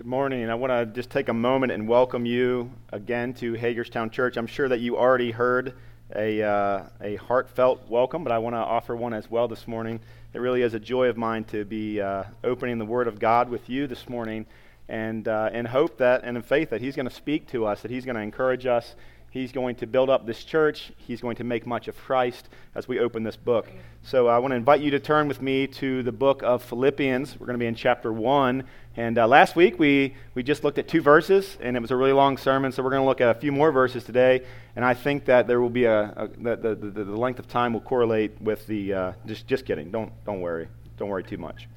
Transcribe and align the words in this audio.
Good 0.00 0.06
morning. 0.06 0.48
I 0.48 0.54
want 0.54 0.70
to 0.70 0.86
just 0.86 1.10
take 1.10 1.28
a 1.28 1.34
moment 1.34 1.72
and 1.72 1.86
welcome 1.86 2.24
you 2.24 2.72
again 2.90 3.34
to 3.34 3.52
Hagerstown 3.52 4.08
Church. 4.08 4.38
I'm 4.38 4.46
sure 4.46 4.66
that 4.66 4.80
you 4.80 4.96
already 4.96 5.30
heard 5.30 5.74
a, 6.16 6.42
uh, 6.42 6.84
a 7.02 7.16
heartfelt 7.16 7.86
welcome, 7.86 8.24
but 8.24 8.32
I 8.32 8.38
want 8.38 8.54
to 8.54 8.60
offer 8.60 8.96
one 8.96 9.12
as 9.12 9.30
well 9.30 9.46
this 9.46 9.68
morning. 9.68 10.00
It 10.32 10.38
really 10.38 10.62
is 10.62 10.72
a 10.72 10.80
joy 10.80 11.08
of 11.08 11.18
mine 11.18 11.44
to 11.44 11.66
be 11.66 12.00
uh, 12.00 12.24
opening 12.42 12.78
the 12.78 12.86
Word 12.86 13.08
of 13.08 13.18
God 13.18 13.50
with 13.50 13.68
you 13.68 13.86
this 13.86 14.08
morning 14.08 14.46
and 14.88 15.28
uh, 15.28 15.50
in 15.52 15.66
hope 15.66 15.98
that 15.98 16.24
and 16.24 16.34
in 16.34 16.42
faith 16.42 16.70
that 16.70 16.80
He's 16.80 16.96
going 16.96 17.06
to 17.06 17.14
speak 17.14 17.46
to 17.48 17.66
us, 17.66 17.82
that 17.82 17.90
He's 17.90 18.06
going 18.06 18.16
to 18.16 18.22
encourage 18.22 18.64
us, 18.64 18.94
He's 19.30 19.52
going 19.52 19.76
to 19.76 19.86
build 19.86 20.10
up 20.10 20.26
this 20.26 20.42
church. 20.42 20.92
He's 20.96 21.20
going 21.20 21.36
to 21.36 21.44
make 21.44 21.64
much 21.64 21.86
of 21.86 21.96
Christ 21.96 22.48
as 22.74 22.88
we 22.88 22.98
open 22.98 23.22
this 23.22 23.36
book. 23.36 23.70
So 24.02 24.26
I 24.26 24.38
want 24.38 24.50
to 24.52 24.56
invite 24.56 24.80
you 24.80 24.90
to 24.90 24.98
turn 24.98 25.28
with 25.28 25.40
me 25.40 25.68
to 25.68 26.02
the 26.02 26.10
book 26.10 26.42
of 26.42 26.64
Philippians. 26.64 27.38
We're 27.38 27.46
going 27.46 27.58
to 27.58 27.62
be 27.62 27.66
in 27.66 27.76
chapter 27.76 28.12
1. 28.12 28.64
And 28.96 29.18
uh, 29.18 29.28
last 29.28 29.54
week 29.54 29.78
we, 29.78 30.14
we 30.34 30.42
just 30.42 30.64
looked 30.64 30.78
at 30.78 30.88
two 30.88 31.00
verses, 31.00 31.56
and 31.60 31.76
it 31.76 31.80
was 31.80 31.92
a 31.92 31.96
really 31.96 32.12
long 32.12 32.36
sermon. 32.36 32.72
So 32.72 32.82
we're 32.82 32.90
going 32.90 33.02
to 33.02 33.06
look 33.06 33.20
at 33.20 33.34
a 33.34 33.38
few 33.38 33.52
more 33.52 33.70
verses 33.70 34.02
today. 34.02 34.42
And 34.74 34.84
I 34.84 34.94
think 34.94 35.26
that 35.26 35.46
there 35.46 35.60
will 35.60 35.70
be 35.70 35.84
a, 35.84 36.02
a 36.16 36.28
the, 36.28 36.74
the, 36.74 37.04
the, 37.04 37.16
length 37.16 37.38
of 37.38 37.46
time 37.46 37.72
will 37.72 37.80
correlate 37.80 38.40
with 38.40 38.66
the. 38.66 38.92
Uh, 38.92 39.12
just, 39.26 39.46
just 39.46 39.64
kidding. 39.64 39.90
Don't, 39.90 40.12
don't 40.24 40.40
worry. 40.40 40.68
Don't 40.96 41.08
worry 41.08 41.24
too 41.24 41.38
much. 41.38 41.68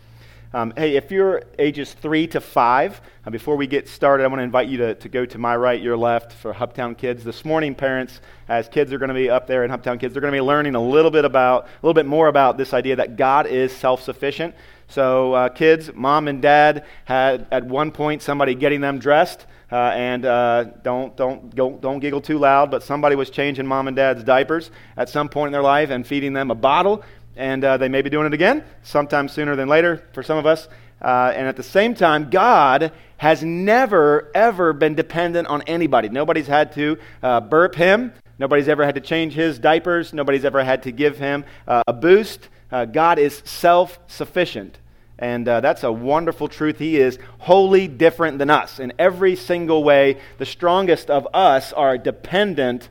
Um, 0.56 0.72
hey, 0.78 0.98
if 0.98 1.10
you're 1.10 1.42
ages 1.58 1.94
three 1.94 2.28
to 2.28 2.40
five, 2.40 3.02
uh, 3.26 3.32
before 3.32 3.56
we 3.56 3.66
get 3.66 3.90
started, 3.90 4.24
I 4.24 4.28
want 4.28 4.40
to 4.40 4.44
invite 4.44 4.68
you 4.68 4.78
to, 4.78 4.94
to 4.94 5.10
go 5.10 5.26
to 5.26 5.38
my 5.40 5.56
right, 5.56 5.82
your 5.82 5.98
left 5.98 6.32
for 6.32 6.54
Hubtown 6.54 6.96
Kids. 6.96 7.24
This 7.24 7.44
morning, 7.44 7.74
parents, 7.74 8.22
as 8.48 8.70
kids 8.70 8.94
are 8.94 9.00
going 9.00 9.10
to 9.10 9.16
be 9.16 9.32
up 9.32 9.48
there 9.48 9.64
in 9.64 9.72
Hubtown 9.72 10.00
Kids, 10.00 10.14
they're 10.14 10.22
going 10.22 10.32
to 10.32 10.38
be 10.38 10.42
learning 10.42 10.76
a 10.76 10.82
little 10.82 11.10
bit 11.10 11.26
about, 11.26 11.64
a 11.64 11.70
little 11.82 11.96
bit 11.96 12.06
more 12.06 12.28
about 12.28 12.60
this 12.60 12.72
idea 12.72 12.98
that 12.98 13.18
God 13.18 13.48
is 13.48 13.76
self 13.76 14.04
sufficient. 14.04 14.54
So, 14.94 15.34
uh, 15.34 15.50
kids, 15.50 15.92
mom 15.96 16.28
and 16.28 16.40
dad 16.40 16.86
had 17.06 17.48
at 17.50 17.66
one 17.66 17.90
point 17.90 18.22
somebody 18.22 18.54
getting 18.54 18.80
them 18.80 19.00
dressed. 19.00 19.48
Uh, 19.72 19.76
and 19.96 20.24
uh, 20.24 20.66
don't, 20.84 21.18
don't, 21.18 21.56
go, 21.56 21.72
don't 21.72 22.00
giggle 22.00 22.22
too 22.22 22.38
loud, 22.38 22.70
but 22.70 22.84
somebody 22.84 23.16
was 23.16 23.32
changing 23.32 23.66
mom 23.66 23.88
and 23.88 23.98
dad's 23.98 24.24
diapers 24.24 24.70
at 24.96 25.10
some 25.10 25.28
point 25.28 25.48
in 25.48 25.52
their 25.52 25.64
life 25.64 25.90
and 25.90 26.06
feeding 26.06 26.34
them 26.34 26.52
a 26.52 26.56
bottle 26.56 27.04
and 27.36 27.66
uh, 27.66 27.78
they 27.78 27.90
may 27.90 28.04
be 28.04 28.10
doing 28.12 28.28
it 28.28 28.34
again, 28.36 28.64
sometime 28.84 29.28
sooner 29.28 29.56
than 29.56 29.68
later 29.68 30.04
for 30.14 30.22
some 30.22 30.38
of 30.38 30.46
us. 30.46 30.68
Uh, 31.02 31.34
and 31.36 31.48
at 31.48 31.56
the 31.56 31.64
same 31.64 31.96
time, 31.96 32.30
God 32.30 32.92
has 33.18 33.44
never, 33.44 34.32
ever 34.36 34.74
been 34.74 34.94
dependent 34.94 35.48
on 35.48 35.64
anybody. 35.64 36.10
Nobody's 36.10 36.46
had 36.46 36.72
to 36.74 37.00
uh, 37.24 37.42
burp 37.42 37.74
him. 37.74 38.14
Nobody's 38.38 38.68
ever 38.68 38.86
had 38.86 38.94
to 38.94 39.02
change 39.02 39.34
his 39.34 39.58
diapers. 39.58 40.14
Nobody's 40.14 40.46
ever 40.46 40.64
had 40.64 40.84
to 40.84 40.92
give 40.92 41.18
him 41.18 41.46
a 41.68 41.94
boost. 41.94 42.50
God 42.92 43.18
is 43.18 43.42
self 43.46 44.00
sufficient. 44.08 44.78
And 45.24 45.48
uh, 45.48 45.62
that's 45.62 45.84
a 45.84 45.92
wonderful 45.92 46.50
truth. 46.50 46.80
He 46.80 46.98
is 46.98 47.18
wholly 47.38 47.88
different 47.88 48.40
than 48.40 48.50
us. 48.50 48.78
In 48.78 48.92
every 49.00 49.38
single 49.38 49.82
way, 49.82 50.18
the 50.38 50.46
strongest 50.46 51.10
of 51.10 51.26
us 51.34 51.72
are 51.72 51.98
dependent 51.98 52.90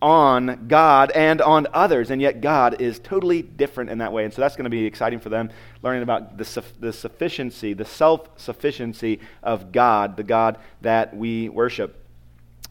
on 0.00 0.68
God 0.68 1.10
and 1.10 1.42
on 1.42 1.66
others, 1.74 2.12
and 2.12 2.22
yet 2.22 2.40
God 2.40 2.80
is 2.80 3.00
totally 3.00 3.42
different 3.42 3.90
in 3.90 3.98
that 3.98 4.12
way. 4.12 4.24
And 4.24 4.32
so 4.32 4.40
that's 4.40 4.54
going 4.54 4.66
to 4.66 4.70
be 4.70 4.84
exciting 4.84 5.18
for 5.18 5.30
them, 5.30 5.50
learning 5.82 6.04
about 6.04 6.38
the, 6.38 6.44
su- 6.44 6.62
the 6.78 6.92
sufficiency, 6.92 7.72
the 7.72 7.84
self 7.84 8.28
sufficiency 8.36 9.18
of 9.42 9.72
God, 9.72 10.16
the 10.16 10.22
God 10.22 10.58
that 10.82 11.16
we 11.16 11.48
worship. 11.48 12.07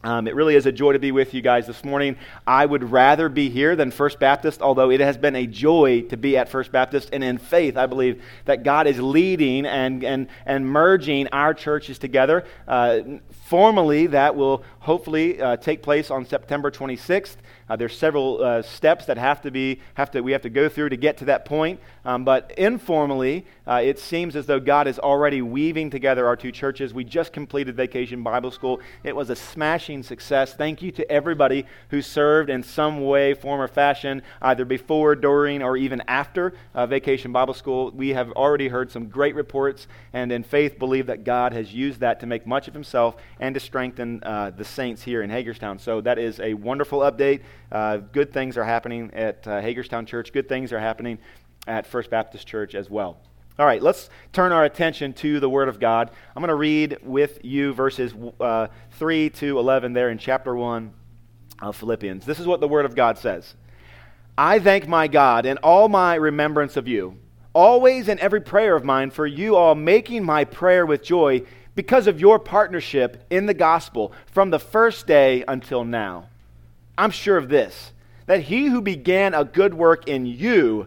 Um, 0.04 0.28
it 0.28 0.36
really 0.36 0.54
is 0.54 0.64
a 0.64 0.70
joy 0.70 0.92
to 0.92 1.00
be 1.00 1.10
with 1.10 1.34
you 1.34 1.40
guys 1.40 1.66
this 1.66 1.84
morning. 1.84 2.16
I 2.46 2.64
would 2.64 2.92
rather 2.92 3.28
be 3.28 3.50
here 3.50 3.74
than 3.74 3.90
First 3.90 4.20
Baptist, 4.20 4.62
although 4.62 4.90
it 4.90 5.00
has 5.00 5.16
been 5.16 5.34
a 5.34 5.44
joy 5.44 6.02
to 6.02 6.16
be 6.16 6.36
at 6.36 6.48
First 6.48 6.70
Baptist. 6.70 7.10
And 7.12 7.24
in 7.24 7.36
faith, 7.36 7.76
I 7.76 7.86
believe 7.86 8.22
that 8.44 8.62
God 8.62 8.86
is 8.86 9.00
leading 9.00 9.66
and, 9.66 10.04
and, 10.04 10.28
and 10.46 10.64
merging 10.64 11.26
our 11.28 11.52
churches 11.52 11.98
together. 11.98 12.44
Uh, 12.68 13.00
formally, 13.46 14.06
that 14.06 14.36
will 14.36 14.62
hopefully 14.78 15.42
uh, 15.42 15.56
take 15.56 15.82
place 15.82 16.12
on 16.12 16.24
September 16.24 16.70
26th. 16.70 17.36
Uh, 17.68 17.74
there's 17.74 17.96
several 17.98 18.42
uh, 18.42 18.62
steps 18.62 19.06
that 19.06 19.18
have 19.18 19.42
to 19.42 19.50
be 19.50 19.80
have 19.94 20.10
to 20.12 20.20
we 20.20 20.32
have 20.32 20.42
to 20.42 20.48
go 20.48 20.68
through 20.68 20.88
to 20.88 20.96
get 20.96 21.18
to 21.18 21.26
that 21.26 21.44
point. 21.44 21.80
Um, 22.08 22.24
but 22.24 22.52
informally, 22.56 23.44
uh, 23.66 23.82
it 23.84 23.98
seems 23.98 24.34
as 24.34 24.46
though 24.46 24.60
God 24.60 24.88
is 24.88 24.98
already 24.98 25.42
weaving 25.42 25.90
together 25.90 26.26
our 26.26 26.36
two 26.36 26.50
churches. 26.50 26.94
We 26.94 27.04
just 27.04 27.34
completed 27.34 27.76
Vacation 27.76 28.22
Bible 28.22 28.50
School. 28.50 28.80
It 29.04 29.14
was 29.14 29.28
a 29.28 29.36
smashing 29.36 30.02
success. 30.02 30.54
Thank 30.54 30.80
you 30.80 30.90
to 30.92 31.12
everybody 31.12 31.66
who 31.90 32.00
served 32.00 32.48
in 32.48 32.62
some 32.62 33.04
way, 33.04 33.34
form, 33.34 33.60
or 33.60 33.68
fashion, 33.68 34.22
either 34.40 34.64
before, 34.64 35.16
during, 35.16 35.62
or 35.62 35.76
even 35.76 36.02
after 36.08 36.54
uh, 36.74 36.86
Vacation 36.86 37.30
Bible 37.30 37.52
School. 37.52 37.90
We 37.90 38.08
have 38.14 38.32
already 38.32 38.68
heard 38.68 38.90
some 38.90 39.10
great 39.10 39.34
reports, 39.34 39.86
and 40.14 40.32
in 40.32 40.44
faith 40.44 40.78
believe 40.78 41.08
that 41.08 41.24
God 41.24 41.52
has 41.52 41.74
used 41.74 42.00
that 42.00 42.20
to 42.20 42.26
make 42.26 42.46
much 42.46 42.68
of 42.68 42.72
Himself 42.72 43.16
and 43.38 43.52
to 43.52 43.60
strengthen 43.60 44.22
uh, 44.22 44.50
the 44.56 44.64
saints 44.64 45.02
here 45.02 45.20
in 45.20 45.28
Hagerstown. 45.28 45.78
So 45.78 46.00
that 46.00 46.18
is 46.18 46.40
a 46.40 46.54
wonderful 46.54 47.00
update. 47.00 47.42
Uh, 47.70 47.98
good 47.98 48.32
things 48.32 48.56
are 48.56 48.64
happening 48.64 49.10
at 49.12 49.46
uh, 49.46 49.60
Hagerstown 49.60 50.06
Church. 50.06 50.32
Good 50.32 50.48
things 50.48 50.72
are 50.72 50.80
happening 50.80 51.18
at 51.68 51.86
First 51.86 52.10
Baptist 52.10 52.46
Church 52.46 52.74
as 52.74 52.90
well. 52.90 53.18
All 53.58 53.66
right, 53.66 53.82
let's 53.82 54.08
turn 54.32 54.52
our 54.52 54.64
attention 54.64 55.12
to 55.14 55.40
the 55.40 55.50
Word 55.50 55.68
of 55.68 55.80
God. 55.80 56.10
I'm 56.34 56.40
going 56.40 56.48
to 56.48 56.54
read 56.54 56.98
with 57.02 57.44
you 57.44 57.72
verses 57.72 58.14
uh, 58.40 58.68
3 58.92 59.30
to 59.30 59.58
11 59.58 59.92
there 59.92 60.10
in 60.10 60.18
chapter 60.18 60.54
1 60.54 60.92
of 61.60 61.76
Philippians. 61.76 62.24
This 62.24 62.38
is 62.38 62.46
what 62.46 62.60
the 62.60 62.68
Word 62.68 62.84
of 62.84 62.94
God 62.94 63.18
says 63.18 63.54
I 64.36 64.60
thank 64.60 64.86
my 64.86 65.08
God 65.08 65.44
in 65.44 65.58
all 65.58 65.88
my 65.88 66.14
remembrance 66.14 66.76
of 66.76 66.86
you, 66.86 67.18
always 67.52 68.08
in 68.08 68.20
every 68.20 68.40
prayer 68.40 68.76
of 68.76 68.84
mine, 68.84 69.10
for 69.10 69.26
you 69.26 69.56
all 69.56 69.74
making 69.74 70.24
my 70.24 70.44
prayer 70.44 70.86
with 70.86 71.02
joy 71.02 71.42
because 71.74 72.06
of 72.06 72.20
your 72.20 72.38
partnership 72.38 73.24
in 73.30 73.46
the 73.46 73.54
gospel 73.54 74.12
from 74.26 74.50
the 74.50 74.60
first 74.60 75.08
day 75.08 75.44
until 75.48 75.84
now. 75.84 76.28
I'm 76.96 77.10
sure 77.10 77.36
of 77.36 77.48
this 77.48 77.92
that 78.26 78.42
he 78.42 78.66
who 78.66 78.82
began 78.82 79.34
a 79.34 79.44
good 79.44 79.74
work 79.74 80.06
in 80.06 80.26
you 80.26 80.86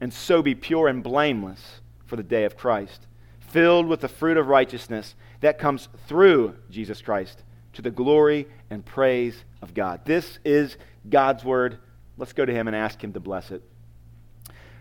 and 0.00 0.12
so 0.12 0.42
be 0.42 0.54
pure 0.54 0.88
and 0.88 1.02
blameless 1.02 1.80
for 2.06 2.16
the 2.16 2.22
day 2.22 2.44
of 2.44 2.56
Christ, 2.56 3.06
filled 3.40 3.86
with 3.86 4.00
the 4.00 4.08
fruit 4.08 4.36
of 4.36 4.48
righteousness 4.48 5.14
that 5.40 5.58
comes 5.58 5.88
through 6.06 6.56
Jesus 6.70 7.00
Christ 7.02 7.42
to 7.74 7.82
the 7.82 7.90
glory 7.90 8.46
and 8.70 8.84
praise 8.84 9.44
of 9.62 9.74
God. 9.74 10.04
This 10.04 10.38
is 10.44 10.76
God's 11.08 11.44
word. 11.44 11.78
Let's 12.16 12.32
go 12.32 12.44
to 12.44 12.52
Him 12.52 12.66
and 12.66 12.76
ask 12.76 13.02
Him 13.02 13.12
to 13.12 13.20
bless 13.20 13.50
it. 13.50 13.62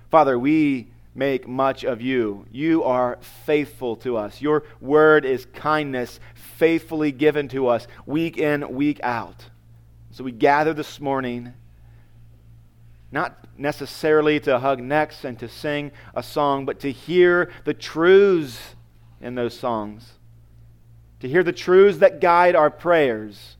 Father, 0.10 0.38
we 0.38 0.92
make 1.16 1.48
much 1.48 1.84
of 1.84 2.02
you. 2.02 2.46
You 2.52 2.84
are 2.84 3.18
faithful 3.46 3.96
to 3.98 4.18
us. 4.18 4.42
Your 4.42 4.64
word 4.80 5.26
is 5.26 5.46
kindness, 5.54 6.20
faithfully 6.34 7.12
given 7.12 7.48
to 7.50 7.68
us 7.68 7.88
week 8.06 8.38
in, 8.38 8.76
week 8.76 9.00
out. 9.04 9.46
So 10.12 10.24
we 10.24 10.32
gather 10.32 10.74
this 10.74 11.00
morning, 11.00 11.54
not 13.14 13.46
necessarily 13.60 14.40
to 14.40 14.58
hug 14.58 14.82
necks 14.82 15.24
and 15.24 15.38
to 15.38 15.48
sing 15.48 15.92
a 16.16 16.24
song, 16.24 16.66
but 16.66 16.80
to 16.80 16.92
hear 16.92 17.52
the 17.64 17.74
truths 17.74 18.76
in 19.22 19.36
those 19.36 19.58
songs, 19.58 20.14
to 21.20 21.30
hear 21.30 21.44
the 21.44 21.54
truths 21.54 22.00
that 22.00 22.20
guide 22.20 22.56
our 22.56 22.72
prayers, 22.72 23.56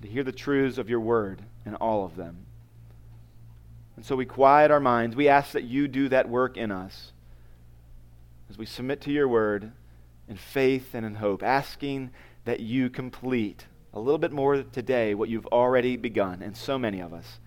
to 0.00 0.08
hear 0.08 0.24
the 0.24 0.32
truths 0.32 0.78
of 0.78 0.88
your 0.88 1.00
word 1.00 1.42
in 1.66 1.74
all 1.74 2.06
of 2.06 2.16
them. 2.16 2.46
And 3.96 4.04
so 4.06 4.16
we 4.16 4.24
quiet 4.24 4.70
our 4.70 4.80
minds. 4.80 5.14
We 5.14 5.28
ask 5.28 5.52
that 5.52 5.64
you 5.64 5.86
do 5.86 6.08
that 6.08 6.28
work 6.28 6.56
in 6.56 6.72
us 6.72 7.12
as 8.48 8.56
we 8.56 8.64
submit 8.64 9.02
to 9.02 9.12
your 9.12 9.28
word 9.28 9.70
in 10.28 10.36
faith 10.36 10.94
and 10.94 11.04
in 11.04 11.16
hope, 11.16 11.42
asking 11.42 12.10
that 12.46 12.60
you 12.60 12.88
complete 12.88 13.66
a 13.92 14.00
little 14.00 14.18
bit 14.18 14.32
more 14.32 14.62
today 14.62 15.14
what 15.14 15.28
you've 15.28 15.46
already 15.46 15.98
begun 15.98 16.40
in 16.40 16.54
so 16.54 16.78
many 16.78 17.00
of 17.00 17.12
us. 17.12 17.38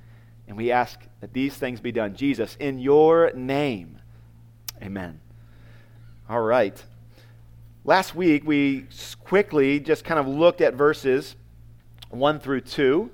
And 0.47 0.55
we 0.55 0.71
ask 0.71 0.99
that 1.19 1.33
these 1.33 1.55
things 1.55 1.79
be 1.79 1.91
done. 1.91 2.15
Jesus, 2.15 2.55
in 2.59 2.79
your 2.79 3.31
name. 3.33 3.99
Amen. 4.81 5.19
All 6.29 6.41
right. 6.41 6.81
Last 7.83 8.15
week, 8.15 8.45
we 8.45 8.85
quickly 9.23 9.79
just 9.79 10.03
kind 10.03 10.19
of 10.19 10.27
looked 10.27 10.61
at 10.61 10.73
verses 10.73 11.35
1 12.09 12.39
through 12.39 12.61
2. 12.61 13.09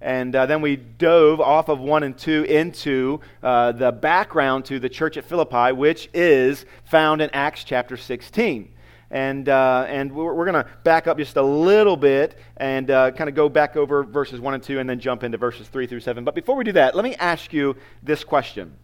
And 0.00 0.34
uh, 0.34 0.46
then 0.46 0.60
we 0.60 0.76
dove 0.76 1.40
off 1.40 1.68
of 1.68 1.80
1 1.80 2.02
and 2.04 2.16
2 2.16 2.44
into 2.44 3.20
uh, 3.42 3.72
the 3.72 3.90
background 3.90 4.64
to 4.66 4.78
the 4.78 4.88
church 4.88 5.16
at 5.16 5.24
Philippi, 5.24 5.72
which 5.72 6.08
is 6.14 6.64
found 6.84 7.20
in 7.20 7.30
Acts 7.30 7.64
chapter 7.64 7.96
16. 7.96 8.72
And, 9.10 9.48
uh, 9.48 9.86
and 9.88 10.12
we're, 10.12 10.34
we're 10.34 10.44
going 10.44 10.62
to 10.62 10.70
back 10.84 11.06
up 11.06 11.16
just 11.16 11.36
a 11.36 11.42
little 11.42 11.96
bit 11.96 12.38
and 12.58 12.90
uh, 12.90 13.10
kind 13.12 13.28
of 13.28 13.34
go 13.34 13.48
back 13.48 13.76
over 13.76 14.04
verses 14.04 14.40
1 14.40 14.54
and 14.54 14.62
2 14.62 14.78
and 14.78 14.88
then 14.88 15.00
jump 15.00 15.24
into 15.24 15.38
verses 15.38 15.66
3 15.68 15.86
through 15.86 16.00
7. 16.00 16.24
But 16.24 16.34
before 16.34 16.56
we 16.56 16.64
do 16.64 16.72
that, 16.72 16.94
let 16.94 17.04
me 17.04 17.14
ask 17.14 17.52
you 17.52 17.76
this 18.02 18.24
question 18.24 18.76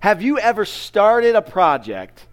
Have 0.00 0.22
you 0.22 0.38
ever 0.38 0.64
started 0.64 1.36
a 1.36 1.42
project 1.42 2.26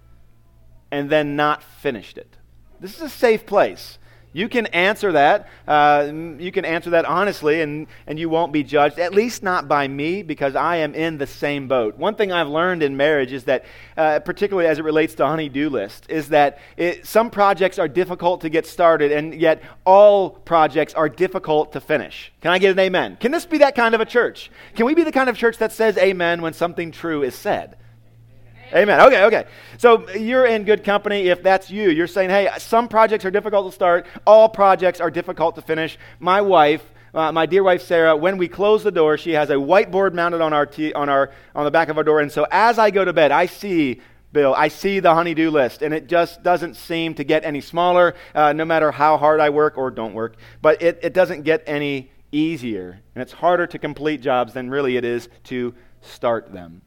and 0.91 1.09
then 1.09 1.35
not 1.35 1.63
finished 1.63 2.17
it? 2.17 2.37
This 2.79 2.95
is 2.95 3.01
a 3.01 3.09
safe 3.09 3.45
place. 3.45 3.99
You 4.33 4.49
can 4.49 4.65
answer 4.67 5.11
that. 5.11 5.47
Uh, 5.67 6.11
you 6.39 6.51
can 6.51 6.65
answer 6.65 6.89
that 6.89 7.05
honestly, 7.05 7.61
and, 7.61 7.87
and 8.07 8.17
you 8.17 8.29
won't 8.29 8.51
be 8.51 8.63
judged, 8.63 8.97
at 8.97 9.13
least 9.13 9.43
not 9.43 9.67
by 9.67 9.87
me, 9.87 10.23
because 10.23 10.55
I 10.55 10.77
am 10.77 10.95
in 10.95 11.19
the 11.19 11.27
same 11.27 11.67
boat. 11.67 11.97
One 11.97 12.15
thing 12.15 12.31
I've 12.31 12.47
learned 12.47 12.81
in 12.81 12.97
marriage 12.97 13.31
is 13.31 13.43
that, 13.43 13.63
uh, 13.95 14.19
particularly 14.19 14.67
as 14.67 14.79
it 14.79 14.83
relates 14.83 15.13
to 15.15 15.27
honey-do 15.27 15.69
list, 15.69 16.07
is 16.09 16.29
that 16.29 16.57
it, 16.77 17.05
some 17.05 17.29
projects 17.29 17.77
are 17.77 17.87
difficult 17.87 18.41
to 18.41 18.49
get 18.49 18.65
started, 18.65 19.11
and 19.11 19.35
yet 19.35 19.61
all 19.85 20.31
projects 20.31 20.95
are 20.95 21.07
difficult 21.07 21.73
to 21.73 21.79
finish. 21.79 22.31
Can 22.41 22.51
I 22.51 22.57
get 22.57 22.71
an 22.71 22.79
amen? 22.79 23.17
Can 23.19 23.31
this 23.31 23.45
be 23.45 23.59
that 23.59 23.75
kind 23.75 23.93
of 23.93 24.01
a 24.01 24.05
church? 24.05 24.49
Can 24.75 24.87
we 24.87 24.95
be 24.95 25.03
the 25.03 25.11
kind 25.11 25.29
of 25.29 25.37
church 25.37 25.59
that 25.59 25.71
says 25.71 25.95
amen 25.97 26.41
when 26.41 26.53
something 26.53 26.91
true 26.91 27.21
is 27.21 27.35
said? 27.35 27.77
Amen. 28.73 29.01
Okay, 29.01 29.23
okay. 29.25 29.45
So 29.77 30.09
you're 30.11 30.45
in 30.45 30.63
good 30.63 30.83
company 30.83 31.27
if 31.27 31.43
that's 31.43 31.69
you. 31.69 31.89
You're 31.89 32.07
saying, 32.07 32.31
hey, 32.31 32.49
some 32.57 32.87
projects 32.87 33.23
are 33.23 33.31
difficult 33.31 33.67
to 33.67 33.75
start, 33.75 34.07
all 34.25 34.49
projects 34.49 34.99
are 34.99 35.11
difficult 35.11 35.55
to 35.55 35.61
finish. 35.61 35.97
My 36.19 36.41
wife, 36.41 36.83
uh, 37.13 37.31
my 37.31 37.45
dear 37.45 37.63
wife 37.63 37.83
Sarah, 37.83 38.15
when 38.15 38.37
we 38.37 38.47
close 38.47 38.83
the 38.83 38.91
door, 38.91 39.17
she 39.17 39.31
has 39.31 39.51
a 39.51 39.55
whiteboard 39.55 40.13
mounted 40.13 40.41
on 40.41 40.53
our 40.53 40.65
t- 40.65 40.93
on 40.93 41.07
our 41.07 41.31
on 41.53 41.65
the 41.65 41.71
back 41.71 41.89
of 41.89 41.97
our 41.97 42.03
door, 42.03 42.19
and 42.19 42.31
so 42.31 42.47
as 42.49 42.79
I 42.79 42.89
go 42.89 43.05
to 43.05 43.13
bed, 43.13 43.31
I 43.31 43.45
see 43.45 44.01
Bill, 44.31 44.55
I 44.55 44.69
see 44.69 44.99
the 44.99 45.13
honey-do 45.13 45.51
list, 45.51 45.83
and 45.83 45.93
it 45.93 46.07
just 46.07 46.41
doesn't 46.41 46.75
seem 46.75 47.13
to 47.15 47.23
get 47.23 47.45
any 47.45 47.61
smaller, 47.61 48.15
uh, 48.33 48.51
no 48.51 48.65
matter 48.65 48.91
how 48.91 49.17
hard 49.17 49.39
I 49.39 49.51
work 49.51 49.77
or 49.77 49.91
don't 49.91 50.15
work. 50.15 50.37
But 50.59 50.81
it, 50.81 50.99
it 51.03 51.13
doesn't 51.13 51.43
get 51.43 51.63
any 51.67 52.09
easier, 52.31 52.99
and 53.13 53.21
it's 53.21 53.31
harder 53.31 53.67
to 53.67 53.77
complete 53.77 54.21
jobs 54.21 54.53
than 54.53 54.71
really 54.71 54.97
it 54.97 55.05
is 55.05 55.29
to 55.45 55.75
start 56.01 56.51
them. 56.51 56.81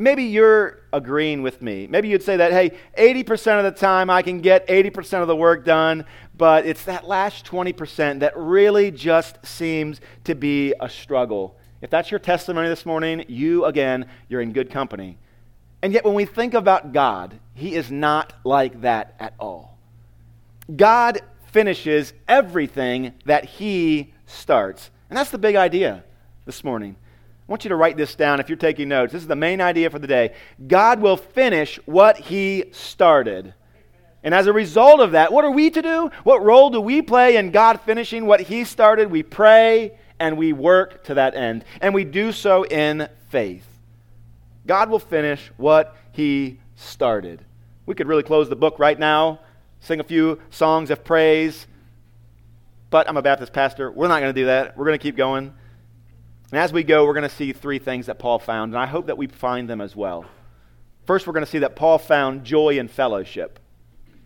Maybe 0.00 0.22
you're 0.22 0.78
agreeing 0.92 1.42
with 1.42 1.60
me. 1.60 1.88
Maybe 1.88 2.06
you'd 2.08 2.22
say 2.22 2.36
that, 2.36 2.52
hey, 2.52 2.70
80% 2.96 3.58
of 3.58 3.64
the 3.64 3.78
time 3.78 4.08
I 4.08 4.22
can 4.22 4.40
get 4.40 4.66
80% 4.68 5.22
of 5.22 5.26
the 5.26 5.34
work 5.34 5.64
done, 5.64 6.04
but 6.36 6.64
it's 6.66 6.84
that 6.84 7.08
last 7.08 7.44
20% 7.44 8.20
that 8.20 8.32
really 8.36 8.92
just 8.92 9.44
seems 9.44 10.00
to 10.22 10.36
be 10.36 10.72
a 10.80 10.88
struggle. 10.88 11.56
If 11.82 11.90
that's 11.90 12.12
your 12.12 12.20
testimony 12.20 12.68
this 12.68 12.86
morning, 12.86 13.24
you, 13.26 13.64
again, 13.64 14.06
you're 14.28 14.40
in 14.40 14.52
good 14.52 14.70
company. 14.70 15.18
And 15.82 15.92
yet, 15.92 16.04
when 16.04 16.14
we 16.14 16.24
think 16.24 16.54
about 16.54 16.92
God, 16.92 17.38
He 17.54 17.74
is 17.74 17.90
not 17.90 18.32
like 18.44 18.82
that 18.82 19.14
at 19.18 19.34
all. 19.38 19.78
God 20.74 21.20
finishes 21.46 22.12
everything 22.28 23.14
that 23.24 23.44
He 23.44 24.12
starts. 24.26 24.90
And 25.10 25.16
that's 25.16 25.30
the 25.30 25.38
big 25.38 25.56
idea 25.56 26.04
this 26.46 26.62
morning. 26.62 26.96
I 27.48 27.50
want 27.50 27.64
you 27.64 27.70
to 27.70 27.76
write 27.76 27.96
this 27.96 28.14
down 28.14 28.40
if 28.40 28.50
you're 28.50 28.58
taking 28.58 28.90
notes. 28.90 29.14
This 29.14 29.22
is 29.22 29.28
the 29.28 29.34
main 29.34 29.62
idea 29.62 29.88
for 29.88 29.98
the 29.98 30.06
day. 30.06 30.34
God 30.66 31.00
will 31.00 31.16
finish 31.16 31.76
what 31.86 32.18
He 32.18 32.64
started. 32.72 33.54
And 34.22 34.34
as 34.34 34.46
a 34.46 34.52
result 34.52 35.00
of 35.00 35.12
that, 35.12 35.32
what 35.32 35.46
are 35.46 35.50
we 35.50 35.70
to 35.70 35.80
do? 35.80 36.10
What 36.24 36.44
role 36.44 36.68
do 36.68 36.78
we 36.78 37.00
play 37.00 37.36
in 37.36 37.50
God 37.50 37.80
finishing 37.80 38.26
what 38.26 38.42
He 38.42 38.64
started? 38.64 39.10
We 39.10 39.22
pray 39.22 39.96
and 40.20 40.36
we 40.36 40.52
work 40.52 41.04
to 41.04 41.14
that 41.14 41.34
end. 41.34 41.64
And 41.80 41.94
we 41.94 42.04
do 42.04 42.32
so 42.32 42.64
in 42.66 43.08
faith. 43.30 43.66
God 44.66 44.90
will 44.90 44.98
finish 44.98 45.50
what 45.56 45.96
He 46.12 46.60
started. 46.76 47.42
We 47.86 47.94
could 47.94 48.08
really 48.08 48.24
close 48.24 48.50
the 48.50 48.56
book 48.56 48.78
right 48.78 48.98
now, 48.98 49.40
sing 49.80 50.00
a 50.00 50.04
few 50.04 50.38
songs 50.50 50.90
of 50.90 51.02
praise. 51.02 51.66
But 52.90 53.08
I'm 53.08 53.16
a 53.16 53.22
Baptist 53.22 53.54
pastor. 53.54 53.90
We're 53.90 54.08
not 54.08 54.20
going 54.20 54.34
to 54.34 54.38
do 54.38 54.46
that. 54.46 54.76
We're 54.76 54.84
going 54.84 54.98
to 54.98 55.02
keep 55.02 55.16
going. 55.16 55.54
And 56.50 56.58
as 56.58 56.72
we 56.72 56.82
go, 56.82 57.04
we're 57.04 57.14
going 57.14 57.28
to 57.28 57.34
see 57.34 57.52
three 57.52 57.78
things 57.78 58.06
that 58.06 58.18
Paul 58.18 58.38
found, 58.38 58.72
and 58.72 58.80
I 58.80 58.86
hope 58.86 59.06
that 59.06 59.18
we 59.18 59.26
find 59.26 59.68
them 59.68 59.80
as 59.80 59.94
well. 59.94 60.24
First, 61.06 61.26
we're 61.26 61.34
going 61.34 61.44
to 61.44 61.50
see 61.50 61.58
that 61.58 61.76
Paul 61.76 61.98
found 61.98 62.44
joy 62.44 62.78
in 62.78 62.88
fellowship. 62.88 63.58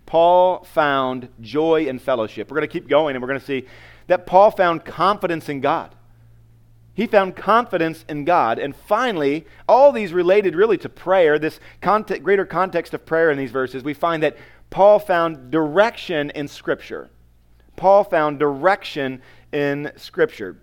Paul 0.06 0.64
found 0.64 1.28
joy 1.40 1.86
in 1.86 1.98
fellowship. 1.98 2.50
We're 2.50 2.56
going 2.56 2.68
to 2.68 2.72
keep 2.72 2.88
going, 2.88 3.16
and 3.16 3.22
we're 3.22 3.28
going 3.28 3.40
to 3.40 3.46
see 3.46 3.66
that 4.06 4.26
Paul 4.26 4.50
found 4.50 4.84
confidence 4.84 5.48
in 5.48 5.60
God. 5.60 5.94
He 6.94 7.06
found 7.06 7.34
confidence 7.34 8.04
in 8.08 8.24
God. 8.24 8.58
And 8.58 8.76
finally, 8.76 9.46
all 9.68 9.92
these 9.92 10.12
related 10.12 10.54
really 10.54 10.76
to 10.78 10.88
prayer, 10.88 11.38
this 11.38 11.58
context, 11.80 12.22
greater 12.22 12.44
context 12.44 12.92
of 12.94 13.06
prayer 13.06 13.30
in 13.30 13.38
these 13.38 13.50
verses, 13.50 13.82
we 13.82 13.94
find 13.94 14.22
that 14.22 14.36
Paul 14.70 14.98
found 14.98 15.50
direction 15.50 16.30
in 16.30 16.48
Scripture. 16.48 17.10
Paul 17.76 18.04
found 18.04 18.38
direction 18.38 19.22
in 19.52 19.92
Scripture. 19.96 20.58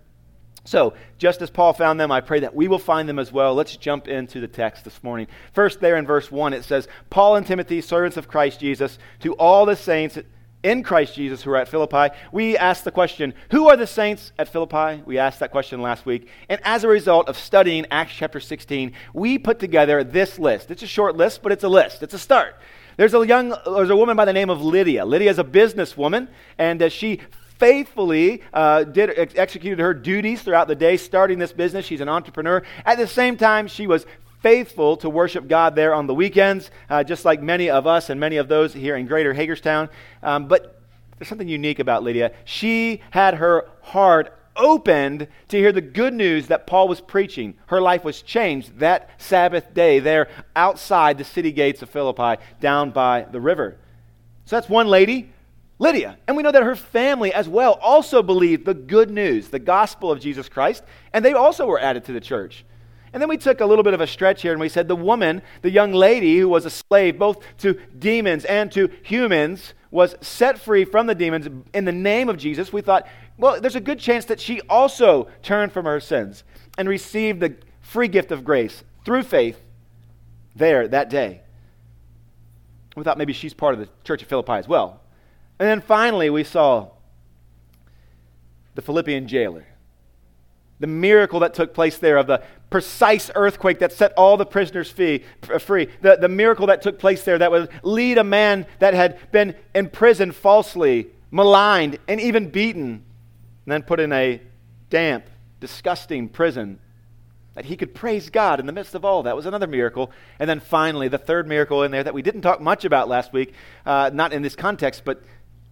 So, 0.69 0.93
just 1.17 1.41
as 1.41 1.49
Paul 1.49 1.73
found 1.73 1.99
them, 1.99 2.11
I 2.11 2.21
pray 2.21 2.41
that 2.41 2.53
we 2.53 2.67
will 2.67 2.77
find 2.77 3.09
them 3.09 3.17
as 3.17 3.31
well. 3.31 3.55
Let's 3.55 3.75
jump 3.75 4.07
into 4.07 4.39
the 4.39 4.47
text 4.47 4.83
this 4.83 5.01
morning. 5.01 5.25
First, 5.51 5.79
there 5.79 5.97
in 5.97 6.05
verse 6.05 6.31
1, 6.31 6.53
it 6.53 6.63
says, 6.63 6.87
Paul 7.09 7.37
and 7.37 7.47
Timothy, 7.47 7.81
servants 7.81 8.17
of 8.17 8.27
Christ 8.27 8.59
Jesus, 8.59 8.99
to 9.21 9.33
all 9.33 9.65
the 9.65 9.75
saints 9.75 10.19
in 10.61 10.83
Christ 10.83 11.15
Jesus 11.15 11.41
who 11.41 11.49
are 11.49 11.55
at 11.55 11.69
Philippi. 11.69 12.15
We 12.31 12.55
asked 12.55 12.83
the 12.83 12.91
question, 12.91 13.33
Who 13.49 13.67
are 13.67 13.77
the 13.77 13.87
saints 13.87 14.31
at 14.37 14.49
Philippi? 14.49 15.01
We 15.07 15.17
asked 15.17 15.39
that 15.39 15.49
question 15.49 15.81
last 15.81 16.05
week. 16.05 16.27
And 16.49 16.61
as 16.63 16.83
a 16.83 16.87
result 16.87 17.29
of 17.29 17.35
studying 17.35 17.87
Acts 17.89 18.13
chapter 18.13 18.39
16, 18.39 18.93
we 19.11 19.39
put 19.39 19.57
together 19.57 20.03
this 20.03 20.37
list. 20.37 20.69
It's 20.69 20.83
a 20.83 20.87
short 20.87 21.17
list, 21.17 21.41
but 21.41 21.51
it's 21.51 21.63
a 21.63 21.69
list, 21.69 22.03
it's 22.03 22.13
a 22.13 22.19
start. 22.19 22.55
There's 22.95 23.15
a 23.15 23.25
young, 23.25 23.55
there's 23.65 23.89
a 23.89 23.95
woman 23.95 24.17
by 24.17 24.25
the 24.25 24.33
name 24.33 24.51
of 24.51 24.61
Lydia. 24.61 25.03
Lydia 25.05 25.31
is 25.31 25.39
a 25.39 25.43
businesswoman, 25.43 26.27
and 26.59 26.79
uh, 26.83 26.89
she 26.89 27.21
faithfully 27.59 28.41
uh, 28.53 28.85
did 28.85 29.11
ex- 29.15 29.35
executed 29.35 29.79
her 29.79 29.93
duties 29.93 30.41
throughout 30.41 30.67
the 30.67 30.75
day, 30.75 30.97
starting 30.97 31.37
this 31.37 31.53
business. 31.53 31.85
She's 31.85 32.01
an 32.01 32.09
entrepreneur. 32.09 32.63
At 32.85 32.97
the 32.97 33.07
same 33.07 33.37
time, 33.37 33.67
she 33.67 33.85
was 33.85 34.05
faithful 34.41 34.97
to 34.97 35.09
worship 35.09 35.47
God 35.47 35.75
there 35.75 35.93
on 35.93 36.07
the 36.07 36.13
weekends, 36.13 36.71
uh, 36.89 37.03
just 37.03 37.25
like 37.25 37.41
many 37.41 37.69
of 37.69 37.85
us 37.85 38.09
and 38.09 38.19
many 38.19 38.37
of 38.37 38.47
those 38.47 38.73
here 38.73 38.95
in 38.95 39.05
Greater 39.05 39.33
Hagerstown. 39.33 39.89
Um, 40.23 40.47
but 40.47 40.81
there's 41.17 41.27
something 41.27 41.49
unique 41.49 41.79
about 41.79 42.03
Lydia. 42.03 42.31
She 42.45 43.01
had 43.11 43.35
her 43.35 43.67
heart 43.81 44.33
opened 44.55 45.27
to 45.49 45.57
hear 45.57 45.71
the 45.71 45.81
good 45.81 46.13
news 46.13 46.47
that 46.47 46.67
Paul 46.67 46.87
was 46.87 47.01
preaching. 47.01 47.55
Her 47.67 47.81
life 47.81 48.03
was 48.03 48.21
changed 48.21 48.79
that 48.79 49.09
Sabbath 49.17 49.73
day 49.73 49.99
there 49.99 50.29
outside 50.55 51.17
the 51.17 51.23
city 51.23 51.51
gates 51.51 51.81
of 51.81 51.89
Philippi, 51.89 52.41
down 52.61 52.91
by 52.91 53.25
the 53.29 53.41
river. 53.41 53.77
So 54.45 54.55
that's 54.55 54.69
one 54.69 54.87
lady 54.87 55.29
Lydia. 55.79 56.17
And 56.27 56.35
we 56.35 56.43
know 56.43 56.51
that 56.51 56.61
her 56.61 56.75
family 56.75 57.33
as 57.33 57.47
well 57.47 57.79
also 57.81 58.21
believed 58.21 58.65
the 58.65 58.73
good 58.73 59.09
news, 59.09 59.47
the 59.47 59.59
gospel 59.59 60.11
of 60.11 60.19
Jesus 60.19 60.49
Christ, 60.49 60.83
and 61.13 61.23
they 61.23 61.33
also 61.33 61.65
were 61.65 61.79
added 61.79 62.03
to 62.05 62.11
the 62.11 62.19
church. 62.19 62.65
And 63.11 63.21
then 63.21 63.29
we 63.29 63.37
took 63.37 63.61
a 63.61 63.65
little 63.65 63.83
bit 63.83 63.93
of 63.93 64.01
a 64.01 64.07
stretch 64.07 64.41
here 64.43 64.51
and 64.51 64.61
we 64.61 64.69
said 64.69 64.87
the 64.87 64.95
woman, 64.95 65.41
the 65.61 65.71
young 65.71 65.93
lady 65.93 66.37
who 66.37 66.47
was 66.47 66.65
a 66.65 66.69
slave 66.69 67.17
both 67.17 67.43
to 67.59 67.79
demons 67.97 68.45
and 68.45 68.71
to 68.73 68.89
humans, 69.01 69.73
was 69.89 70.15
set 70.21 70.59
free 70.59 70.85
from 70.85 71.07
the 71.07 71.15
demons 71.15 71.47
in 71.73 71.85
the 71.85 71.91
name 71.91 72.29
of 72.29 72.37
Jesus. 72.37 72.71
We 72.71 72.81
thought, 72.81 73.07
well, 73.37 73.59
there's 73.59 73.75
a 73.75 73.81
good 73.81 73.99
chance 73.99 74.25
that 74.25 74.39
she 74.39 74.61
also 74.69 75.27
turned 75.41 75.71
from 75.71 75.85
her 75.85 75.99
sins 75.99 76.43
and 76.77 76.87
received 76.87 77.39
the 77.39 77.55
free 77.81 78.07
gift 78.07 78.31
of 78.31 78.43
grace 78.43 78.83
through 79.05 79.23
faith 79.23 79.59
there 80.55 80.87
that 80.87 81.09
day. 81.09 81.41
We 82.95 83.03
thought 83.03 83.17
maybe 83.17 83.33
she's 83.33 83.53
part 83.53 83.73
of 83.73 83.79
the 83.79 83.89
church 84.03 84.21
of 84.21 84.27
Philippi 84.27 84.53
as 84.53 84.67
well. 84.67 85.01
And 85.59 85.67
then 85.67 85.81
finally, 85.81 86.29
we 86.29 86.43
saw 86.43 86.89
the 88.75 88.81
Philippian 88.81 89.27
jailer. 89.27 89.65
The 90.79 90.87
miracle 90.87 91.41
that 91.41 91.53
took 91.53 91.73
place 91.73 91.97
there 91.97 92.15
of 92.15 92.27
the 92.27 92.41
precise 92.69 93.29
earthquake 93.35 93.79
that 93.79 93.91
set 93.91 94.13
all 94.13 94.37
the 94.37 94.45
prisoners 94.45 94.89
free. 94.89 95.25
The, 95.41 96.17
the 96.19 96.29
miracle 96.29 96.67
that 96.67 96.81
took 96.81 96.97
place 96.97 97.23
there 97.23 97.37
that 97.37 97.51
would 97.51 97.69
lead 97.83 98.17
a 98.17 98.23
man 98.23 98.65
that 98.79 98.93
had 98.93 99.31
been 99.33 99.55
imprisoned 99.75 100.35
falsely, 100.35 101.07
maligned, 101.31 101.97
and 102.07 102.21
even 102.21 102.49
beaten, 102.49 103.03
and 103.65 103.71
then 103.73 103.83
put 103.83 103.99
in 103.99 104.13
a 104.13 104.41
damp, 104.89 105.25
disgusting 105.59 106.29
prison 106.29 106.79
that 107.55 107.65
he 107.65 107.75
could 107.75 107.93
praise 107.93 108.29
God 108.29 108.61
in 108.61 108.65
the 108.65 108.71
midst 108.71 108.95
of 108.95 109.03
all 109.03 109.23
that 109.23 109.35
was 109.35 109.45
another 109.45 109.67
miracle. 109.67 110.11
And 110.39 110.49
then 110.49 110.61
finally, 110.61 111.09
the 111.09 111.17
third 111.17 111.45
miracle 111.45 111.83
in 111.83 111.91
there 111.91 112.03
that 112.03 112.13
we 112.13 112.21
didn't 112.21 112.41
talk 112.41 112.61
much 112.61 112.85
about 112.85 113.09
last 113.09 113.33
week, 113.33 113.53
uh, 113.85 114.11
not 114.13 114.31
in 114.31 114.41
this 114.41 114.55
context, 114.55 115.01
but 115.03 115.21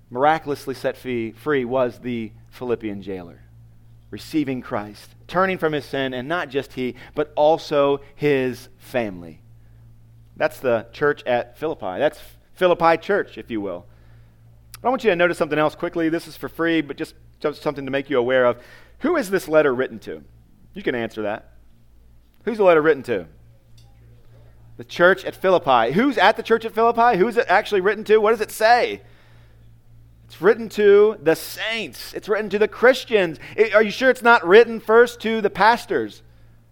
miraculously 0.09 0.73
set 0.73 0.97
free 0.97 1.65
was 1.65 1.99
the 1.99 2.31
Philippian 2.49 3.01
jailer, 3.01 3.41
receiving 4.09 4.61
Christ, 4.61 5.15
turning 5.27 5.57
from 5.57 5.73
his 5.73 5.85
sin, 5.85 6.13
and 6.13 6.27
not 6.27 6.49
just 6.49 6.73
he, 6.73 6.95
but 7.13 7.31
also 7.35 8.01
his 8.15 8.69
family. 8.77 9.41
That's 10.35 10.59
the 10.59 10.87
church 10.91 11.23
at 11.25 11.57
Philippi. 11.57 11.99
That's 11.99 12.19
Philippi 12.53 12.97
Church, 12.97 13.37
if 13.37 13.51
you 13.51 13.59
will. 13.59 13.85
I 14.83 14.89
want 14.89 15.03
you 15.03 15.09
to 15.09 15.15
notice 15.15 15.37
something 15.37 15.59
else 15.59 15.75
quickly. 15.75 16.09
This 16.09 16.27
is 16.27 16.37
for 16.37 16.47
free, 16.47 16.81
but 16.81 16.97
just, 16.97 17.15
just 17.39 17.61
something 17.61 17.85
to 17.85 17.91
make 17.91 18.09
you 18.09 18.17
aware 18.19 18.45
of. 18.45 18.61
Who 18.99 19.15
is 19.15 19.29
this 19.29 19.47
letter 19.47 19.73
written 19.73 19.99
to? 19.99 20.23
You 20.73 20.83
can 20.83 20.95
answer 20.95 21.23
that. 21.23 21.53
Who's 22.45 22.57
the 22.57 22.63
letter 22.63 22.81
written 22.81 23.03
to? 23.03 23.27
The 24.77 24.83
church 24.83 25.25
at 25.25 25.35
Philippi. 25.35 25.91
Who's 25.91 26.17
at 26.17 26.37
the 26.37 26.43
church 26.43 26.63
at 26.63 26.73
Philippi? 26.73 27.17
Who's 27.17 27.35
it 27.35 27.47
actually 27.49 27.81
written 27.81 28.03
to? 28.05 28.17
What 28.17 28.31
does 28.31 28.41
it 28.41 28.51
say? 28.51 29.01
It's 30.27 30.41
written 30.41 30.67
to 30.69 31.17
the 31.21 31.35
saints. 31.35 32.13
It's 32.13 32.27
written 32.27 32.49
to 32.49 32.59
the 32.59 32.67
Christians. 32.67 33.39
It, 33.55 33.73
are 33.73 33.81
you 33.81 33.91
sure 33.91 34.09
it's 34.09 34.21
not 34.21 34.45
written 34.45 34.79
first 34.79 35.21
to 35.21 35.41
the 35.41 35.49
pastors, 35.49 36.21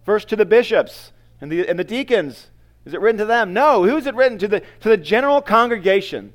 first 0.04 0.28
to 0.28 0.36
the 0.36 0.44
bishops 0.44 1.12
and 1.40 1.50
the, 1.50 1.66
and 1.66 1.78
the 1.78 1.84
deacons? 1.84 2.48
Is 2.84 2.92
it 2.92 3.00
written 3.00 3.18
to 3.18 3.24
them? 3.24 3.54
No. 3.54 3.84
Who's 3.84 4.06
it 4.06 4.14
written 4.14 4.38
to 4.38 4.48
the, 4.48 4.60
to 4.80 4.88
the 4.90 4.98
general 4.98 5.40
congregation 5.40 6.34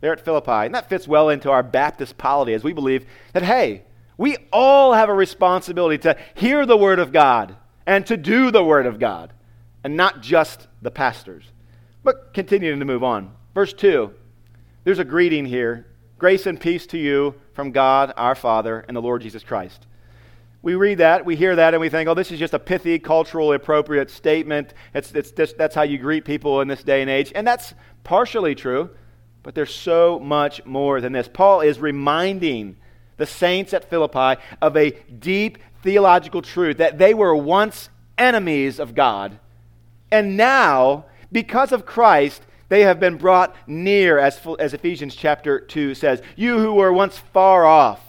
there 0.00 0.12
at 0.12 0.24
Philippi? 0.24 0.50
And 0.50 0.74
that 0.74 0.88
fits 0.88 1.06
well 1.06 1.28
into 1.28 1.50
our 1.50 1.62
Baptist 1.62 2.18
polity 2.18 2.52
as 2.52 2.64
we 2.64 2.72
believe 2.72 3.06
that, 3.32 3.44
hey, 3.44 3.84
we 4.18 4.36
all 4.52 4.92
have 4.92 5.08
a 5.08 5.14
responsibility 5.14 5.98
to 5.98 6.16
hear 6.34 6.66
the 6.66 6.76
Word 6.76 6.98
of 6.98 7.12
God 7.12 7.56
and 7.86 8.04
to 8.06 8.16
do 8.16 8.50
the 8.50 8.62
Word 8.62 8.86
of 8.86 8.98
God, 8.98 9.32
and 9.82 9.96
not 9.96 10.20
just 10.20 10.66
the 10.82 10.90
pastors. 10.90 11.44
But 12.02 12.34
continuing 12.34 12.80
to 12.80 12.84
move 12.84 13.02
on. 13.02 13.32
Verse 13.54 13.72
2, 13.72 14.12
there's 14.84 14.98
a 14.98 15.04
greeting 15.04 15.46
here 15.46 15.86
Grace 16.20 16.44
and 16.44 16.60
peace 16.60 16.86
to 16.86 16.98
you 16.98 17.34
from 17.54 17.70
God 17.70 18.12
our 18.14 18.34
Father 18.34 18.84
and 18.86 18.94
the 18.94 19.00
Lord 19.00 19.22
Jesus 19.22 19.42
Christ. 19.42 19.86
We 20.60 20.74
read 20.74 20.98
that, 20.98 21.24
we 21.24 21.34
hear 21.34 21.56
that, 21.56 21.72
and 21.72 21.80
we 21.80 21.88
think, 21.88 22.10
oh, 22.10 22.12
this 22.12 22.30
is 22.30 22.38
just 22.38 22.52
a 22.52 22.58
pithy, 22.58 22.98
culturally 22.98 23.56
appropriate 23.56 24.10
statement. 24.10 24.74
It's, 24.92 25.12
it's 25.12 25.30
just, 25.30 25.56
that's 25.56 25.74
how 25.74 25.80
you 25.80 25.96
greet 25.96 26.26
people 26.26 26.60
in 26.60 26.68
this 26.68 26.82
day 26.82 27.00
and 27.00 27.10
age. 27.10 27.32
And 27.34 27.46
that's 27.46 27.72
partially 28.04 28.54
true, 28.54 28.90
but 29.42 29.54
there's 29.54 29.74
so 29.74 30.20
much 30.20 30.62
more 30.66 31.00
than 31.00 31.14
this. 31.14 31.26
Paul 31.26 31.62
is 31.62 31.78
reminding 31.78 32.76
the 33.16 33.24
saints 33.24 33.72
at 33.72 33.88
Philippi 33.88 34.38
of 34.60 34.76
a 34.76 34.90
deep 34.90 35.56
theological 35.82 36.42
truth 36.42 36.76
that 36.76 36.98
they 36.98 37.14
were 37.14 37.34
once 37.34 37.88
enemies 38.18 38.78
of 38.78 38.94
God. 38.94 39.40
And 40.12 40.36
now, 40.36 41.06
because 41.32 41.72
of 41.72 41.86
Christ, 41.86 42.42
they 42.70 42.82
have 42.82 43.00
been 43.00 43.16
brought 43.16 43.54
near, 43.66 44.18
as, 44.18 44.40
as 44.60 44.72
Ephesians 44.74 45.16
chapter 45.16 45.58
2 45.58 45.94
says. 45.96 46.22
You 46.36 46.58
who 46.58 46.74
were 46.74 46.92
once 46.92 47.18
far 47.18 47.66
off 47.66 48.00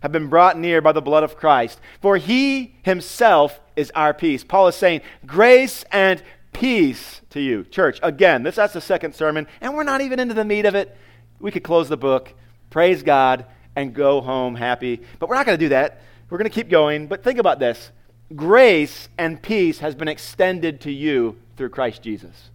have 0.00 0.10
been 0.10 0.26
brought 0.26 0.58
near 0.58 0.80
by 0.80 0.90
the 0.90 1.00
blood 1.00 1.22
of 1.22 1.36
Christ, 1.36 1.80
for 2.00 2.16
he 2.16 2.74
himself 2.82 3.60
is 3.76 3.92
our 3.94 4.12
peace. 4.12 4.42
Paul 4.42 4.66
is 4.66 4.74
saying, 4.74 5.02
Grace 5.24 5.84
and 5.92 6.20
peace 6.52 7.20
to 7.30 7.40
you. 7.40 7.62
Church, 7.62 8.00
again, 8.02 8.42
this 8.42 8.56
that's 8.56 8.72
the 8.72 8.80
second 8.80 9.14
sermon, 9.14 9.46
and 9.60 9.72
we're 9.72 9.84
not 9.84 10.00
even 10.00 10.18
into 10.18 10.34
the 10.34 10.44
meat 10.44 10.66
of 10.66 10.74
it. 10.74 10.96
We 11.38 11.52
could 11.52 11.62
close 11.62 11.88
the 11.88 11.96
book, 11.96 12.34
praise 12.70 13.04
God, 13.04 13.46
and 13.76 13.94
go 13.94 14.20
home 14.20 14.56
happy. 14.56 15.00
But 15.20 15.28
we're 15.28 15.36
not 15.36 15.46
going 15.46 15.58
to 15.58 15.64
do 15.64 15.68
that. 15.68 16.02
We're 16.28 16.38
going 16.38 16.50
to 16.50 16.54
keep 16.54 16.68
going. 16.68 17.06
But 17.06 17.22
think 17.22 17.38
about 17.38 17.60
this 17.60 17.92
grace 18.34 19.08
and 19.16 19.40
peace 19.40 19.78
has 19.78 19.94
been 19.94 20.08
extended 20.08 20.80
to 20.80 20.90
you 20.90 21.36
through 21.56 21.68
Christ 21.68 22.02
Jesus. 22.02 22.50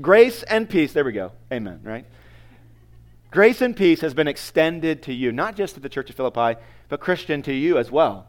Grace 0.00 0.42
and 0.44 0.68
peace, 0.68 0.92
there 0.92 1.04
we 1.04 1.12
go. 1.12 1.32
Amen, 1.52 1.80
right? 1.82 2.04
Grace 3.30 3.60
and 3.60 3.76
peace 3.76 4.00
has 4.00 4.14
been 4.14 4.28
extended 4.28 5.02
to 5.02 5.12
you, 5.12 5.32
not 5.32 5.56
just 5.56 5.74
to 5.74 5.80
the 5.80 5.88
church 5.88 6.08
of 6.08 6.16
Philippi, 6.16 6.58
but 6.88 7.00
Christian 7.00 7.42
to 7.42 7.52
you 7.52 7.78
as 7.78 7.90
well. 7.90 8.26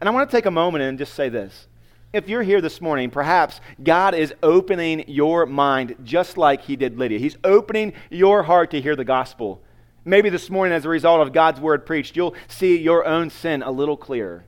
And 0.00 0.08
I 0.08 0.12
want 0.12 0.28
to 0.28 0.36
take 0.36 0.46
a 0.46 0.50
moment 0.50 0.84
and 0.84 0.98
just 0.98 1.14
say 1.14 1.28
this. 1.28 1.68
If 2.12 2.28
you're 2.28 2.42
here 2.42 2.60
this 2.60 2.80
morning, 2.80 3.10
perhaps 3.10 3.60
God 3.82 4.14
is 4.14 4.34
opening 4.42 5.04
your 5.08 5.46
mind 5.46 5.96
just 6.02 6.36
like 6.36 6.62
He 6.62 6.76
did 6.76 6.98
Lydia. 6.98 7.18
He's 7.18 7.36
opening 7.44 7.92
your 8.10 8.42
heart 8.42 8.70
to 8.72 8.80
hear 8.80 8.96
the 8.96 9.04
gospel. 9.04 9.62
Maybe 10.04 10.28
this 10.28 10.50
morning, 10.50 10.74
as 10.74 10.84
a 10.84 10.88
result 10.88 11.20
of 11.20 11.32
God's 11.32 11.60
word 11.60 11.86
preached, 11.86 12.16
you'll 12.16 12.34
see 12.48 12.78
your 12.78 13.06
own 13.06 13.30
sin 13.30 13.62
a 13.62 13.70
little 13.70 13.96
clearer 13.96 14.44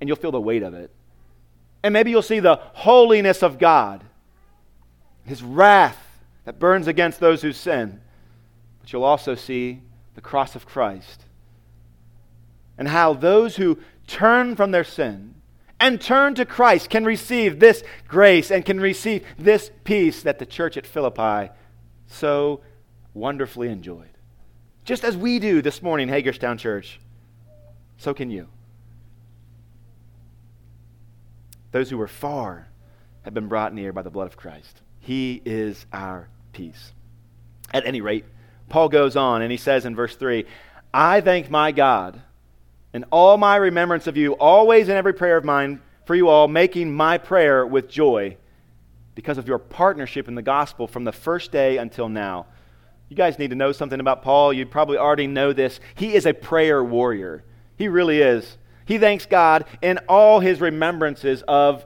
and 0.00 0.08
you'll 0.08 0.16
feel 0.16 0.32
the 0.32 0.40
weight 0.40 0.62
of 0.62 0.74
it. 0.74 0.90
And 1.82 1.92
maybe 1.92 2.10
you'll 2.10 2.22
see 2.22 2.40
the 2.40 2.60
holiness 2.74 3.42
of 3.42 3.58
God 3.58 4.04
his 5.30 5.44
wrath 5.44 6.18
that 6.44 6.58
burns 6.58 6.88
against 6.88 7.20
those 7.20 7.40
who 7.40 7.52
sin. 7.52 8.00
But 8.80 8.92
you'll 8.92 9.04
also 9.04 9.36
see 9.36 9.80
the 10.16 10.20
cross 10.20 10.56
of 10.56 10.66
Christ 10.66 11.22
and 12.76 12.88
how 12.88 13.14
those 13.14 13.54
who 13.54 13.78
turn 14.08 14.56
from 14.56 14.72
their 14.72 14.82
sin 14.82 15.36
and 15.78 16.00
turn 16.00 16.34
to 16.34 16.44
Christ 16.44 16.90
can 16.90 17.04
receive 17.04 17.60
this 17.60 17.84
grace 18.08 18.50
and 18.50 18.64
can 18.64 18.80
receive 18.80 19.24
this 19.38 19.70
peace 19.84 20.20
that 20.24 20.40
the 20.40 20.46
church 20.46 20.76
at 20.76 20.84
Philippi 20.84 21.52
so 22.08 22.60
wonderfully 23.14 23.68
enjoyed. 23.68 24.10
Just 24.84 25.04
as 25.04 25.16
we 25.16 25.38
do 25.38 25.62
this 25.62 25.80
morning, 25.80 26.08
Hagerstown 26.08 26.58
Church, 26.58 26.98
so 27.98 28.12
can 28.12 28.30
you. 28.30 28.48
Those 31.70 31.88
who 31.88 31.98
were 31.98 32.08
far 32.08 32.66
have 33.22 33.32
been 33.32 33.46
brought 33.46 33.72
near 33.72 33.92
by 33.92 34.02
the 34.02 34.10
blood 34.10 34.26
of 34.26 34.36
Christ. 34.36 34.80
He 35.10 35.42
is 35.44 35.86
our 35.92 36.28
peace. 36.52 36.92
At 37.74 37.84
any 37.84 38.00
rate, 38.00 38.24
Paul 38.68 38.88
goes 38.88 39.16
on 39.16 39.42
and 39.42 39.50
he 39.50 39.58
says 39.58 39.84
in 39.84 39.96
verse 39.96 40.14
3 40.14 40.46
I 40.94 41.20
thank 41.20 41.50
my 41.50 41.72
God 41.72 42.22
in 42.94 43.02
all 43.10 43.36
my 43.36 43.56
remembrance 43.56 44.06
of 44.06 44.16
you, 44.16 44.34
always 44.34 44.88
in 44.88 44.96
every 44.96 45.12
prayer 45.12 45.36
of 45.36 45.44
mine 45.44 45.80
for 46.04 46.14
you 46.14 46.28
all, 46.28 46.46
making 46.46 46.94
my 46.94 47.18
prayer 47.18 47.66
with 47.66 47.88
joy 47.88 48.36
because 49.16 49.36
of 49.36 49.48
your 49.48 49.58
partnership 49.58 50.28
in 50.28 50.36
the 50.36 50.42
gospel 50.42 50.86
from 50.86 51.02
the 51.02 51.10
first 51.10 51.50
day 51.50 51.78
until 51.78 52.08
now. 52.08 52.46
You 53.08 53.16
guys 53.16 53.36
need 53.36 53.50
to 53.50 53.56
know 53.56 53.72
something 53.72 53.98
about 53.98 54.22
Paul. 54.22 54.52
You 54.52 54.64
probably 54.64 54.96
already 54.96 55.26
know 55.26 55.52
this. 55.52 55.80
He 55.96 56.14
is 56.14 56.24
a 56.24 56.32
prayer 56.32 56.84
warrior. 56.84 57.42
He 57.74 57.88
really 57.88 58.20
is. 58.20 58.58
He 58.84 58.96
thanks 58.98 59.26
God 59.26 59.64
in 59.82 59.98
all 60.08 60.38
his 60.38 60.60
remembrances 60.60 61.42
of 61.48 61.84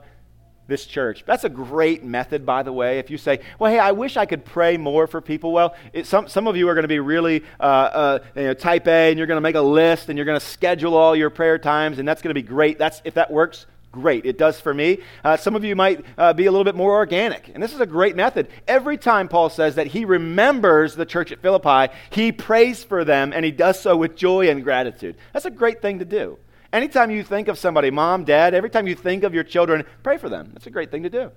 this 0.67 0.85
church. 0.85 1.23
That's 1.25 1.43
a 1.43 1.49
great 1.49 2.03
method, 2.03 2.45
by 2.45 2.63
the 2.63 2.73
way. 2.73 2.99
If 2.99 3.09
you 3.09 3.17
say, 3.17 3.41
well, 3.59 3.71
hey, 3.71 3.79
I 3.79 3.91
wish 3.91 4.17
I 4.17 4.25
could 4.25 4.45
pray 4.45 4.77
more 4.77 5.07
for 5.07 5.21
people. 5.21 5.51
Well, 5.51 5.75
it, 5.93 6.07
some, 6.07 6.27
some 6.27 6.47
of 6.47 6.57
you 6.57 6.67
are 6.69 6.73
going 6.73 6.83
to 6.83 6.87
be 6.87 6.99
really 6.99 7.43
uh, 7.59 7.63
uh, 7.63 8.19
you 8.35 8.43
know, 8.43 8.53
type 8.53 8.87
A, 8.87 9.09
and 9.09 9.17
you're 9.17 9.27
going 9.27 9.37
to 9.37 9.41
make 9.41 9.55
a 9.55 9.61
list, 9.61 10.09
and 10.09 10.17
you're 10.17 10.25
going 10.25 10.39
to 10.39 10.45
schedule 10.45 10.95
all 10.95 11.15
your 11.15 11.29
prayer 11.29 11.57
times, 11.57 11.99
and 11.99 12.07
that's 12.07 12.21
going 12.21 12.33
to 12.33 12.41
be 12.41 12.47
great. 12.47 12.77
That's, 12.77 13.01
if 13.05 13.13
that 13.15 13.31
works, 13.31 13.65
great. 13.91 14.25
It 14.25 14.37
does 14.37 14.59
for 14.59 14.73
me. 14.73 14.99
Uh, 15.23 15.37
some 15.37 15.55
of 15.55 15.63
you 15.63 15.75
might 15.75 16.03
uh, 16.17 16.33
be 16.33 16.47
a 16.47 16.51
little 16.51 16.65
bit 16.65 16.75
more 16.75 16.95
organic. 16.95 17.49
And 17.53 17.63
this 17.63 17.73
is 17.73 17.79
a 17.79 17.85
great 17.85 18.15
method. 18.15 18.49
Every 18.67 18.97
time 18.97 19.29
Paul 19.29 19.49
says 19.49 19.75
that 19.75 19.87
he 19.87 20.03
remembers 20.03 20.95
the 20.95 21.05
church 21.05 21.31
at 21.31 21.41
Philippi, 21.41 21.93
he 22.09 22.31
prays 22.31 22.83
for 22.83 23.05
them, 23.05 23.31
and 23.33 23.45
he 23.45 23.51
does 23.51 23.79
so 23.79 23.95
with 23.95 24.15
joy 24.15 24.49
and 24.49 24.63
gratitude. 24.63 25.15
That's 25.31 25.45
a 25.45 25.51
great 25.51 25.81
thing 25.81 25.99
to 25.99 26.05
do. 26.05 26.37
Anytime 26.75 27.09
you 27.09 27.23
think 27.23 27.47
of 27.47 27.57
somebody, 27.57 27.89
mom, 27.89 28.25
dad, 28.25 28.53
every 28.53 28.69
time 28.69 28.85
you 28.85 28.95
think 28.95 29.23
of 29.23 29.33
your 29.33 29.45
children, 29.45 29.85
pray 30.03 30.17
for 30.17 30.27
them. 30.27 30.49
That's 30.51 30.67
a 30.67 30.69
great 30.69 30.91
thing 30.91 31.03
to 31.03 31.09
do. 31.09 31.31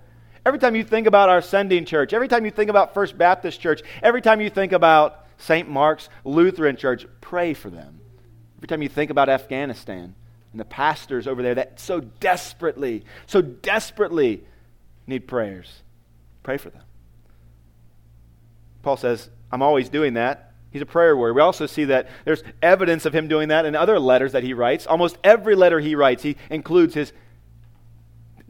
Every 0.45 0.59
time 0.59 0.75
you 0.75 0.83
think 0.83 1.07
about 1.07 1.28
our 1.28 1.40
sending 1.40 1.85
church, 1.85 2.12
every 2.12 2.26
time 2.26 2.45
you 2.45 2.50
think 2.50 2.68
about 2.68 2.92
First 2.92 3.16
Baptist 3.16 3.61
Church, 3.61 3.83
every 4.02 4.21
time 4.21 4.40
you 4.40 4.50
think 4.50 4.73
about 4.73 5.26
St. 5.37 5.68
Mark's 5.68 6.09
Lutheran 6.25 6.75
Church, 6.75 7.07
pray 7.21 7.54
for 7.54 7.71
them. 7.71 8.00
Every 8.57 8.66
time 8.66 8.83
you 8.83 8.88
think 8.88 9.12
about 9.12 9.28
Afghanistan 9.28 10.16
and 10.50 10.61
the 10.61 10.64
pastors 10.64 11.28
over 11.28 11.40
there 11.40 11.54
that 11.54 11.78
so 11.78 12.00
desperately, 12.00 13.04
so 13.28 13.40
desperately 13.40 14.42
need 15.07 15.28
prayers, 15.28 15.83
pray 16.42 16.57
for 16.57 16.71
them. 16.71 16.83
Paul 18.83 18.97
says, 18.97 19.30
I'm 19.52 19.62
always 19.62 19.88
doing 19.88 20.14
that. 20.14 20.48
He's 20.70 20.82
a 20.82 20.87
prayer 20.87 21.16
warrior. 21.16 21.34
We 21.34 21.40
also 21.40 21.66
see 21.66 21.84
that 21.84 22.08
there's 22.25 22.42
evidence 22.62 23.06
of 23.06 23.14
him 23.14 23.28
doing 23.28 23.48
that 23.48 23.64
in 23.64 23.75
other 23.75 23.98
letters 23.98 24.32
that 24.32 24.42
he 24.42 24.52
writes. 24.52 24.87
Almost 24.87 25.16
every 25.25 25.54
letter 25.54 25.80
he 25.80 25.94
writes, 25.94 26.22
he 26.22 26.37
includes 26.50 26.94
his 26.94 27.12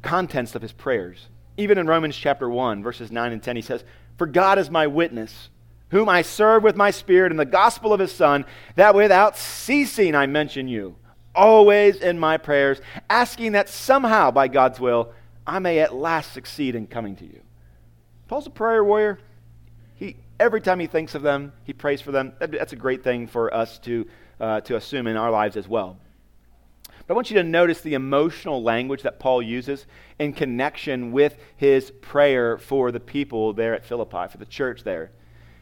contents 0.02 0.54
of 0.54 0.62
his 0.62 0.72
prayers. 0.72 1.28
Even 1.56 1.78
in 1.78 1.86
Romans 1.86 2.16
chapter 2.16 2.48
1, 2.48 2.82
verses 2.82 3.12
9 3.12 3.32
and 3.32 3.42
10, 3.42 3.56
he 3.56 3.62
says, 3.62 3.84
For 4.16 4.26
God 4.26 4.58
is 4.58 4.70
my 4.70 4.86
witness, 4.86 5.48
whom 5.90 6.08
I 6.08 6.22
serve 6.22 6.62
with 6.62 6.76
my 6.76 6.90
spirit 6.90 7.32
in 7.32 7.38
the 7.38 7.44
gospel 7.44 7.92
of 7.92 8.00
his 8.00 8.12
Son, 8.12 8.44
that 8.74 8.94
without 8.94 9.36
ceasing 9.36 10.14
I 10.14 10.26
mention 10.26 10.68
you, 10.68 10.96
always 11.34 11.96
in 11.96 12.18
my 12.18 12.36
prayers, 12.36 12.80
asking 13.08 13.52
that 13.52 13.68
somehow, 13.68 14.30
by 14.30 14.48
God's 14.48 14.80
will, 14.80 15.12
I 15.46 15.60
may 15.60 15.78
at 15.78 15.94
last 15.94 16.32
succeed 16.32 16.74
in 16.74 16.86
coming 16.86 17.16
to 17.16 17.24
you. 17.24 17.40
Paul's 18.26 18.46
a 18.46 18.50
prayer 18.50 18.84
warrior. 18.84 19.18
Every 20.40 20.60
time 20.60 20.78
he 20.78 20.86
thinks 20.86 21.14
of 21.14 21.22
them, 21.22 21.52
he 21.64 21.72
prays 21.72 22.00
for 22.00 22.12
them. 22.12 22.32
That's 22.38 22.72
a 22.72 22.76
great 22.76 23.02
thing 23.02 23.26
for 23.26 23.52
us 23.52 23.78
to, 23.80 24.06
uh, 24.38 24.60
to 24.62 24.76
assume 24.76 25.06
in 25.06 25.16
our 25.16 25.30
lives 25.30 25.56
as 25.56 25.66
well. 25.66 25.98
But 27.06 27.14
I 27.14 27.16
want 27.16 27.30
you 27.30 27.38
to 27.38 27.42
notice 27.42 27.80
the 27.80 27.94
emotional 27.94 28.62
language 28.62 29.02
that 29.02 29.18
Paul 29.18 29.42
uses 29.42 29.86
in 30.18 30.32
connection 30.32 31.10
with 31.10 31.36
his 31.56 31.90
prayer 31.90 32.58
for 32.58 32.92
the 32.92 33.00
people 33.00 33.52
there 33.52 33.74
at 33.74 33.84
Philippi, 33.84 34.28
for 34.30 34.38
the 34.38 34.44
church 34.44 34.84
there. 34.84 35.10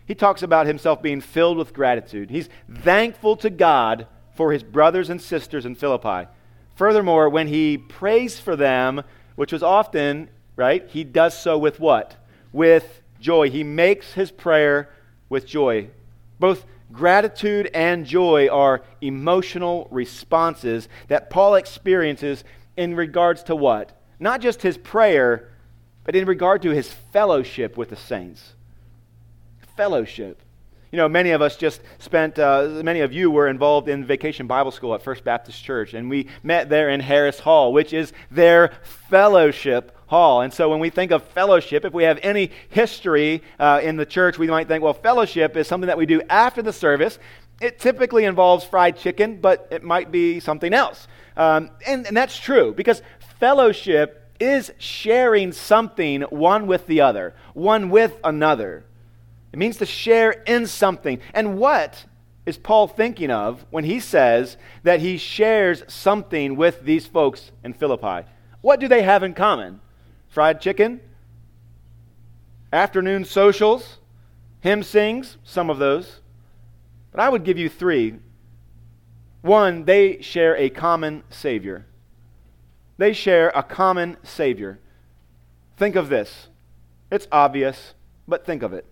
He 0.07 0.15
talks 0.15 0.43
about 0.43 0.67
himself 0.67 1.01
being 1.01 1.21
filled 1.21 1.57
with 1.57 1.73
gratitude. 1.73 2.31
He's 2.31 2.49
thankful 2.71 3.37
to 3.37 3.51
God 3.51 4.07
for 4.35 4.53
his 4.53 4.63
brothers 4.63 5.09
and 5.09 5.23
sisters 5.23 5.65
in 5.65 5.75
Philippi. 5.75 6.29
Furthermore, 6.75 7.29
when 7.29 7.49
he 7.49 7.79
prays 7.79 8.39
for 8.39 8.57
them, 8.57 9.03
which 9.37 9.53
was 9.53 9.63
often, 9.63 10.29
right, 10.57 10.87
he 10.91 11.05
does 11.05 11.37
so 11.37 11.57
with 11.57 11.81
what? 11.81 12.17
With 12.53 13.03
joy. 13.21 13.51
He 13.51 13.65
makes 13.65 14.13
his 14.13 14.31
prayer 14.31 14.91
with 15.29 15.47
joy. 15.47 15.89
Both 16.39 16.65
gratitude 16.93 17.71
and 17.75 18.07
joy 18.07 18.49
are 18.49 18.83
emotional 19.01 19.89
responses 19.91 20.89
that 21.09 21.31
Paul 21.31 21.55
experiences 21.57 22.45
in 22.77 22.95
regards 22.95 23.43
to 23.45 23.57
what? 23.57 24.01
Not 24.19 24.41
just 24.41 24.63
his 24.63 24.77
prayer, 24.79 25.51
but 26.05 26.15
in 26.15 26.27
regard 26.27 26.63
to 26.63 26.71
his 26.71 26.93
fellowship 26.93 27.77
with 27.77 27.91
the 27.91 27.97
saints. 27.97 28.55
Fellowship. 29.77 30.43
You 30.93 30.99
know, 30.99 31.09
many 31.09 31.31
of 31.31 31.43
us 31.43 31.57
just 31.57 31.81
spent, 31.99 32.39
uh, 32.39 32.81
many 32.85 33.01
of 33.01 33.13
you 33.13 33.31
were 33.31 33.49
involved 33.49 33.89
in 33.89 34.05
vacation 34.05 34.47
Bible 34.47 34.71
school 34.71 34.95
at 34.95 35.03
First 35.03 35.25
Baptist 35.25 35.63
Church, 35.63 35.95
and 35.95 36.09
we 36.09 36.29
met 36.43 36.69
there 36.69 36.89
in 36.89 37.01
Harris 37.01 37.41
Hall, 37.41 37.73
which 37.73 37.93
is 37.93 38.13
their 38.31 38.73
fellowship 38.83 39.96
hall. 40.07 40.43
And 40.43 40.53
so 40.53 40.69
when 40.69 40.81
we 40.81 40.91
think 40.91 41.11
of 41.11 41.23
fellowship, 41.23 41.85
if 41.85 41.93
we 41.93 42.05
have 42.05 42.19
any 42.23 42.51
history 42.69 43.43
uh, 43.59 43.81
in 43.83 43.97
the 43.97 44.07
church, 44.07 44.39
we 44.39 44.47
might 44.47 44.69
think, 44.69 44.83
well, 44.83 44.95
fellowship 44.95 45.57
is 45.57 45.67
something 45.67 45.89
that 45.89 45.99
we 45.99 46.07
do 46.07 46.23
after 46.31 46.63
the 46.63 46.73
service. 46.73 47.19
It 47.61 47.79
typically 47.79 48.25
involves 48.25 48.65
fried 48.65 48.97
chicken, 48.97 49.41
but 49.41 49.69
it 49.71 49.83
might 49.83 50.13
be 50.13 50.41
something 50.41 50.73
else. 50.73 51.09
Um, 51.37 51.71
and, 51.87 52.07
and 52.07 52.17
that's 52.17 52.39
true 52.39 52.73
because 52.73 53.03
fellowship 53.41 54.31
is 54.39 54.73
sharing 54.79 55.53
something 55.53 56.23
one 56.23 56.67
with 56.67 56.87
the 56.87 57.01
other, 57.01 57.35
one 57.55 57.91
with 57.91 58.19
another. 58.23 58.85
It 59.53 59.59
means 59.59 59.79
to 59.79 59.87
share 59.87 60.31
in 60.31 60.67
something. 60.67 61.21
And 61.33 61.57
what 61.57 62.05
is 62.45 62.59
Paul 62.59 62.87
thinking 62.87 63.31
of 63.31 63.65
when 63.71 63.85
he 63.85 64.01
says 64.01 64.57
that 64.83 65.01
he 65.01 65.17
shares 65.17 65.83
something 65.89 66.57
with 66.57 66.83
these 66.83 67.07
folks 67.07 67.51
in 67.65 67.73
Philippi? 67.73 68.29
What 68.61 68.81
do 68.81 68.89
they 68.89 69.03
have 69.03 69.23
in 69.23 69.35
common? 69.35 69.81
Fried 70.37 70.61
chicken? 70.61 71.01
Afternoon 72.71 73.25
socials? 73.25 73.97
Hymn 74.61 74.83
sings? 74.83 75.39
Some 75.45 75.71
of 75.71 75.79
those. 75.79 76.21
But 77.11 77.21
I 77.21 77.31
would 77.31 77.43
give 77.43 77.57
you 77.57 77.71
three. 77.71 78.17
One, 79.41 79.87
they 79.87 80.21
share 80.21 80.55
a 80.55 80.69
common 80.69 81.23
Savior. 81.31 81.87
They 82.99 83.15
share 83.15 83.51
a 83.55 83.63
common 83.63 84.19
Savior. 84.25 84.79
Think 85.79 85.97
of 85.97 86.11
this. 86.11 86.49
It's 87.11 87.27
obvious, 87.33 87.95
but 88.29 88.45
think 88.45 88.63
of 88.63 88.75
it. 88.75 88.85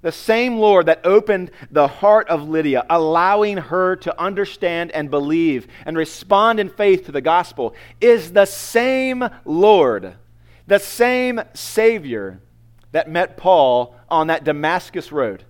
The 0.00 0.10
same 0.10 0.56
Lord 0.56 0.86
that 0.86 1.06
opened 1.06 1.52
the 1.70 1.86
heart 1.86 2.28
of 2.28 2.48
Lydia, 2.48 2.84
allowing 2.90 3.56
her 3.56 3.94
to 3.94 4.20
understand 4.20 4.90
and 4.90 5.12
believe 5.12 5.68
and 5.86 5.96
respond 5.96 6.58
in 6.58 6.68
faith 6.68 7.06
to 7.06 7.12
the 7.12 7.20
gospel, 7.20 7.72
is 8.00 8.32
the 8.32 8.46
same 8.46 9.24
Lord, 9.44 10.16
the 10.72 10.78
same 10.78 11.38
Savior 11.52 12.40
that 12.92 13.06
met 13.06 13.36
Paul 13.36 13.94
on 14.08 14.28
that 14.28 14.42
Damascus 14.42 15.12
road. 15.12 15.44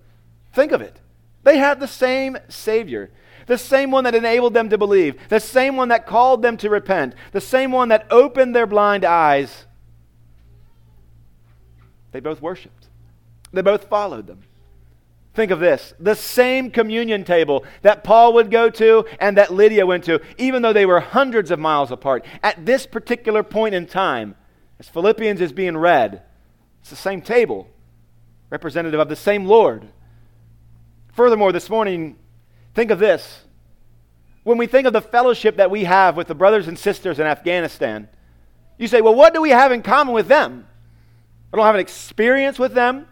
Think 0.51 0.73
of 0.73 0.81
it. 0.81 0.99
They 1.43 1.57
had 1.57 1.79
the 1.79 1.87
same 1.87 2.37
Savior. 2.49 3.09
The 3.47 3.57
same 3.57 3.89
one 3.89 4.03
that 4.03 4.15
enabled 4.15 4.53
them 4.53 4.69
to 4.69 4.77
believe, 4.77 5.15
the 5.29 5.39
same 5.39 5.77
one 5.77 5.87
that 5.89 6.05
called 6.05 6.41
them 6.41 6.57
to 6.57 6.69
repent, 6.69 7.15
the 7.31 7.39
same 7.39 7.71
one 7.71 7.87
that 7.87 8.05
opened 8.11 8.53
their 8.53 8.67
blind 8.67 9.05
eyes. 9.05 9.65
They 12.11 12.19
both 12.19 12.41
worshiped, 12.41 12.89
they 13.53 13.61
both 13.61 13.85
followed 13.85 14.27
them. 14.27 14.41
Think 15.33 15.51
of 15.51 15.61
this 15.61 15.93
the 16.01 16.15
same 16.15 16.69
communion 16.69 17.23
table 17.23 17.63
that 17.81 18.03
Paul 18.03 18.33
would 18.33 18.51
go 18.51 18.69
to 18.71 19.05
and 19.21 19.37
that 19.37 19.53
Lydia 19.53 19.85
went 19.85 20.03
to, 20.03 20.19
even 20.37 20.61
though 20.61 20.73
they 20.73 20.85
were 20.85 20.99
hundreds 20.99 21.49
of 21.49 21.59
miles 21.59 21.91
apart. 21.91 22.25
At 22.43 22.65
this 22.65 22.85
particular 22.85 23.41
point 23.41 23.73
in 23.73 23.85
time, 23.85 24.35
as 24.79 24.87
Philippians 24.89 25.41
is 25.41 25.51
being 25.51 25.77
read, 25.77 26.21
it's 26.81 26.89
the 26.89 26.95
same 26.95 27.21
table, 27.21 27.67
representative 28.49 28.99
of 28.99 29.09
the 29.09 29.15
same 29.15 29.45
Lord. 29.45 29.87
Furthermore, 31.13 31.51
this 31.51 31.69
morning, 31.69 32.17
Think 32.73 32.91
of 32.91 32.99
this. 32.99 33.41
When 34.43 34.57
we 34.57 34.67
think 34.67 34.87
of 34.87 34.93
the 34.93 35.01
fellowship 35.01 35.57
that 35.57 35.71
we 35.71 35.85
have 35.85 36.17
with 36.17 36.27
the 36.27 36.35
brothers 36.35 36.67
and 36.67 36.77
sisters 36.77 37.19
in 37.19 37.25
Afghanistan, 37.25 38.09
you 38.77 38.87
say, 38.87 39.01
well, 39.01 39.15
what 39.15 39.33
do 39.33 39.41
we 39.41 39.51
have 39.51 39.71
in 39.71 39.83
common 39.83 40.13
with 40.13 40.27
them? 40.27 40.67
I 41.51 41.57
don't 41.57 41.65
have 41.65 41.75
an 41.75 41.81
experience 41.81 42.59
with 42.59 42.73
them. 42.73 43.07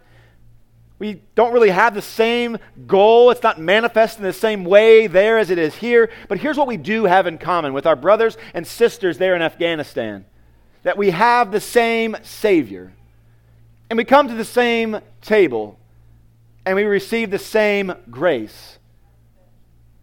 We 1.00 1.22
don't 1.36 1.54
really 1.54 1.70
have 1.70 1.96
the 1.96 2.02
same 2.02 2.58
goal. 2.86 3.32
It's 3.32 3.42
not 3.42 3.60
manifest 3.60 4.18
in 4.18 4.24
the 4.24 4.34
same 4.34 4.66
way 4.66 5.08
there 5.08 5.38
as 5.38 5.50
it 5.50 5.58
is 5.58 5.76
here. 5.76 6.12
But 6.28 6.40
here's 6.40 6.58
what 6.58 6.68
we 6.68 6.78
do 6.78 7.06
have 7.06 7.28
in 7.28 7.38
common 7.38 7.74
with 7.74 7.86
our 7.86 7.96
brothers 7.96 8.38
and 8.54 8.68
sisters 8.68 9.18
there 9.18 9.36
in 9.36 9.42
Afghanistan 9.42 10.26
that 10.84 10.98
we 10.98 11.12
have 11.12 11.52
the 11.52 11.60
same 11.60 12.18
Savior. 12.24 12.94
And 13.90 13.98
we 13.98 14.06
come 14.06 14.28
to 14.28 14.34
the 14.34 14.46
same 14.46 15.00
table 15.22 15.78
and 16.66 16.76
we 16.76 16.84
receive 16.84 17.32
the 17.32 17.40
same 17.40 17.94
grace. 18.10 18.80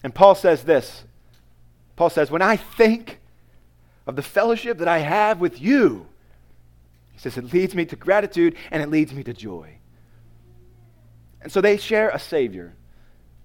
And 0.03 0.15
Paul 0.15 0.35
says 0.35 0.65
this 0.65 1.05
Paul 1.97 2.11
says, 2.11 2.31
When 2.31 2.43
I 2.43 2.57
think 2.57 3.21
of 4.07 4.17
the 4.17 4.23
fellowship 4.23 4.79
that 4.79 4.89
I 4.89 4.99
have 4.99 5.41
with 5.41 5.61
you, 5.61 6.07
he 7.13 7.19
says, 7.19 7.37
it 7.37 7.53
leads 7.53 7.75
me 7.75 7.85
to 7.87 7.97
gratitude 7.97 8.55
and 8.71 8.81
it 8.81 8.89
leads 8.89 9.13
me 9.13 9.25
to 9.25 9.33
joy. 9.33 9.79
And 11.43 11.51
so 11.51 11.61
they 11.61 11.77
share 11.77 12.11
a 12.11 12.19
Savior. 12.19 12.75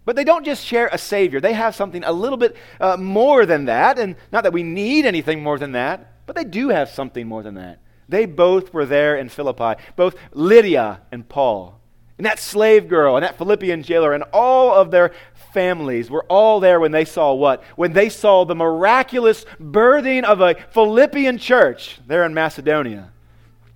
But 0.06 0.16
they 0.16 0.24
don't 0.24 0.46
just 0.46 0.64
share 0.64 0.90
a 0.92 0.98
Savior, 0.98 1.40
they 1.40 1.54
have 1.54 1.76
something 1.76 2.04
a 2.04 2.12
little 2.12 2.38
bit 2.38 2.56
uh, 2.80 2.98
more 2.98 3.46
than 3.46 3.66
that. 3.66 3.98
And 3.98 4.16
not 4.32 4.44
that 4.44 4.54
we 4.54 4.62
need 4.62 5.06
anything 5.06 5.42
more 5.42 5.58
than 5.58 5.72
that, 5.72 6.13
but 6.26 6.36
they 6.36 6.44
do 6.44 6.70
have 6.70 6.90
something 6.90 7.28
more 7.28 7.44
than 7.44 7.56
that. 7.56 7.80
They 8.08 8.26
both 8.26 8.74
were 8.74 8.86
there 8.86 9.16
in 9.18 9.30
Philippi, 9.30 9.82
both 9.96 10.16
Lydia 10.34 11.02
and 11.12 11.28
Paul. 11.28 11.80
And 12.18 12.26
that 12.26 12.40
slave 12.40 12.88
girl 12.88 13.16
and 13.16 13.24
that 13.24 13.38
Philippian 13.38 13.82
jailer 13.82 14.14
and 14.14 14.24
all 14.32 14.74
of 14.74 14.92
their 14.92 15.12
families 15.54 16.10
were 16.10 16.26
all 16.26 16.60
there 16.60 16.80
when 16.80 16.92
they 16.92 17.06
saw 17.06 17.34
what? 17.34 17.64
When 17.76 17.94
they 17.94 18.10
saw 18.10 18.44
the 18.44 18.56
miraculous 18.56 19.46
birthing 19.60 20.24
of 20.24 20.42
a 20.42 20.56
Philippian 20.72 21.38
church 21.38 22.00
there 22.08 22.24
in 22.24 22.34
Macedonia. 22.34 23.12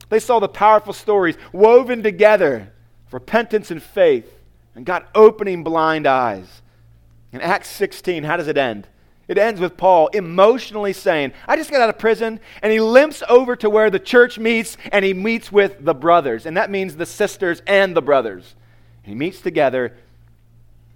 They 0.10 0.19
saw 0.19 0.39
the 0.39 0.47
powerful 0.47 0.93
stories 0.93 1.38
woven 1.51 2.03
together 2.03 2.71
repentance 3.12 3.71
and 3.71 3.81
faith 3.81 4.31
and 4.75 4.86
God 4.86 5.05
opening 5.15 5.63
blind 5.63 6.05
eyes. 6.05 6.62
In 7.31 7.41
Acts 7.41 7.69
16, 7.69 8.23
how 8.23 8.38
does 8.38 8.47
it 8.47 8.57
end? 8.57 8.88
It 9.28 9.38
ends 9.38 9.60
with 9.60 9.76
Paul 9.76 10.08
emotionally 10.08 10.94
saying, 10.94 11.34
I 11.48 11.58
just 11.58 11.70
got 11.70 11.82
out 11.82 11.90
of 11.90 11.98
prison, 11.98 12.40
and 12.62 12.72
he 12.72 12.80
limps 12.80 13.22
over 13.28 13.56
to 13.58 13.70
where 13.70 13.90
the 13.90 14.00
church 14.00 14.40
meets 14.40 14.78
and 14.92 15.04
he 15.04 15.13
meets 15.13 15.52
with 15.52 15.84
the 15.84 15.94
brothers. 15.94 16.46
And 16.46 16.56
that 16.56 16.72
means 16.72 16.96
the 16.96 17.06
sisters 17.06 17.62
and 17.68 17.96
the 17.96 18.02
brothers. 18.02 18.56
He 19.04 19.13
meets 19.13 19.42
together. 19.42 19.98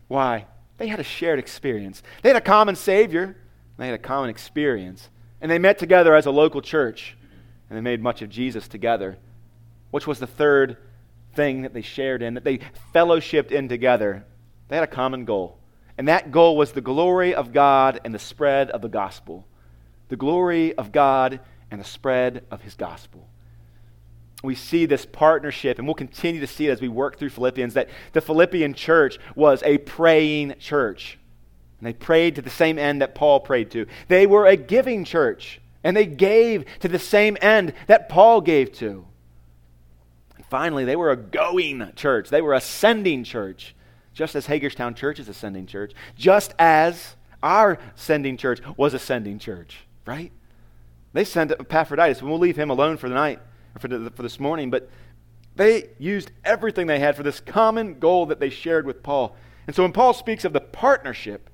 Why? 0.08 0.46
They 0.78 0.88
had 0.88 1.00
a 1.00 1.04
shared 1.04 1.40
experience. 1.40 2.02
They 2.22 2.30
had 2.30 2.38
a 2.38 2.42
common 2.42 2.76
Savior, 2.76 3.36
they 3.78 3.88
had 3.88 3.96
a 3.96 4.00
common 4.00 4.30
experience. 4.30 5.10
And 5.42 5.50
they 5.50 5.60
met 5.60 5.80
together 5.80 6.16
as 6.16 6.26
a 6.26 6.32
local 6.32 6.62
church, 6.62 7.18
and 7.70 7.78
they 7.78 7.82
made 7.82 8.02
much 8.02 8.22
of 8.22 8.30
Jesus 8.30 8.68
together, 8.68 9.18
which 9.90 10.06
was 10.06 10.20
the 10.20 10.28
third 10.28 10.78
thing 11.34 11.64
that 11.64 11.74
they 11.74 11.82
shared 11.82 12.22
in, 12.22 12.36
that 12.36 12.44
they 12.44 12.60
fellowshipped 12.94 13.52
in 13.52 13.68
together. 13.68 14.26
They 14.68 14.76
had 14.76 14.84
a 14.84 14.88
common 14.88 15.26
goal. 15.26 15.58
And 16.02 16.08
that 16.08 16.32
goal 16.32 16.58
was 16.58 16.72
the 16.72 16.82
glory 16.82 17.36
of 17.36 17.54
God 17.54 18.02
and 18.04 18.12
the 18.12 18.18
spread 18.20 18.72
of 18.72 18.82
the 18.82 18.90
gospel. 18.90 19.46
The 20.10 20.16
glory 20.16 20.74
of 20.76 20.92
God 20.92 21.40
and 21.70 21.80
the 21.80 21.86
spread 21.86 22.44
of 22.50 22.62
his 22.62 22.74
gospel 22.74 23.28
we 24.44 24.56
see 24.56 24.86
this 24.86 25.06
partnership, 25.06 25.78
and 25.78 25.88
we'll 25.88 25.96
continue 25.96 26.42
to 26.42 26.48
see 26.48 26.68
it 26.68 26.72
as 26.72 26.82
we 26.82 26.88
work 26.88 27.18
through 27.18 27.30
Philippians, 27.30 27.76
that 27.76 27.90
the 28.14 28.22
Philippian 28.22 28.74
church 28.74 29.20
was 29.36 29.62
a 29.64 29.78
praying 29.80 30.56
church. 30.60 31.18
And 31.80 31.88
they 31.88 31.94
prayed 31.94 32.36
to 32.36 32.42
the 32.42 32.50
same 32.50 32.78
end 32.80 33.02
that 33.02 33.16
Paul 33.16 33.40
prayed 33.40 33.72
to. 33.72 33.86
They 34.08 34.26
were 34.26 34.46
a 34.46 34.56
giving 34.56 35.04
church, 35.04 35.62
and 35.84 35.96
they 35.96 36.06
gave 36.06 36.66
to 36.80 36.88
the 36.88 37.00
same 37.00 37.38
end 37.42 37.74
that 37.88 38.10
Paul 38.10 38.42
gave 38.42 38.72
to. 38.74 39.06
And 40.36 40.46
finally, 40.48 40.86
they 40.86 40.96
were 40.96 41.12
a 41.12 41.18
going 41.18 41.92
church. 41.96 42.30
They 42.30 42.42
were 42.42 42.54
a 42.54 42.62
sending 42.62 43.24
church, 43.24 43.76
just 44.14 44.36
as 44.36 44.46
Hagerstown 44.46 44.96
Church 44.96 45.20
is 45.20 45.30
a 45.30 45.34
sending 45.34 45.66
church, 45.66 45.94
just 46.18 46.54
as 46.60 47.16
our 47.42 47.78
sending 47.96 48.38
church 48.38 48.60
was 48.78 48.94
a 48.94 49.00
sending 49.00 49.40
church, 49.40 49.80
right? 50.06 50.32
They 51.14 51.24
sent 51.24 51.52
Epaphroditus, 51.52 52.20
and 52.20 52.30
we'll 52.30 52.40
leave 52.40 52.58
him 52.58 52.70
alone 52.70 52.98
for 52.98 53.10
the 53.10 53.16
night 53.16 53.40
for, 53.80 53.88
the, 53.88 54.12
for 54.12 54.24
this 54.24 54.40
morning, 54.40 54.70
but 54.70 54.90
they 55.56 55.90
used 55.98 56.32
everything 56.46 56.88
they 56.88 57.00
had 57.00 57.16
for 57.16 57.24
this 57.24 57.40
common 57.40 58.00
goal 58.00 58.26
that 58.28 58.40
they 58.40 58.50
shared 58.50 58.86
with 58.86 59.04
Paul. 59.04 59.36
And 59.68 59.76
so 59.76 59.84
when 59.84 59.92
Paul 59.92 60.14
speaks 60.14 60.46
of 60.46 60.54
the 60.54 60.62
partnership, 60.62 61.50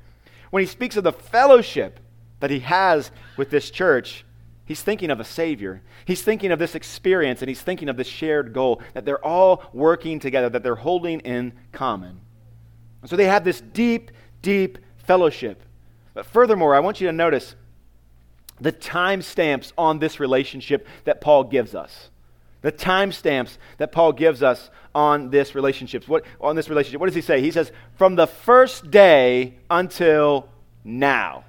when 0.52 0.62
he 0.62 0.68
speaks 0.68 0.98
of 0.98 1.04
the 1.04 1.12
fellowship 1.12 2.00
that 2.40 2.52
he 2.52 2.60
has 2.60 3.12
with 3.36 3.50
this 3.50 3.72
church, 3.72 4.24
he's 4.66 4.82
thinking 4.82 5.10
of 5.10 5.20
a 5.20 5.26
Savior. 5.26 5.82
He's 6.06 6.22
thinking 6.22 6.52
of 6.52 6.60
this 6.60 6.76
experience, 6.76 7.42
and 7.42 7.50
he's 7.50 7.62
thinking 7.62 7.90
of 7.90 7.98
this 7.98 8.08
shared 8.08 8.54
goal 8.54 8.82
that 8.94 9.06
they're 9.06 9.24
all 9.24 9.64
working 9.74 10.20
together, 10.20 10.50
that 10.50 10.64
they're 10.64 10.76
holding 10.76 11.20
in 11.22 11.54
common. 11.72 12.22
And 13.08 13.10
so 13.10 13.16
they 13.16 13.28
have 13.28 13.46
this 13.46 13.62
deep, 13.62 14.12
deep 14.42 14.80
fellowship. 14.98 15.64
But 16.14 16.26
furthermore, 16.26 16.76
I 16.76 16.82
want 16.82 17.00
you 17.00 17.08
to 17.08 17.14
notice 17.14 17.56
the 18.60 18.74
timestamps 18.74 19.72
on 19.78 20.00
this 20.00 20.20
relationship 20.20 20.86
that 21.06 21.22
Paul 21.22 21.46
gives 21.46 21.74
us. 21.74 22.10
The 22.64 22.72
timestamps 22.74 23.60
that 23.78 23.94
Paul 23.94 24.12
gives 24.12 24.44
us 24.44 24.70
on 24.94 25.30
this 25.30 25.56
relationship. 25.56 26.06
What 26.10 26.26
on 26.42 26.58
this 26.58 26.68
relationship? 26.68 27.00
What 27.00 27.06
does 27.06 27.16
he 27.16 27.22
say? 27.22 27.40
He 27.40 27.50
says, 27.50 27.72
from 27.96 28.16
the 28.16 28.28
first 28.28 28.92
day 28.92 29.54
until 29.70 30.50
now. 30.84 31.46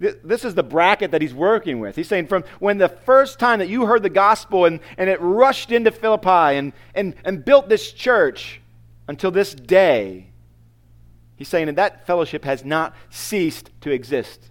This 0.00 0.44
is 0.44 0.56
the 0.56 0.64
bracket 0.64 1.12
that 1.12 1.22
he's 1.22 1.34
working 1.34 1.78
with. 1.78 1.94
He's 1.94 2.08
saying 2.08 2.26
from 2.26 2.42
when 2.58 2.78
the 2.78 2.88
first 2.88 3.38
time 3.38 3.60
that 3.60 3.68
you 3.68 3.86
heard 3.86 4.02
the 4.02 4.10
gospel 4.10 4.64
and, 4.64 4.80
and 4.96 5.08
it 5.08 5.20
rushed 5.20 5.70
into 5.70 5.92
Philippi 5.92 6.56
and, 6.56 6.72
and, 6.96 7.14
and 7.24 7.44
built 7.44 7.68
this 7.68 7.92
church 7.92 8.60
until 9.08 9.30
this 9.30 9.54
day, 9.54 10.30
he's 11.36 11.48
saying 11.48 11.66
that 11.66 11.76
that 11.76 12.06
fellowship 12.06 12.44
has 12.44 12.64
not 12.64 12.94
ceased 13.10 13.70
to 13.80 13.90
exist. 13.90 14.50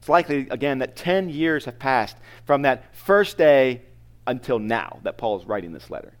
It's 0.00 0.08
likely, 0.08 0.48
again, 0.50 0.78
that 0.78 0.96
10 0.96 1.28
years 1.28 1.66
have 1.66 1.78
passed 1.78 2.16
from 2.44 2.62
that 2.62 2.94
first 2.94 3.38
day 3.38 3.82
until 4.26 4.58
now 4.58 4.98
that 5.04 5.18
Paul 5.18 5.38
is 5.38 5.46
writing 5.46 5.72
this 5.72 5.90
letter. 5.90 6.14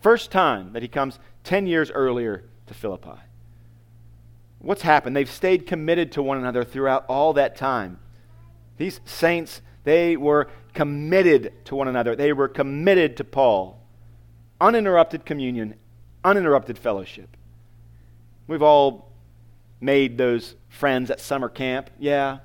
First 0.00 0.30
time 0.30 0.72
that 0.72 0.82
he 0.82 0.88
comes 0.88 1.18
10 1.44 1.66
years 1.66 1.90
earlier 1.90 2.44
to 2.66 2.74
Philippi. 2.74 3.20
What's 4.58 4.82
happened? 4.82 5.16
They've 5.16 5.30
stayed 5.30 5.66
committed 5.66 6.12
to 6.12 6.22
one 6.22 6.38
another 6.38 6.64
throughout 6.64 7.04
all 7.08 7.32
that 7.34 7.56
time. 7.56 7.98
These 8.76 9.00
saints, 9.04 9.60
they 9.84 10.16
were 10.16 10.48
committed 10.74 11.52
to 11.66 11.76
one 11.76 11.88
another. 11.88 12.16
They 12.16 12.32
were 12.32 12.48
committed 12.48 13.16
to 13.16 13.24
Paul. 13.24 13.80
Uninterrupted 14.60 15.24
communion, 15.24 15.74
uninterrupted 16.24 16.78
fellowship. 16.78 17.36
We've 18.46 18.62
all 18.62 19.10
made 19.80 20.18
those 20.18 20.54
friends 20.68 21.10
at 21.10 21.20
summer 21.20 21.48
camp. 21.48 21.90
Yeah, 21.98 22.38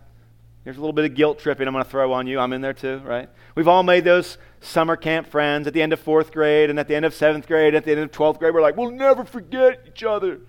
there's 0.64 0.76
a 0.76 0.82
little 0.82 0.94
bit 0.94 1.06
of 1.06 1.16
guilt 1.16 1.40
tripping 1.40 1.66
I'm 1.68 1.74
going 1.74 1.86
to 1.86 1.90
throw 1.90 2.12
on 2.12 2.28
you. 2.28 2.40
I'm 2.40 2.52
in 2.52 2.60
there 2.60 2.74
too, 2.74 2.98
right? 3.06 3.30
We've 3.56 3.70
all 3.70 3.84
made 3.84 4.04
those 4.04 4.38
summer 4.60 4.98
camp 4.98 5.28
friends 5.28 5.66
at 5.66 5.74
the 5.74 5.82
end 5.82 5.94
of 5.94 6.00
fourth 6.02 6.34
grade 6.34 6.70
and 6.70 6.78
at 6.78 6.90
the 6.90 6.96
end 6.96 7.06
of 7.06 7.14
seventh 7.14 7.48
grade, 7.48 7.74
at 7.74 7.86
the 7.86 7.92
end 7.92 8.02
of 8.02 8.12
12th 8.12 8.40
grade. 8.40 8.54
We're 8.54 8.62
like, 8.62 8.76
we'll 8.76 8.92
never 8.92 9.24
forget 9.24 9.86
each 9.88 10.04
other. 10.04 10.42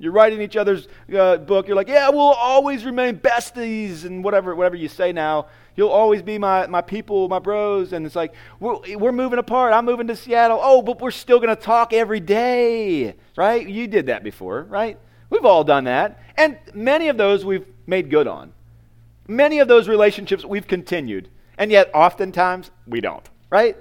You're 0.00 0.12
writing 0.12 0.40
each 0.40 0.56
other's 0.56 0.88
uh, 1.14 1.36
book. 1.36 1.68
You're 1.68 1.76
like, 1.76 1.88
yeah, 1.88 2.08
we'll 2.08 2.20
always 2.20 2.86
remain 2.86 3.18
besties 3.18 4.06
and 4.06 4.24
whatever, 4.24 4.56
whatever 4.56 4.74
you 4.74 4.88
say 4.88 5.12
now. 5.12 5.48
You'll 5.76 5.90
always 5.90 6.22
be 6.22 6.38
my, 6.38 6.66
my 6.68 6.80
people, 6.80 7.28
my 7.28 7.38
bros. 7.38 7.92
And 7.92 8.06
it's 8.06 8.16
like, 8.16 8.32
we're, 8.60 8.96
we're 8.96 9.12
moving 9.12 9.38
apart. 9.38 9.74
I'm 9.74 9.84
moving 9.84 10.06
to 10.06 10.16
Seattle. 10.16 10.58
Oh, 10.62 10.80
but 10.80 11.02
we're 11.02 11.10
still 11.10 11.38
going 11.38 11.54
to 11.54 11.62
talk 11.62 11.92
every 11.92 12.18
day, 12.18 13.14
right? 13.36 13.68
You 13.68 13.86
did 13.86 14.06
that 14.06 14.24
before, 14.24 14.62
right? 14.62 14.98
We've 15.28 15.44
all 15.44 15.64
done 15.64 15.84
that. 15.84 16.18
And 16.34 16.58
many 16.72 17.08
of 17.08 17.18
those 17.18 17.44
we've 17.44 17.66
made 17.86 18.08
good 18.08 18.26
on. 18.26 18.54
Many 19.28 19.58
of 19.58 19.68
those 19.68 19.86
relationships 19.86 20.46
we've 20.46 20.66
continued. 20.66 21.28
And 21.58 21.70
yet, 21.70 21.90
oftentimes, 21.92 22.70
we 22.86 23.02
don't, 23.02 23.28
right? 23.50 23.76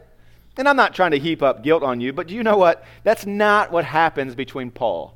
And 0.57 0.67
I'm 0.67 0.75
not 0.75 0.93
trying 0.93 1.11
to 1.11 1.19
heap 1.19 1.41
up 1.41 1.63
guilt 1.63 1.81
on 1.81 2.01
you, 2.01 2.11
but 2.11 2.27
do 2.27 2.35
you 2.35 2.43
know 2.43 2.57
what? 2.57 2.83
That's 3.05 3.25
not 3.25 3.71
what 3.71 3.85
happens 3.85 4.35
between 4.35 4.69
Paul 4.69 5.15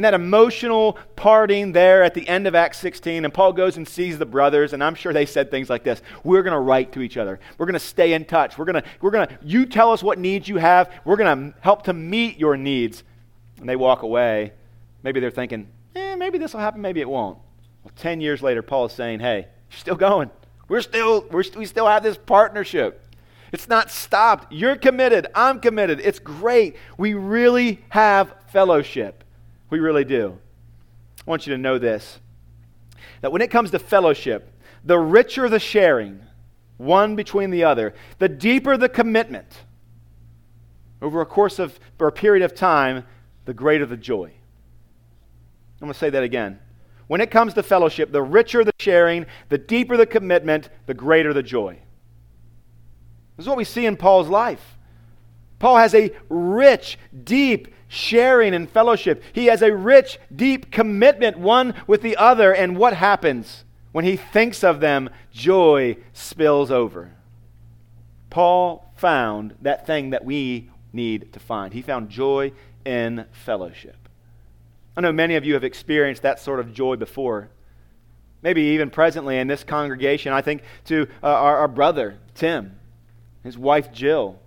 and 0.00 0.04
that 0.06 0.14
emotional 0.14 0.96
parting 1.14 1.72
there 1.72 2.02
at 2.02 2.14
the 2.14 2.26
end 2.26 2.46
of 2.46 2.54
Acts 2.54 2.78
16. 2.78 3.26
And 3.26 3.34
Paul 3.34 3.52
goes 3.52 3.76
and 3.76 3.86
sees 3.86 4.18
the 4.18 4.24
brothers, 4.24 4.72
and 4.72 4.82
I'm 4.82 4.94
sure 4.94 5.12
they 5.12 5.26
said 5.26 5.50
things 5.50 5.68
like 5.68 5.84
this 5.84 6.00
We're 6.24 6.42
going 6.42 6.54
to 6.54 6.58
write 6.58 6.92
to 6.92 7.02
each 7.02 7.18
other. 7.18 7.38
We're 7.58 7.66
going 7.66 7.74
to 7.74 7.80
stay 7.80 8.14
in 8.14 8.24
touch. 8.24 8.56
We're 8.56 8.64
going 8.64 8.82
to, 8.82 8.88
we're 9.02 9.10
going 9.10 9.28
to, 9.28 9.38
you 9.42 9.66
tell 9.66 9.92
us 9.92 10.02
what 10.02 10.18
needs 10.18 10.48
you 10.48 10.56
have. 10.56 10.90
We're 11.04 11.18
going 11.18 11.52
to 11.52 11.60
help 11.60 11.82
to 11.82 11.92
meet 11.92 12.38
your 12.38 12.56
needs. 12.56 13.04
And 13.58 13.68
they 13.68 13.76
walk 13.76 14.00
away. 14.00 14.54
Maybe 15.02 15.20
they're 15.20 15.30
thinking, 15.30 15.68
eh, 15.94 16.16
maybe 16.16 16.38
this 16.38 16.54
will 16.54 16.60
happen, 16.60 16.80
maybe 16.80 17.02
it 17.02 17.08
won't. 17.10 17.36
Well, 17.84 17.92
10 17.96 18.22
years 18.22 18.42
later, 18.42 18.62
Paul 18.62 18.86
is 18.86 18.92
saying, 18.92 19.20
hey, 19.20 19.48
you're 19.70 19.78
still 19.78 19.96
going. 19.96 20.30
We're 20.66 20.80
still, 20.80 21.26
we're, 21.30 21.44
we 21.54 21.66
still 21.66 21.86
have 21.86 22.02
this 22.02 22.16
partnership. 22.16 23.06
It's 23.52 23.68
not 23.68 23.90
stopped. 23.90 24.50
You're 24.50 24.76
committed. 24.76 25.26
I'm 25.34 25.60
committed. 25.60 26.00
It's 26.00 26.20
great. 26.20 26.76
We 26.96 27.12
really 27.12 27.84
have 27.90 28.34
fellowship. 28.48 29.19
We 29.70 29.78
really 29.78 30.04
do. 30.04 30.38
I 31.26 31.30
want 31.30 31.46
you 31.46 31.54
to 31.54 31.58
know 31.58 31.78
this 31.78 32.18
that 33.20 33.32
when 33.32 33.42
it 33.42 33.50
comes 33.50 33.70
to 33.70 33.78
fellowship, 33.78 34.50
the 34.84 34.98
richer 34.98 35.48
the 35.48 35.58
sharing, 35.58 36.20
one 36.78 37.16
between 37.16 37.50
the 37.50 37.64
other, 37.64 37.94
the 38.18 38.28
deeper 38.28 38.76
the 38.76 38.88
commitment 38.88 39.64
over 41.02 41.20
a 41.20 41.26
course 41.26 41.58
of 41.58 41.78
or 41.98 42.08
a 42.08 42.12
period 42.12 42.42
of 42.42 42.54
time, 42.54 43.04
the 43.44 43.54
greater 43.54 43.86
the 43.86 43.96
joy. 43.96 44.32
I'm 45.80 45.86
going 45.86 45.92
to 45.92 45.98
say 45.98 46.10
that 46.10 46.22
again. 46.22 46.58
When 47.06 47.20
it 47.20 47.30
comes 47.30 47.54
to 47.54 47.62
fellowship, 47.62 48.12
the 48.12 48.22
richer 48.22 48.64
the 48.64 48.72
sharing, 48.78 49.26
the 49.48 49.58
deeper 49.58 49.96
the 49.96 50.06
commitment, 50.06 50.68
the 50.86 50.94
greater 50.94 51.32
the 51.32 51.42
joy. 51.42 51.78
This 53.36 53.44
is 53.44 53.48
what 53.48 53.56
we 53.56 53.64
see 53.64 53.86
in 53.86 53.96
Paul's 53.96 54.28
life. 54.28 54.78
Paul 55.58 55.76
has 55.76 55.94
a 55.94 56.12
rich, 56.28 56.98
deep, 57.24 57.68
sharing 57.90 58.54
and 58.54 58.70
fellowship. 58.70 59.20
He 59.32 59.46
has 59.46 59.62
a 59.62 59.74
rich, 59.74 60.20
deep 60.34 60.70
commitment 60.70 61.36
one 61.36 61.74
with 61.88 62.02
the 62.02 62.16
other. 62.16 62.54
And 62.54 62.78
what 62.78 62.94
happens? 62.94 63.64
When 63.90 64.04
he 64.04 64.16
thinks 64.16 64.62
of 64.62 64.78
them, 64.78 65.10
joy 65.32 65.96
spills 66.12 66.70
over. 66.70 67.10
Paul 68.30 68.92
found 68.96 69.56
that 69.62 69.88
thing 69.88 70.10
that 70.10 70.24
we 70.24 70.70
need 70.92 71.32
to 71.32 71.40
find. 71.40 71.74
He 71.74 71.82
found 71.82 72.10
joy 72.10 72.52
in 72.84 73.26
fellowship. 73.32 74.08
I 74.96 75.00
know 75.00 75.12
many 75.12 75.34
of 75.34 75.44
you 75.44 75.54
have 75.54 75.64
experienced 75.64 76.22
that 76.22 76.38
sort 76.38 76.60
of 76.60 76.72
joy 76.72 76.94
before. 76.94 77.50
Maybe 78.40 78.62
even 78.62 78.88
presently 78.88 79.36
in 79.36 79.48
this 79.48 79.64
congregation. 79.64 80.32
I 80.32 80.42
think 80.42 80.62
to 80.84 81.08
uh, 81.24 81.26
our, 81.26 81.58
our 81.58 81.68
brother, 81.68 82.18
Tim, 82.36 82.78
his 83.42 83.58
wife, 83.58 83.90
Jill. 83.90 84.38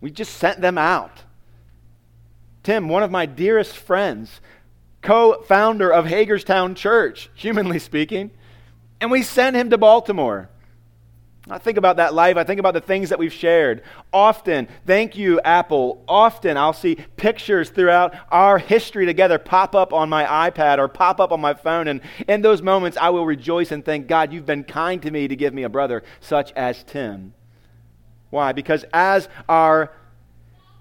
We 0.00 0.12
just 0.12 0.34
sent 0.34 0.60
them 0.60 0.78
out 0.78 1.24
Tim, 2.66 2.88
one 2.88 3.04
of 3.04 3.12
my 3.12 3.26
dearest 3.26 3.76
friends, 3.76 4.40
co 5.00 5.40
founder 5.42 5.88
of 5.88 6.06
Hagerstown 6.06 6.74
Church, 6.74 7.30
humanly 7.32 7.78
speaking, 7.78 8.32
and 9.00 9.08
we 9.08 9.22
sent 9.22 9.54
him 9.54 9.70
to 9.70 9.78
Baltimore. 9.78 10.50
I 11.48 11.58
think 11.58 11.78
about 11.78 11.98
that 11.98 12.12
life. 12.12 12.36
I 12.36 12.42
think 12.42 12.58
about 12.58 12.74
the 12.74 12.80
things 12.80 13.10
that 13.10 13.20
we've 13.20 13.32
shared. 13.32 13.84
Often, 14.12 14.66
thank 14.84 15.14
you, 15.14 15.40
Apple. 15.42 16.02
Often, 16.08 16.56
I'll 16.56 16.72
see 16.72 16.96
pictures 17.16 17.70
throughout 17.70 18.16
our 18.32 18.58
history 18.58 19.06
together 19.06 19.38
pop 19.38 19.76
up 19.76 19.92
on 19.92 20.08
my 20.08 20.50
iPad 20.50 20.78
or 20.78 20.88
pop 20.88 21.20
up 21.20 21.30
on 21.30 21.40
my 21.40 21.54
phone. 21.54 21.86
And 21.86 22.00
in 22.26 22.42
those 22.42 22.62
moments, 22.62 22.98
I 23.00 23.10
will 23.10 23.24
rejoice 23.24 23.70
and 23.70 23.84
thank 23.84 24.08
God, 24.08 24.32
you've 24.32 24.44
been 24.44 24.64
kind 24.64 25.00
to 25.02 25.10
me 25.12 25.28
to 25.28 25.36
give 25.36 25.54
me 25.54 25.62
a 25.62 25.68
brother 25.68 26.02
such 26.18 26.50
as 26.54 26.82
Tim. 26.82 27.32
Why? 28.30 28.50
Because 28.50 28.84
as 28.92 29.28
our 29.48 29.92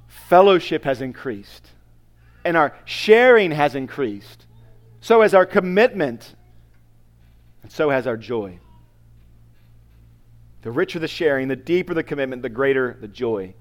fellowship 0.07 0.83
has 0.85 0.99
increased, 0.99 1.73
and 2.45 2.55
our 2.55 2.73
sharing 2.85 3.51
has 3.51 3.75
increased. 3.75 4.45
So 5.01 5.21
has 5.21 5.33
our 5.33 5.45
commitment, 5.45 6.33
and 7.63 7.71
so 7.71 7.89
has 7.89 8.07
our 8.07 8.15
joy. 8.15 8.59
The 10.61 10.71
richer 10.71 10.99
the 10.99 11.07
sharing, 11.07 11.47
the 11.47 11.55
deeper 11.55 11.93
the 11.93 12.03
commitment, 12.03 12.41
the 12.41 12.49
greater 12.49 12.97
the 12.99 13.07
joy. 13.07 13.53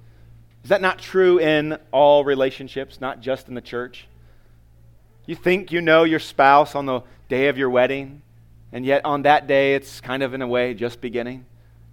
Is 0.63 0.71
that 0.71 0.81
not 0.81 0.99
true 0.99 1.39
in 1.39 1.79
all 1.91 2.25
relationships, 2.25 3.01
not 3.01 3.21
just 3.21 3.49
in 3.49 3.55
the 3.55 3.61
church? 3.61 4.07
You 5.27 5.35
think 5.35 5.73
you 5.73 5.81
know 5.81 6.05
your 6.05 6.21
spouse 6.21 6.75
on 6.75 6.87
the 6.87 7.03
day 7.29 7.49
of 7.49 7.59
your 7.59 7.71
wedding, 7.71 8.23
and 8.73 8.85
yet 8.85 9.05
on 9.05 9.23
that 9.23 9.47
day 9.47 9.75
it's 9.75 10.01
kind 10.01 10.23
of, 10.23 10.35
in 10.35 10.41
a 10.43 10.47
way, 10.47 10.73
just 10.73 11.01
beginning. 11.01 11.45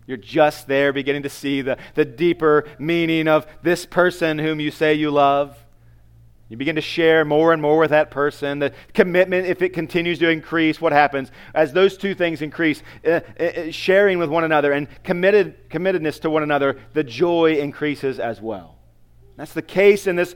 You're 0.08 0.18
just 0.18 0.68
there 0.68 0.94
beginning 0.94 1.24
to 1.24 1.30
see 1.30 1.62
the, 1.62 1.78
the 1.96 2.06
deeper 2.06 2.66
meaning 2.80 3.28
of 3.28 3.46
this 3.62 3.86
person 3.86 4.40
whom 4.40 4.60
you 4.60 4.72
say 4.72 4.94
you 4.94 5.12
love. 5.12 5.58
You 6.52 6.58
begin 6.58 6.76
to 6.76 6.82
share 6.82 7.24
more 7.24 7.54
and 7.54 7.62
more 7.62 7.80
with 7.80 7.92
that 7.92 8.12
person. 8.12 8.60
The 8.60 8.74
commitment, 8.94 9.48
if 9.48 9.62
it 9.62 9.70
continues 9.70 10.20
to 10.20 10.30
increase, 10.30 10.82
what 10.82 10.92
happens? 10.92 11.32
As 11.56 11.72
those 11.72 11.96
two 11.96 12.14
things 12.14 12.42
increase, 12.42 12.84
uh, 13.06 13.22
uh, 13.40 13.44
uh, 13.44 13.72
sharing 13.72 14.20
with 14.20 14.30
one 14.30 14.44
another 14.44 14.74
and 14.74 14.90
committed, 15.02 15.70
committedness 15.70 16.20
to 16.20 16.30
one 16.30 16.44
another, 16.44 16.78
the 16.92 17.06
joy 17.06 17.54
increases 17.54 18.20
as 18.20 18.42
well. 18.42 18.78
That's 19.38 19.54
the 19.54 19.62
case 19.62 20.08
in 20.08 20.18
this 20.18 20.36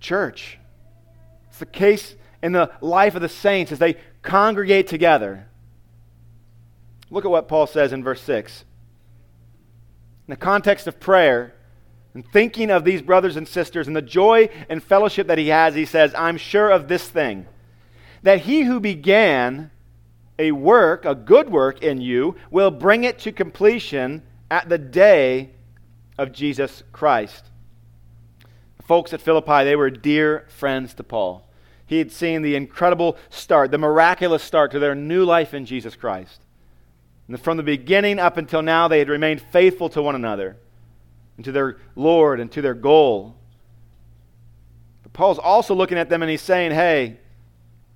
church. 0.00 0.58
It's 1.50 1.58
the 1.58 1.66
case 1.66 2.16
in 2.42 2.52
the 2.52 2.70
life 2.80 3.14
of 3.14 3.20
the 3.20 3.28
saints 3.28 3.70
as 3.70 3.78
they 3.78 3.96
congregate 4.22 4.86
together. 4.86 5.46
Look 7.10 7.26
at 7.26 7.30
what 7.30 7.48
Paul 7.48 7.66
says 7.66 7.92
in 7.92 8.02
verse 8.02 8.22
6. 8.22 8.64
In 10.26 10.32
the 10.32 10.36
context 10.36 10.86
of 10.86 10.98
prayer, 10.98 11.54
and 12.14 12.26
thinking 12.32 12.70
of 12.70 12.84
these 12.84 13.02
brothers 13.02 13.36
and 13.36 13.46
sisters 13.46 13.86
and 13.86 13.94
the 13.94 14.02
joy 14.02 14.48
and 14.68 14.82
fellowship 14.82 15.26
that 15.26 15.38
he 15.38 15.48
has, 15.48 15.74
he 15.74 15.84
says, 15.84 16.14
I'm 16.14 16.36
sure 16.36 16.70
of 16.70 16.88
this 16.88 17.08
thing, 17.08 17.46
that 18.22 18.40
he 18.40 18.62
who 18.62 18.80
began 18.80 19.70
a 20.38 20.52
work, 20.52 21.04
a 21.04 21.14
good 21.14 21.50
work 21.50 21.82
in 21.82 22.00
you, 22.00 22.36
will 22.50 22.70
bring 22.70 23.04
it 23.04 23.18
to 23.20 23.32
completion 23.32 24.22
at 24.50 24.68
the 24.68 24.78
day 24.78 25.50
of 26.16 26.32
Jesus 26.32 26.82
Christ. 26.92 27.44
The 28.78 28.84
folks 28.84 29.12
at 29.12 29.20
Philippi, 29.20 29.64
they 29.64 29.76
were 29.76 29.90
dear 29.90 30.46
friends 30.48 30.94
to 30.94 31.04
Paul. 31.04 31.48
He 31.86 31.98
had 31.98 32.12
seen 32.12 32.42
the 32.42 32.54
incredible 32.54 33.16
start, 33.30 33.70
the 33.70 33.78
miraculous 33.78 34.42
start 34.42 34.70
to 34.72 34.78
their 34.78 34.94
new 34.94 35.24
life 35.24 35.54
in 35.54 35.66
Jesus 35.66 35.96
Christ. 35.96 36.40
And 37.26 37.40
from 37.40 37.56
the 37.56 37.62
beginning 37.62 38.18
up 38.18 38.36
until 38.36 38.62
now, 38.62 38.88
they 38.88 38.98
had 38.98 39.08
remained 39.08 39.40
faithful 39.40 39.88
to 39.90 40.02
one 40.02 40.14
another 40.14 40.56
and 41.38 41.44
to 41.44 41.52
their 41.52 41.78
Lord 41.94 42.40
and 42.40 42.52
to 42.52 42.60
their 42.60 42.74
goal. 42.74 43.36
But 45.04 45.14
Paul's 45.14 45.38
also 45.38 45.74
looking 45.74 45.96
at 45.96 46.10
them 46.10 46.20
and 46.20 46.30
he's 46.30 46.42
saying, 46.42 46.72
hey, 46.72 47.16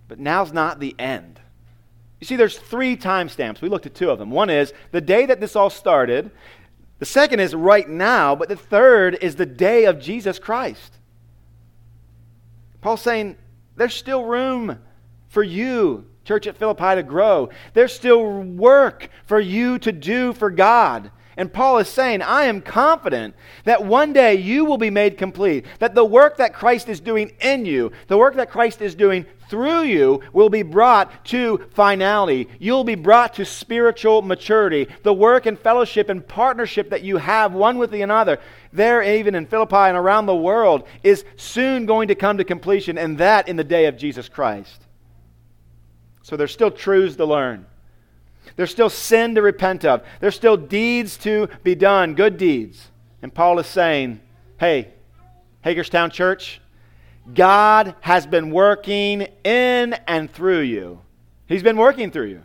but 0.09 0.19
now's 0.19 0.53
not 0.53 0.81
the 0.81 0.95
end. 0.99 1.41
You 2.21 2.27
see, 2.27 2.37
there's 2.37 2.57
three 2.57 2.97
timestamps. 2.97 3.61
We 3.61 3.69
looked 3.69 3.85
at 3.85 3.95
two 3.95 4.09
of 4.09 4.21
them. 4.21 4.31
One 4.31 4.49
is 4.49 4.73
the 4.93 5.01
day 5.01 5.27
that 5.27 5.41
this 5.41 5.57
all 5.57 5.71
started, 5.71 6.31
the 7.01 7.05
second 7.05 7.41
is 7.41 7.53
right 7.53 7.89
now, 7.89 8.37
but 8.37 8.49
the 8.49 8.57
third 8.57 9.19
is 9.21 9.35
the 9.35 9.45
day 9.45 9.87
of 9.87 9.99
Jesus 9.99 10.39
Christ. 10.39 10.99
Paul's 12.81 13.03
saying 13.03 13.37
there's 13.75 13.95
still 13.95 14.25
room 14.25 14.79
for 15.27 15.43
you, 15.43 16.07
church 16.25 16.47
at 16.47 16.57
Philippi, 16.57 16.95
to 16.95 17.03
grow. 17.03 17.49
There's 17.75 17.93
still 17.93 18.25
work 18.25 19.09
for 19.27 19.41
you 19.41 19.81
to 19.81 19.91
do 19.91 20.33
for 20.33 20.49
God. 20.49 21.11
And 21.37 21.53
Paul 21.53 21.79
is 21.79 21.89
saying, 21.89 22.21
I 22.21 22.45
am 22.45 22.61
confident 22.61 23.35
that 23.65 23.85
one 23.85 24.13
day 24.13 24.35
you 24.35 24.65
will 24.65 24.79
be 24.79 24.91
made 24.91 25.17
complete, 25.17 25.65
that 25.79 25.95
the 25.95 26.05
work 26.05 26.37
that 26.37 26.53
Christ 26.53 26.89
is 26.89 27.01
doing 27.01 27.33
in 27.41 27.65
you, 27.65 27.93
the 28.09 28.19
work 28.19 28.35
that 28.35 28.51
Christ 28.51 28.83
is 28.83 28.95
doing 28.95 29.25
through 29.49 29.83
you, 29.83 30.21
will 30.33 30.51
be 30.51 30.63
brought 30.63 31.25
to 31.27 31.67
finality. 31.73 32.49
You'll 32.59 32.85
be 32.85 32.95
brought 32.95 33.35
to 33.35 33.45
spiritual 33.45 34.21
maturity. 34.21 34.89
The 35.03 35.13
work 35.13 35.47
and 35.47 35.59
fellowship 35.59 36.11
and 36.11 36.27
partnership 36.27 36.91
that 36.91 37.03
you 37.03 37.17
have 37.17 37.55
one 37.55 37.79
with 37.79 37.91
the 37.91 38.03
another, 38.03 38.39
there, 38.73 39.03
even 39.03 39.35
in 39.35 39.47
Philippi 39.47 39.75
and 39.77 39.97
around 39.97 40.27
the 40.27 40.37
world, 40.37 40.87
is 41.03 41.25
soon 41.37 41.87
going 41.87 42.09
to 42.09 42.15
come 42.15 42.39
to 42.39 42.45
completion, 42.45 42.99
and 42.99 43.17
that 43.19 43.49
in 43.49 43.57
the 43.57 43.65
day 43.65 43.87
of 43.87 43.97
Jesus 43.97 44.29
Christ. 44.29 44.87
So 46.23 46.37
there's 46.37 46.53
still 46.53 46.71
truths 46.71 47.17
to 47.17 47.25
learn. 47.25 47.67
There's 48.57 48.71
still 48.71 48.91
sin 48.91 49.35
to 49.35 49.43
repent 49.43 49.85
of. 49.85 50.03
There's 50.21 50.35
still 50.35 50.57
deeds 50.57 51.17
to 51.19 51.49
be 51.63 51.75
done, 51.75 52.15
good 52.15 52.37
deeds. 52.37 52.91
And 53.23 53.33
Paul 53.33 53.59
is 53.59 53.67
saying, 53.67 54.21
hey, 54.59 54.89
Hagerstown 55.63 56.11
Church, 56.11 56.61
God 57.35 57.95
has 58.01 58.27
been 58.27 58.51
working 58.51 59.29
in 59.45 59.95
and 60.07 60.31
through 60.31 60.61
you. 60.61 61.01
He's 61.47 61.63
been 61.63 61.77
working 61.77 62.11
through 62.11 62.27
you. 62.27 62.43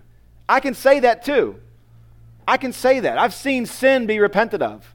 I 0.47 0.59
can 0.59 0.73
say 0.73 0.99
that 0.99 1.23
too. 1.23 1.59
I 2.47 2.57
can 2.57 2.71
say 2.71 3.01
that. 3.01 3.17
I've 3.17 3.33
seen 3.33 3.65
sin 3.65 4.05
be 4.05 4.19
repented 4.19 4.61
of. 4.61 4.93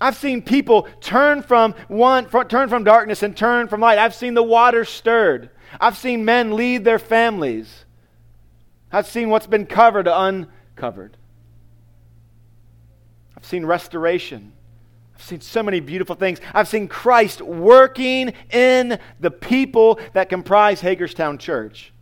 I've 0.00 0.16
seen 0.16 0.40
people 0.40 0.88
turn 1.00 1.42
from 1.42 1.74
one 1.88 2.26
turn 2.48 2.68
from 2.68 2.84
darkness 2.84 3.22
and 3.22 3.36
turn 3.36 3.68
from 3.68 3.80
light. 3.80 3.98
I've 3.98 4.14
seen 4.14 4.34
the 4.34 4.42
water 4.42 4.84
stirred. 4.84 5.50
I've 5.80 5.96
seen 5.96 6.24
men 6.24 6.56
lead 6.56 6.84
their 6.84 6.98
families. 6.98 7.84
I've 8.92 9.06
seen 9.06 9.30
what's 9.30 9.46
been 9.46 9.66
covered 9.66 10.08
uncovered. 10.08 11.16
I've 13.36 13.44
seen 13.44 13.64
restoration. 13.64 14.52
I've 15.14 15.22
seen 15.22 15.40
so 15.40 15.62
many 15.62 15.80
beautiful 15.80 16.16
things. 16.16 16.40
I've 16.54 16.68
seen 16.68 16.88
Christ 16.88 17.40
working 17.40 18.32
in 18.50 18.98
the 19.20 19.30
people 19.30 20.00
that 20.12 20.28
comprise 20.28 20.80
Hagerstown 20.80 21.38
Church. 21.38 21.92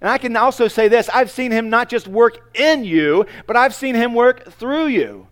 And 0.00 0.08
I 0.08 0.18
can 0.18 0.36
also 0.36 0.68
say 0.68 0.88
this 0.88 1.08
I've 1.12 1.30
seen 1.30 1.50
him 1.50 1.70
not 1.70 1.88
just 1.88 2.08
work 2.08 2.56
in 2.58 2.84
you, 2.84 3.26
but 3.46 3.56
I've 3.56 3.74
seen 3.74 3.94
him 3.94 4.14
work 4.14 4.52
through 4.52 4.86
you. 4.86 5.28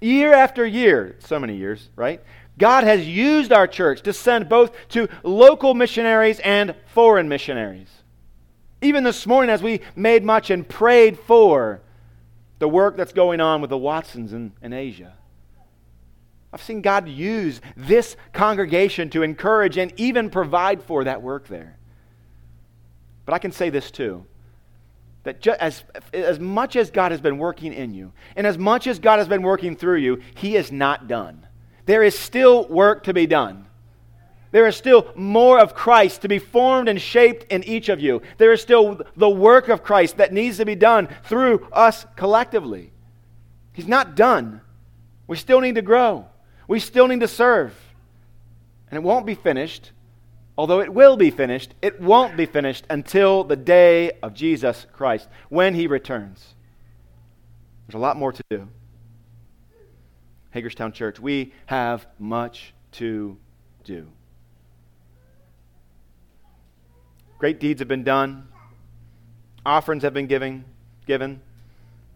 Year 0.00 0.34
after 0.34 0.66
year, 0.66 1.16
so 1.20 1.38
many 1.38 1.56
years, 1.56 1.88
right? 1.96 2.22
God 2.58 2.84
has 2.84 3.06
used 3.06 3.52
our 3.52 3.66
church 3.66 4.02
to 4.02 4.12
send 4.12 4.48
both 4.48 4.72
to 4.90 5.08
local 5.22 5.74
missionaries 5.74 6.40
and 6.40 6.74
foreign 6.86 7.28
missionaries. 7.28 7.88
Even 8.86 9.02
this 9.02 9.26
morning, 9.26 9.50
as 9.50 9.64
we 9.64 9.80
made 9.96 10.22
much 10.22 10.48
and 10.50 10.66
prayed 10.66 11.18
for 11.18 11.80
the 12.60 12.68
work 12.68 12.96
that's 12.96 13.12
going 13.12 13.40
on 13.40 13.60
with 13.60 13.68
the 13.70 13.76
Watsons 13.76 14.32
in, 14.32 14.52
in 14.62 14.72
Asia. 14.72 15.12
I've 16.52 16.62
seen 16.62 16.82
God 16.82 17.08
use 17.08 17.60
this 17.76 18.16
congregation 18.32 19.10
to 19.10 19.24
encourage 19.24 19.76
and 19.76 19.92
even 19.96 20.30
provide 20.30 20.84
for 20.84 21.02
that 21.02 21.20
work 21.20 21.48
there. 21.48 21.76
But 23.24 23.34
I 23.34 23.38
can 23.40 23.50
say 23.50 23.70
this 23.70 23.90
too 23.90 24.24
that 25.24 25.44
as, 25.48 25.82
as 26.12 26.38
much 26.38 26.76
as 26.76 26.88
God 26.92 27.10
has 27.10 27.20
been 27.20 27.38
working 27.38 27.72
in 27.72 27.92
you, 27.92 28.12
and 28.36 28.46
as 28.46 28.56
much 28.56 28.86
as 28.86 29.00
God 29.00 29.18
has 29.18 29.26
been 29.26 29.42
working 29.42 29.74
through 29.74 29.96
you, 29.96 30.22
He 30.36 30.54
is 30.54 30.70
not 30.70 31.08
done. 31.08 31.44
There 31.86 32.04
is 32.04 32.16
still 32.16 32.68
work 32.68 33.02
to 33.02 33.12
be 33.12 33.26
done. 33.26 33.65
There 34.52 34.66
is 34.66 34.76
still 34.76 35.12
more 35.16 35.58
of 35.58 35.74
Christ 35.74 36.22
to 36.22 36.28
be 36.28 36.38
formed 36.38 36.88
and 36.88 37.00
shaped 37.00 37.50
in 37.52 37.64
each 37.64 37.88
of 37.88 38.00
you. 38.00 38.22
There 38.38 38.52
is 38.52 38.62
still 38.62 39.00
the 39.16 39.28
work 39.28 39.68
of 39.68 39.82
Christ 39.82 40.16
that 40.18 40.32
needs 40.32 40.58
to 40.58 40.64
be 40.64 40.74
done 40.74 41.08
through 41.24 41.66
us 41.72 42.06
collectively. 42.16 42.92
He's 43.72 43.88
not 43.88 44.14
done. 44.14 44.60
We 45.26 45.36
still 45.36 45.60
need 45.60 45.74
to 45.74 45.82
grow, 45.82 46.26
we 46.68 46.80
still 46.80 47.08
need 47.08 47.20
to 47.20 47.28
serve. 47.28 47.74
And 48.88 48.96
it 48.96 49.02
won't 49.02 49.26
be 49.26 49.34
finished, 49.34 49.90
although 50.56 50.80
it 50.80 50.94
will 50.94 51.16
be 51.16 51.30
finished, 51.32 51.74
it 51.82 52.00
won't 52.00 52.36
be 52.36 52.46
finished 52.46 52.86
until 52.88 53.42
the 53.42 53.56
day 53.56 54.12
of 54.22 54.32
Jesus 54.32 54.86
Christ, 54.92 55.28
when 55.48 55.74
he 55.74 55.88
returns. 55.88 56.54
There's 57.86 57.96
a 57.96 58.02
lot 58.02 58.16
more 58.16 58.32
to 58.32 58.42
do. 58.48 58.68
Hagerstown 60.50 60.92
Church, 60.92 61.18
we 61.18 61.52
have 61.66 62.06
much 62.18 62.72
to 62.92 63.36
do. 63.84 64.06
Great 67.38 67.60
deeds 67.60 67.80
have 67.80 67.88
been 67.88 68.04
done. 68.04 68.48
Offerings 69.64 70.02
have 70.02 70.14
been 70.14 70.26
giving, 70.26 70.64
given. 71.06 71.40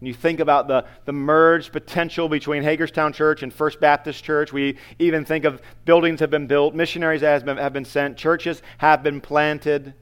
You 0.03 0.15
think 0.15 0.39
about 0.39 0.67
the, 0.67 0.85
the 1.05 1.13
merged 1.13 1.71
potential 1.71 2.27
between 2.27 2.63
Hagerstown 2.63 3.13
Church 3.13 3.43
and 3.43 3.53
First 3.53 3.79
Baptist 3.79 4.23
Church, 4.23 4.51
we 4.51 4.79
even 4.97 5.25
think 5.25 5.45
of 5.45 5.61
buildings 5.85 6.21
have 6.21 6.31
been 6.31 6.47
built, 6.47 6.73
missionaries 6.73 7.21
have 7.21 7.45
been, 7.45 7.57
have 7.57 7.73
been 7.73 7.85
sent, 7.85 8.17
churches 8.17 8.63
have 8.79 9.03
been 9.03 9.21
planted, 9.21 9.93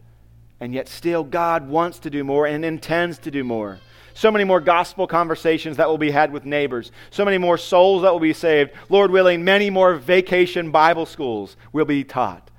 and 0.62 0.74
yet 0.74 0.88
still 0.88 1.26
God 1.26 1.68
wants 1.68 2.00
to 2.00 2.10
do 2.10 2.24
more 2.24 2.48
and 2.48 2.64
intends 2.64 3.18
to 3.20 3.32
do 3.32 3.44
more. 3.44 3.80
So 4.14 4.32
many 4.32 4.46
more 4.46 4.62
gospel 4.62 5.06
conversations 5.06 5.78
that 5.78 5.90
will 5.90 5.98
be 5.98 6.12
had 6.12 6.32
with 6.32 6.46
neighbors. 6.46 6.94
So 7.10 7.26
many 7.26 7.38
more 7.38 7.58
souls 7.58 8.04
that 8.04 8.14
will 8.14 8.20
be 8.22 8.34
saved. 8.34 8.72
Lord 8.88 9.12
willing, 9.12 9.44
many 9.44 9.70
more 9.70 9.96
vacation 9.96 10.72
Bible 10.72 11.06
schools 11.06 11.58
will 11.74 11.86
be 11.86 12.06
taught. 12.06 12.50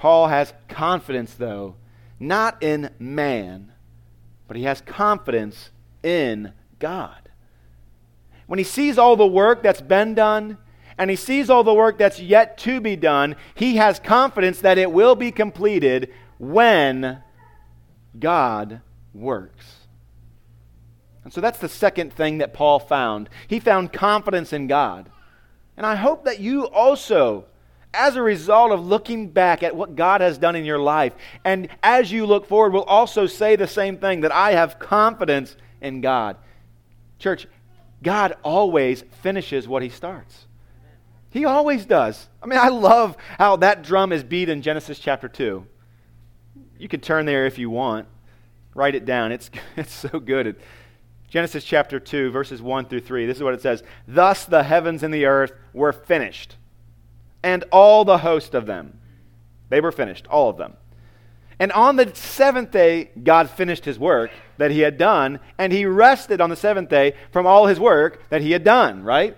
Paul 0.00 0.28
has 0.28 0.54
confidence, 0.66 1.34
though, 1.34 1.76
not 2.18 2.62
in 2.62 2.88
man, 2.98 3.70
but 4.48 4.56
he 4.56 4.62
has 4.62 4.80
confidence 4.80 5.68
in 6.02 6.54
God. 6.78 7.28
When 8.46 8.58
he 8.58 8.64
sees 8.64 8.96
all 8.96 9.14
the 9.14 9.26
work 9.26 9.62
that's 9.62 9.82
been 9.82 10.14
done, 10.14 10.56
and 10.96 11.10
he 11.10 11.16
sees 11.16 11.50
all 11.50 11.64
the 11.64 11.74
work 11.74 11.98
that's 11.98 12.18
yet 12.18 12.56
to 12.60 12.80
be 12.80 12.96
done, 12.96 13.36
he 13.54 13.76
has 13.76 13.98
confidence 13.98 14.60
that 14.62 14.78
it 14.78 14.90
will 14.90 15.16
be 15.16 15.30
completed 15.30 16.10
when 16.38 17.22
God 18.18 18.80
works. 19.12 19.80
And 21.24 21.32
so 21.32 21.42
that's 21.42 21.58
the 21.58 21.68
second 21.68 22.14
thing 22.14 22.38
that 22.38 22.54
Paul 22.54 22.78
found. 22.78 23.28
He 23.48 23.60
found 23.60 23.92
confidence 23.92 24.54
in 24.54 24.66
God. 24.66 25.10
And 25.76 25.84
I 25.84 25.96
hope 25.96 26.24
that 26.24 26.40
you 26.40 26.68
also 26.68 27.44
as 27.92 28.16
a 28.16 28.22
result 28.22 28.72
of 28.72 28.86
looking 28.86 29.28
back 29.28 29.62
at 29.62 29.74
what 29.74 29.96
God 29.96 30.20
has 30.20 30.38
done 30.38 30.54
in 30.56 30.64
your 30.64 30.78
life. 30.78 31.12
And 31.44 31.68
as 31.82 32.12
you 32.12 32.26
look 32.26 32.46
forward, 32.46 32.72
will 32.72 32.84
also 32.84 33.26
say 33.26 33.56
the 33.56 33.66
same 33.66 33.98
thing 33.98 34.20
that 34.20 34.32
I 34.32 34.52
have 34.52 34.78
confidence 34.78 35.56
in 35.80 36.00
God. 36.00 36.36
Church, 37.18 37.46
God 38.02 38.36
always 38.44 39.02
finishes 39.22 39.66
what 39.66 39.82
he 39.82 39.88
starts. 39.88 40.46
He 41.30 41.44
always 41.44 41.84
does. 41.84 42.28
I 42.42 42.46
mean, 42.46 42.58
I 42.58 42.68
love 42.68 43.16
how 43.38 43.56
that 43.56 43.82
drum 43.82 44.12
is 44.12 44.24
beat 44.24 44.48
in 44.48 44.62
Genesis 44.62 44.98
chapter 44.98 45.28
2. 45.28 45.66
You 46.78 46.88
can 46.88 47.00
turn 47.00 47.26
there 47.26 47.46
if 47.46 47.58
you 47.58 47.70
want. 47.70 48.06
Write 48.74 48.94
it 48.94 49.04
down. 49.04 49.32
It's, 49.32 49.50
it's 49.76 49.92
so 49.92 50.20
good. 50.20 50.56
Genesis 51.28 51.64
chapter 51.64 52.00
2, 52.00 52.30
verses 52.30 52.62
1 52.62 52.86
through 52.86 53.00
3. 53.00 53.26
This 53.26 53.36
is 53.36 53.42
what 53.42 53.54
it 53.54 53.62
says 53.62 53.82
Thus 54.06 54.44
the 54.44 54.62
heavens 54.62 55.02
and 55.02 55.12
the 55.12 55.26
earth 55.26 55.52
were 55.72 55.92
finished 55.92 56.56
and 57.42 57.64
all 57.70 58.04
the 58.04 58.18
host 58.18 58.54
of 58.54 58.66
them. 58.66 58.98
They 59.68 59.80
were 59.80 59.92
finished, 59.92 60.26
all 60.26 60.50
of 60.50 60.56
them. 60.56 60.74
And 61.58 61.72
on 61.72 61.96
the 61.96 62.10
seventh 62.14 62.70
day, 62.70 63.10
God 63.22 63.50
finished 63.50 63.84
his 63.84 63.98
work 63.98 64.30
that 64.56 64.70
he 64.70 64.80
had 64.80 64.96
done, 64.96 65.40
and 65.58 65.72
he 65.72 65.84
rested 65.84 66.40
on 66.40 66.50
the 66.50 66.56
seventh 66.56 66.88
day 66.88 67.14
from 67.32 67.46
all 67.46 67.66
his 67.66 67.78
work 67.78 68.28
that 68.30 68.40
he 68.40 68.52
had 68.52 68.64
done, 68.64 69.04
right? 69.04 69.36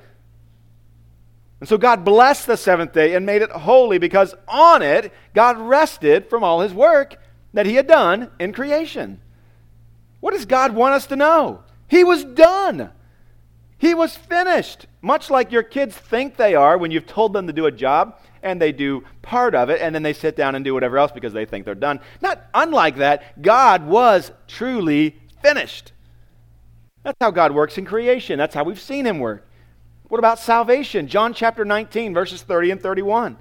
And 1.59 1.69
so 1.69 1.79
God 1.79 2.05
blessed 2.05 2.47
the 2.47 2.57
seventh 2.57 2.93
day 2.93 3.15
and 3.15 3.27
made 3.27 3.43
it 3.43 3.51
holy 3.51 3.99
because 3.99 4.35
on 4.49 4.83
it, 4.83 5.13
God 5.35 5.59
rested 5.59 6.29
from 6.29 6.43
all 6.43 6.61
his 6.61 6.75
work 6.75 7.17
that 7.53 7.67
he 7.67 7.75
had 7.75 7.87
done 7.87 8.31
in 8.41 8.53
creation. 8.53 9.21
What 10.21 10.33
does 10.33 10.47
God 10.47 10.75
want 10.75 10.95
us 10.95 11.07
to 11.07 11.17
know? 11.17 11.63
He 11.89 12.05
was 12.05 12.25
done. 12.25 12.91
He 13.83 13.95
was 13.95 14.17
finished. 14.17 14.87
Much 15.01 15.29
like 15.29 15.51
your 15.51 15.65
kids 15.65 15.97
think 15.97 16.37
they 16.37 16.55
are 16.55 16.79
when 16.79 16.93
you've 16.93 17.05
told 17.05 17.33
them 17.33 17.49
to 17.49 17.53
do 17.53 17.67
a 17.67 17.73
job 17.73 18.17
and 18.41 18.63
they 18.63 18.71
do 18.71 19.03
part 19.23 19.57
of 19.57 19.71
it 19.71 19.81
and 19.81 19.93
then 19.93 20.05
they 20.05 20.13
sit 20.13 20.37
down 20.37 20.55
and 20.55 20.65
do 20.65 20.73
whatever 20.73 20.99
else 20.99 21.11
because 21.11 21.33
they 21.33 21.45
think 21.45 21.65
they're 21.65 21.75
done. 21.75 21.99
Not 22.21 22.45
unlike 22.55 22.99
that, 22.99 23.43
God 23.43 23.85
was 23.85 24.31
truly 24.47 25.17
finished. 25.43 25.91
That's 27.03 27.17
how 27.21 27.33
God 27.33 27.51
works 27.51 27.77
in 27.77 27.85
creation. 27.85 28.39
That's 28.39 28.55
how 28.55 28.63
we've 28.63 28.81
seen 28.81 29.05
him 29.05 29.19
work. 29.19 29.49
What 30.07 30.19
about 30.19 30.39
salvation? 30.39 31.09
John 31.09 31.35
chapter 31.35 31.65
19, 31.65 32.15
verses 32.15 32.41
30 32.43 32.71
and 32.71 32.81
31. 32.81 33.37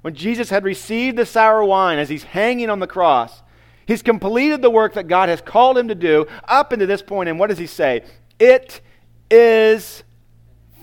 When 0.00 0.14
Jesus 0.14 0.48
had 0.48 0.64
received 0.64 1.18
the 1.18 1.26
sour 1.26 1.62
wine 1.62 1.98
as 1.98 2.08
he's 2.08 2.24
hanging 2.24 2.70
on 2.70 2.80
the 2.80 2.86
cross, 2.86 3.42
He's 3.84 4.00
completed 4.00 4.62
the 4.62 4.70
work 4.70 4.94
that 4.94 5.08
God 5.08 5.28
has 5.28 5.40
called 5.40 5.76
him 5.76 5.88
to 5.88 5.94
do 5.96 6.26
up 6.44 6.72
into 6.72 6.86
this 6.86 7.02
point, 7.02 7.28
and 7.28 7.36
what 7.36 7.48
does 7.48 7.58
he 7.58 7.66
say? 7.66 8.04
It 8.38 8.80
is 9.32 10.04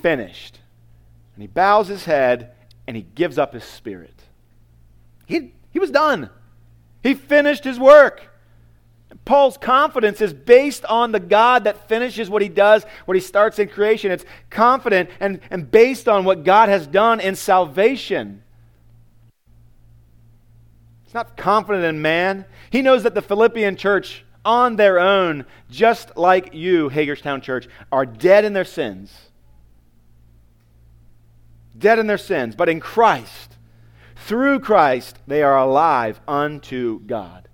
finished. 0.02 0.60
And 1.36 1.42
he 1.42 1.48
bows 1.48 1.88
his 1.88 2.04
head 2.04 2.52
and 2.88 2.98
he 2.98 3.04
gives 3.04 3.38
up 3.38 3.54
his 3.54 3.64
spirit. 3.64 4.24
He, 5.26 5.54
he 5.72 5.80
was 5.80 5.92
done. 5.92 6.30
He 7.04 7.14
finished 7.14 7.64
his 7.64 7.80
work. 7.80 8.26
Paul's 9.26 9.58
confidence 9.58 10.22
is 10.22 10.34
based 10.34 10.86
on 10.86 11.12
the 11.12 11.20
God 11.20 11.64
that 11.64 11.88
finishes 11.88 12.30
what 12.30 12.42
he 12.42 12.50
does, 12.50 12.84
what 13.06 13.16
he 13.16 13.22
starts 13.22 13.60
in 13.60 13.68
creation. 13.68 14.12
It's 14.12 14.26
confident 14.50 15.10
and, 15.20 15.40
and 15.50 15.70
based 15.70 16.08
on 16.08 16.26
what 16.26 16.44
God 16.44 16.70
has 16.70 16.88
done 16.88 17.20
in 17.20 17.36
salvation. 17.36 18.44
He's 21.04 21.14
not 21.14 21.38
confident 21.38 21.86
in 21.86 22.02
man. 22.02 22.46
He 22.70 22.82
knows 22.82 23.04
that 23.04 23.16
the 23.16 23.22
Philippian 23.22 23.76
church, 23.76 24.24
on 24.46 24.76
their 24.76 25.00
own, 25.00 25.46
just 25.70 26.18
like 26.18 26.54
you, 26.54 26.90
Hagerstown 26.90 27.42
Church, 27.42 27.68
are 27.92 28.06
dead 28.06 28.46
in 28.46 28.54
their 28.54 28.66
sins. 28.66 29.14
Dead 31.78 32.00
in 32.00 32.08
their 32.08 32.18
sins. 32.18 32.56
But 32.56 32.70
in 32.70 32.80
Christ, 32.80 33.58
through 34.16 34.60
Christ, 34.60 35.18
they 35.28 35.44
are 35.44 35.58
alive 35.58 36.20
unto 36.28 37.00
God. 37.02 37.48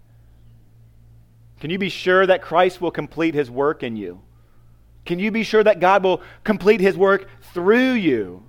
Can 1.59 1.69
you 1.69 1.77
be 1.77 1.89
sure 1.89 2.25
that 2.25 2.41
Christ 2.41 2.81
will 2.81 2.91
complete 2.91 3.33
his 3.33 3.49
work 3.49 3.83
in 3.83 3.95
you? 3.95 4.21
Can 5.05 5.19
you 5.19 5.31
be 5.31 5.43
sure 5.43 5.63
that 5.63 5.79
God 5.79 6.03
will 6.03 6.21
complete 6.43 6.81
his 6.81 6.97
work 6.97 7.27
through 7.53 7.93
you? 7.93 8.44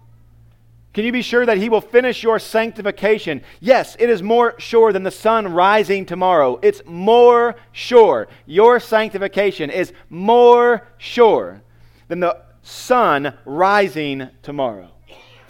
Can 0.97 1.05
you 1.05 1.13
be 1.13 1.21
sure 1.21 1.45
that 1.45 1.59
he 1.59 1.69
will 1.69 1.83
finish 1.83 2.23
your 2.23 2.39
sanctification? 2.39 3.43
Yes, 3.61 3.99
it 3.99 4.09
is 4.09 4.23
more 4.23 4.59
sure 4.59 4.95
than 4.95 5.03
the 5.03 5.11
sun 5.11 5.53
rising 5.53 6.07
tomorrow. 6.07 6.59
It's 6.63 6.81
more 6.87 7.57
sure. 7.71 8.29
Your 8.47 8.81
sanctification 8.81 9.69
is 9.69 9.93
more 10.09 10.89
sure 10.97 11.61
than 12.09 12.21
the 12.21 12.39
sun 12.63 13.35
rising 13.45 14.31
tomorrow. 14.43 14.91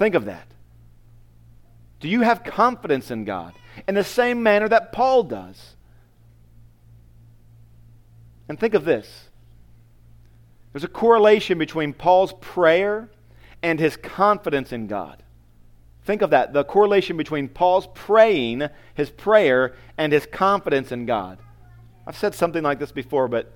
Think 0.00 0.16
of 0.16 0.24
that. 0.24 0.48
Do 2.00 2.08
you 2.08 2.22
have 2.22 2.42
confidence 2.42 3.12
in 3.12 3.24
God 3.24 3.54
in 3.86 3.94
the 3.94 4.02
same 4.02 4.42
manner 4.42 4.68
that 4.68 4.90
Paul 4.90 5.22
does? 5.22 5.76
And 8.48 8.58
think 8.58 8.74
of 8.74 8.84
this 8.84 9.28
there's 10.72 10.82
a 10.82 10.88
correlation 10.88 11.56
between 11.56 11.92
Paul's 11.92 12.32
prayer 12.40 13.10
and 13.62 13.78
his 13.78 13.96
confidence 13.96 14.72
in 14.72 14.88
God. 14.88 15.22
Think 16.06 16.22
of 16.22 16.30
that 16.30 16.52
the 16.52 16.62
correlation 16.62 17.16
between 17.16 17.48
Paul's 17.48 17.88
praying, 17.92 18.62
his 18.94 19.10
prayer, 19.10 19.74
and 19.98 20.12
his 20.12 20.24
confidence 20.24 20.92
in 20.92 21.04
God. 21.04 21.38
I've 22.06 22.16
said 22.16 22.32
something 22.32 22.62
like 22.62 22.78
this 22.78 22.92
before, 22.92 23.26
but 23.26 23.52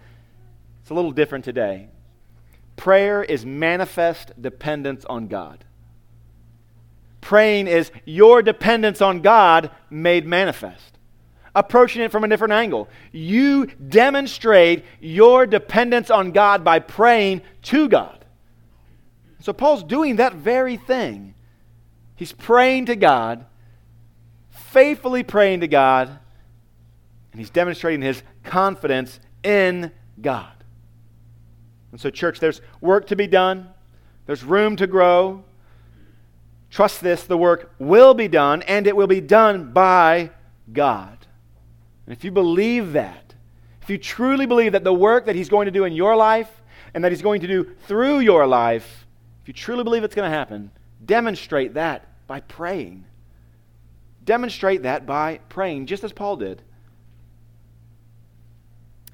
it's 0.82 0.90
a 0.90 0.94
little 0.94 1.12
different 1.12 1.44
today. 1.44 1.88
Prayer 2.74 3.22
is 3.22 3.46
manifest 3.46 4.32
dependence 4.40 5.04
on 5.04 5.28
God. 5.28 5.64
Praying 7.20 7.68
is 7.68 7.92
your 8.04 8.42
dependence 8.42 9.00
on 9.00 9.20
God 9.20 9.70
made 9.88 10.26
manifest. 10.26 10.98
Approaching 11.54 12.02
it 12.02 12.10
from 12.10 12.24
a 12.24 12.28
different 12.28 12.54
angle. 12.54 12.88
You 13.12 13.66
demonstrate 13.66 14.84
your 14.98 15.46
dependence 15.46 16.10
on 16.10 16.32
God 16.32 16.64
by 16.64 16.80
praying 16.80 17.42
to 17.62 17.88
God. 17.88 18.24
So 19.38 19.52
Paul's 19.52 19.84
doing 19.84 20.16
that 20.16 20.34
very 20.34 20.76
thing. 20.76 21.34
He's 22.20 22.32
praying 22.32 22.84
to 22.84 22.96
God, 22.96 23.46
faithfully 24.50 25.22
praying 25.22 25.60
to 25.60 25.68
God, 25.68 26.08
and 27.32 27.40
he's 27.40 27.48
demonstrating 27.48 28.02
his 28.02 28.22
confidence 28.42 29.18
in 29.42 29.90
God. 30.20 30.52
And 31.92 31.98
so, 31.98 32.10
church, 32.10 32.38
there's 32.38 32.60
work 32.82 33.06
to 33.06 33.16
be 33.16 33.26
done, 33.26 33.70
there's 34.26 34.44
room 34.44 34.76
to 34.76 34.86
grow. 34.86 35.44
Trust 36.68 37.00
this 37.00 37.24
the 37.24 37.38
work 37.38 37.72
will 37.78 38.12
be 38.12 38.28
done, 38.28 38.60
and 38.64 38.86
it 38.86 38.94
will 38.94 39.06
be 39.06 39.22
done 39.22 39.72
by 39.72 40.28
God. 40.70 41.26
And 42.04 42.14
if 42.14 42.22
you 42.22 42.30
believe 42.30 42.92
that, 42.92 43.32
if 43.80 43.88
you 43.88 43.96
truly 43.96 44.44
believe 44.44 44.72
that 44.72 44.84
the 44.84 44.92
work 44.92 45.24
that 45.24 45.36
He's 45.36 45.48
going 45.48 45.64
to 45.64 45.72
do 45.72 45.84
in 45.84 45.94
your 45.94 46.16
life 46.16 46.60
and 46.92 47.02
that 47.02 47.12
He's 47.12 47.22
going 47.22 47.40
to 47.40 47.46
do 47.46 47.74
through 47.86 48.18
your 48.18 48.46
life, 48.46 49.06
if 49.40 49.48
you 49.48 49.54
truly 49.54 49.84
believe 49.84 50.04
it's 50.04 50.14
going 50.14 50.30
to 50.30 50.36
happen, 50.36 50.70
demonstrate 51.02 51.72
that 51.72 52.08
by 52.30 52.38
praying. 52.38 53.04
Demonstrate 54.24 54.84
that 54.84 55.04
by 55.04 55.40
praying, 55.48 55.86
just 55.86 56.04
as 56.04 56.12
Paul 56.12 56.36
did. 56.36 56.62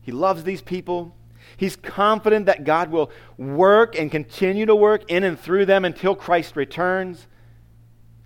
He 0.03 0.13
loves 0.13 0.45
these 0.45 0.61
people. 0.61 1.17
He's 1.57 1.77
confident 1.77 2.45
that 2.45 2.65
God 2.65 2.91
will 2.91 3.11
work 3.39 3.99
and 3.99 4.11
continue 4.11 4.67
to 4.67 4.77
work 4.77 5.11
in 5.11 5.25
and 5.25 5.41
through 5.41 5.65
them 5.65 5.87
until 5.87 6.15
Christ 6.15 6.57
returns. 6.57 7.27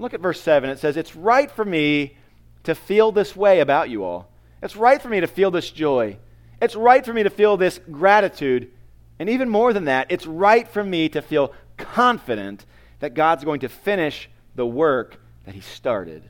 Look 0.00 0.12
at 0.12 0.20
verse 0.20 0.40
7. 0.40 0.68
It 0.68 0.81
says, 0.81 0.96
It's 0.96 1.14
right 1.14 1.48
for 1.48 1.64
me 1.64 2.16
to 2.64 2.74
feel 2.74 3.12
this 3.12 3.37
way 3.37 3.61
about 3.61 3.90
you 3.90 4.03
all. 4.03 4.29
It's 4.61 4.74
right 4.74 5.00
for 5.00 5.09
me 5.09 5.20
to 5.20 5.29
feel 5.29 5.53
this 5.53 5.70
joy. 5.70 6.18
It's 6.61 6.74
right 6.74 7.07
for 7.07 7.12
me 7.12 7.22
to 7.22 7.31
feel 7.31 7.57
this 7.57 7.79
gratitude. 7.92 8.72
And 9.20 9.31
even 9.31 9.48
more 9.48 9.72
than 9.72 9.85
that, 9.85 10.09
it's 10.11 10.26
right 10.26 10.66
for 10.66 10.83
me 10.83 11.09
to 11.11 11.22
feel 11.22 11.55
confident 11.76 12.66
that 12.98 13.14
God's 13.14 13.44
going 13.44 13.61
to 13.61 13.68
finish 13.68 14.29
the 14.61 14.66
work 14.66 15.18
that 15.46 15.55
he 15.55 15.62
started. 15.62 16.23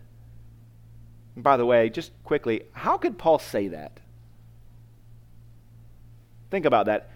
And 1.35 1.43
by 1.43 1.57
the 1.57 1.67
way, 1.67 1.91
just 1.91 2.13
quickly, 2.23 2.63
how 2.71 2.97
could 2.97 3.19
Paul 3.19 3.41
say 3.41 3.67
that? 3.67 3.99
Think 6.49 6.65
about 6.65 6.87
that. 6.87 7.11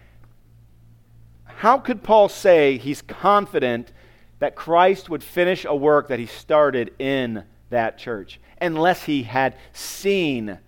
How 1.45 1.77
could 1.77 2.03
Paul 2.03 2.27
say 2.27 2.77
he's 2.77 3.01
confident 3.01 3.93
that 4.39 4.57
Christ 4.57 5.09
would 5.09 5.23
finish 5.23 5.63
a 5.63 5.73
work 5.73 6.09
that 6.09 6.19
he 6.19 6.25
started 6.25 6.93
in 6.99 7.45
that 7.69 7.97
church 7.97 8.41
unless 8.59 9.03
he 9.03 9.23
had 9.23 9.55
seen 9.71 10.59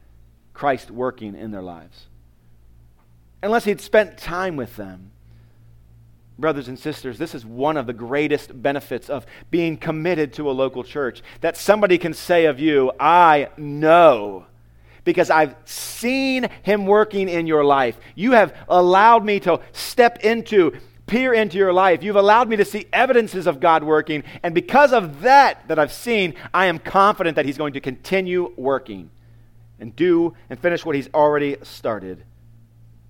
Christ 0.53 0.89
working 0.89 1.36
in 1.36 1.51
their 1.51 1.62
lives? 1.62 2.05
Unless 3.43 3.65
he'd 3.65 3.81
spent 3.81 4.17
time 4.17 4.55
with 4.55 4.77
them 4.77 5.12
brothers 6.39 6.67
and 6.67 6.78
sisters, 6.78 7.17
this 7.17 7.34
is 7.34 7.45
one 7.45 7.78
of 7.78 7.88
the 7.88 7.93
greatest 7.93 8.62
benefits 8.62 9.10
of 9.10 9.26
being 9.50 9.78
committed 9.78 10.34
to 10.34 10.50
a 10.50 10.54
local 10.54 10.84
church. 10.84 11.21
That 11.41 11.58
somebody 11.58 11.97
can 11.97 12.13
say 12.13 12.45
of 12.45 12.60
you, 12.60 12.91
I 13.00 13.50
know 13.58 14.45
because 15.04 15.30
I've 15.30 15.56
seen 15.63 16.50
him 16.63 16.86
working 16.86 17.30
in 17.30 17.47
your 17.47 17.63
life. 17.63 17.97
You 18.13 18.34
have 18.34 18.54
allowed 18.67 19.23
me 19.23 19.39
to 19.39 19.62
step 19.71 20.19
into, 20.19 20.78
peer 21.06 21.34
into 21.34 21.58
your 21.58 21.71
life. 21.71 22.04
You've 22.04 22.17
allowed 22.17 22.50
me 22.50 22.58
to 22.58 22.65
see 22.65 22.88
evidences 22.91 23.47
of 23.47 23.62
God 23.62 23.86
working. 23.86 24.26
And 24.43 24.54
because 24.54 24.91
of 24.91 25.21
that, 25.21 25.65
that 25.69 25.80
I've 25.80 25.93
seen, 25.93 26.34
I 26.54 26.65
am 26.65 26.78
confident 26.78 27.38
that 27.38 27.45
he's 27.45 27.58
going 27.58 27.71
to 27.73 27.80
continue 27.80 28.52
working 28.58 29.10
and 29.80 29.95
do 29.95 30.36
and 30.50 30.60
finish 30.60 30.86
what 30.86 30.97
he's 30.97 31.08
already 31.13 31.56
started. 31.63 32.26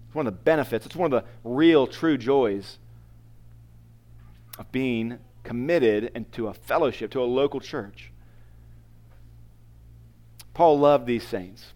It's 0.06 0.14
one 0.14 0.28
of 0.28 0.34
the 0.34 0.40
benefits, 0.40 0.86
it's 0.86 0.96
one 0.96 1.12
of 1.12 1.24
the 1.24 1.28
real, 1.44 1.88
true 1.88 2.20
joys 2.20 2.78
of 4.58 4.72
being 4.72 5.20
committed 5.44 6.12
into 6.16 6.48
a 6.48 6.54
fellowship, 6.54 7.12
to 7.12 7.22
a 7.22 7.26
local 7.26 7.60
church. 7.60 8.12
Paul 10.54 10.80
loved 10.80 11.06
these 11.06 11.26
saints. 11.26 11.74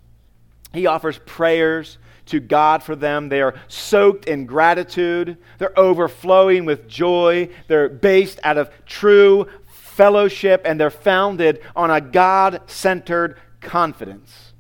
He 0.74 0.88
offers 0.88 1.20
prayers 1.26 1.98
to 2.28 2.40
God 2.40 2.82
for 2.82 2.96
them. 2.96 3.30
They 3.30 3.42
are 3.42 3.56
soaked 3.68 4.26
in 4.26 4.46
gratitude. 4.46 5.38
They're 5.58 5.78
overflowing 5.78 6.66
with 6.66 6.88
joy. 6.88 7.50
They're 7.68 7.90
based 7.90 8.40
out 8.44 8.58
of 8.58 8.72
true 8.86 9.48
fellowship, 9.68 10.62
and 10.66 10.80
they're 10.80 10.90
founded 10.90 11.62
on 11.76 11.92
a 11.92 12.02
God 12.02 12.62
centered 12.68 13.38
confidence. 13.60 14.54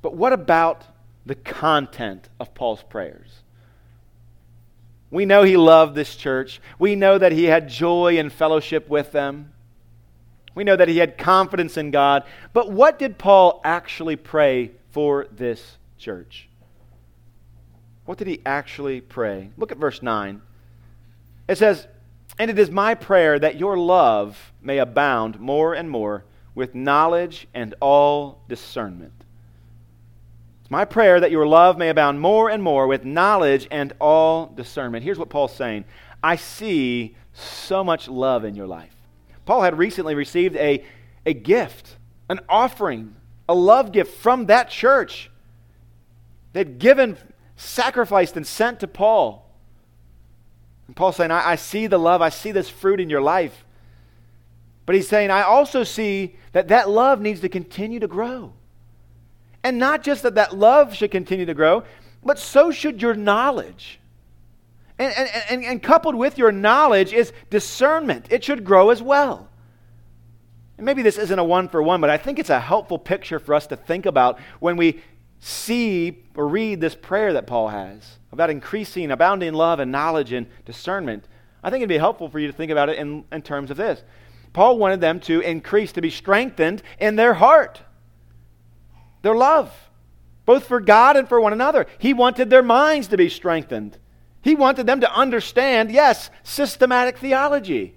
But 0.00 0.14
what 0.14 0.32
about 0.32 0.84
the 1.26 1.34
content 1.34 2.28
of 2.40 2.54
Paul's 2.54 2.82
prayers? 2.82 3.42
We 5.10 5.24
know 5.24 5.42
he 5.42 5.56
loved 5.56 5.94
this 5.94 6.14
church. 6.16 6.60
We 6.78 6.94
know 6.94 7.16
that 7.16 7.32
he 7.32 7.44
had 7.44 7.68
joy 7.68 8.18
and 8.18 8.32
fellowship 8.32 8.88
with 8.88 9.12
them. 9.12 9.52
We 10.54 10.64
know 10.64 10.76
that 10.76 10.88
he 10.88 10.98
had 10.98 11.16
confidence 11.16 11.76
in 11.76 11.90
God. 11.90 12.24
But 12.52 12.70
what 12.70 12.98
did 12.98 13.16
Paul 13.16 13.60
actually 13.64 14.16
pray 14.16 14.72
for 14.90 15.26
this 15.30 15.78
church? 15.98 16.48
What 18.04 18.18
did 18.18 18.26
he 18.26 18.40
actually 18.44 19.00
pray? 19.00 19.50
Look 19.56 19.72
at 19.72 19.78
verse 19.78 20.02
9. 20.02 20.42
It 21.48 21.58
says, 21.58 21.86
And 22.38 22.50
it 22.50 22.58
is 22.58 22.70
my 22.70 22.94
prayer 22.94 23.38
that 23.38 23.58
your 23.58 23.78
love 23.78 24.52
may 24.60 24.78
abound 24.78 25.40
more 25.40 25.74
and 25.74 25.88
more 25.88 26.24
with 26.54 26.74
knowledge 26.74 27.46
and 27.54 27.74
all 27.80 28.42
discernment 28.48 29.17
it's 30.68 30.72
my 30.72 30.84
prayer 30.84 31.18
that 31.18 31.30
your 31.30 31.46
love 31.46 31.78
may 31.78 31.88
abound 31.88 32.20
more 32.20 32.50
and 32.50 32.62
more 32.62 32.86
with 32.86 33.02
knowledge 33.02 33.66
and 33.70 33.94
all 33.98 34.52
discernment. 34.54 35.02
Here's 35.02 35.18
what 35.18 35.30
Paul's 35.30 35.54
saying 35.54 35.86
I 36.22 36.36
see 36.36 37.16
so 37.32 37.82
much 37.82 38.06
love 38.06 38.44
in 38.44 38.54
your 38.54 38.66
life. 38.66 38.94
Paul 39.46 39.62
had 39.62 39.78
recently 39.78 40.14
received 40.14 40.56
a, 40.56 40.84
a 41.24 41.32
gift, 41.32 41.96
an 42.28 42.40
offering 42.50 43.16
a 43.48 43.54
love 43.54 43.92
gift 43.92 44.18
from 44.18 44.44
that 44.46 44.68
church. 44.68 45.30
They'd 46.52 46.78
given, 46.78 47.16
sacrificed, 47.56 48.36
and 48.36 48.46
sent 48.46 48.80
to 48.80 48.86
Paul. 48.86 49.50
And 50.86 50.94
Paul's 50.94 51.16
saying, 51.16 51.30
I, 51.30 51.52
I 51.52 51.56
see 51.56 51.86
the 51.86 51.96
love, 51.98 52.20
I 52.20 52.28
see 52.28 52.52
this 52.52 52.68
fruit 52.68 53.00
in 53.00 53.08
your 53.08 53.22
life. 53.22 53.64
But 54.84 54.96
he's 54.96 55.08
saying, 55.08 55.30
I 55.30 55.44
also 55.44 55.82
see 55.82 56.36
that 56.52 56.68
that 56.68 56.90
love 56.90 57.22
needs 57.22 57.40
to 57.40 57.48
continue 57.48 58.00
to 58.00 58.06
grow. 58.06 58.52
And 59.62 59.78
not 59.78 60.02
just 60.02 60.22
that 60.22 60.36
that 60.36 60.56
love 60.56 60.94
should 60.94 61.10
continue 61.10 61.46
to 61.46 61.54
grow, 61.54 61.84
but 62.24 62.38
so 62.38 62.70
should 62.70 63.02
your 63.02 63.14
knowledge. 63.14 64.00
And, 64.98 65.14
and, 65.16 65.30
and, 65.50 65.64
and 65.64 65.82
coupled 65.82 66.14
with 66.14 66.38
your 66.38 66.52
knowledge 66.52 67.12
is 67.12 67.32
discernment. 67.50 68.26
It 68.30 68.44
should 68.44 68.64
grow 68.64 68.90
as 68.90 69.02
well. 69.02 69.48
And 70.76 70.84
maybe 70.84 71.02
this 71.02 71.18
isn't 71.18 71.38
a 71.38 71.44
one 71.44 71.68
for 71.68 71.82
one, 71.82 72.00
but 72.00 72.10
I 72.10 72.16
think 72.16 72.38
it's 72.38 72.50
a 72.50 72.60
helpful 72.60 72.98
picture 72.98 73.38
for 73.38 73.54
us 73.54 73.66
to 73.68 73.76
think 73.76 74.06
about 74.06 74.38
when 74.60 74.76
we 74.76 75.00
see 75.40 76.24
or 76.36 76.48
read 76.48 76.80
this 76.80 76.94
prayer 76.94 77.32
that 77.32 77.46
Paul 77.46 77.68
has 77.68 78.18
about 78.32 78.50
increasing, 78.50 79.10
abounding 79.10 79.54
love 79.54 79.80
and 79.80 79.90
knowledge 79.90 80.32
and 80.32 80.46
discernment. 80.64 81.26
I 81.62 81.70
think 81.70 81.80
it'd 81.80 81.88
be 81.88 81.98
helpful 81.98 82.28
for 82.28 82.38
you 82.38 82.46
to 82.46 82.52
think 82.52 82.70
about 82.70 82.88
it 82.88 82.98
in, 82.98 83.24
in 83.32 83.42
terms 83.42 83.70
of 83.70 83.76
this. 83.76 84.02
Paul 84.52 84.78
wanted 84.78 85.00
them 85.00 85.20
to 85.20 85.40
increase, 85.40 85.92
to 85.92 86.00
be 86.00 86.10
strengthened 86.10 86.82
in 86.98 87.16
their 87.16 87.34
heart, 87.34 87.82
their 89.22 89.34
love, 89.34 89.72
both 90.44 90.66
for 90.66 90.80
God 90.80 91.16
and 91.16 91.28
for 91.28 91.40
one 91.40 91.52
another. 91.52 91.86
He 91.98 92.14
wanted 92.14 92.50
their 92.50 92.62
minds 92.62 93.08
to 93.08 93.16
be 93.16 93.28
strengthened. 93.28 93.98
He 94.42 94.54
wanted 94.54 94.86
them 94.86 95.00
to 95.00 95.12
understand, 95.12 95.90
yes, 95.90 96.30
systematic 96.42 97.18
theology. 97.18 97.94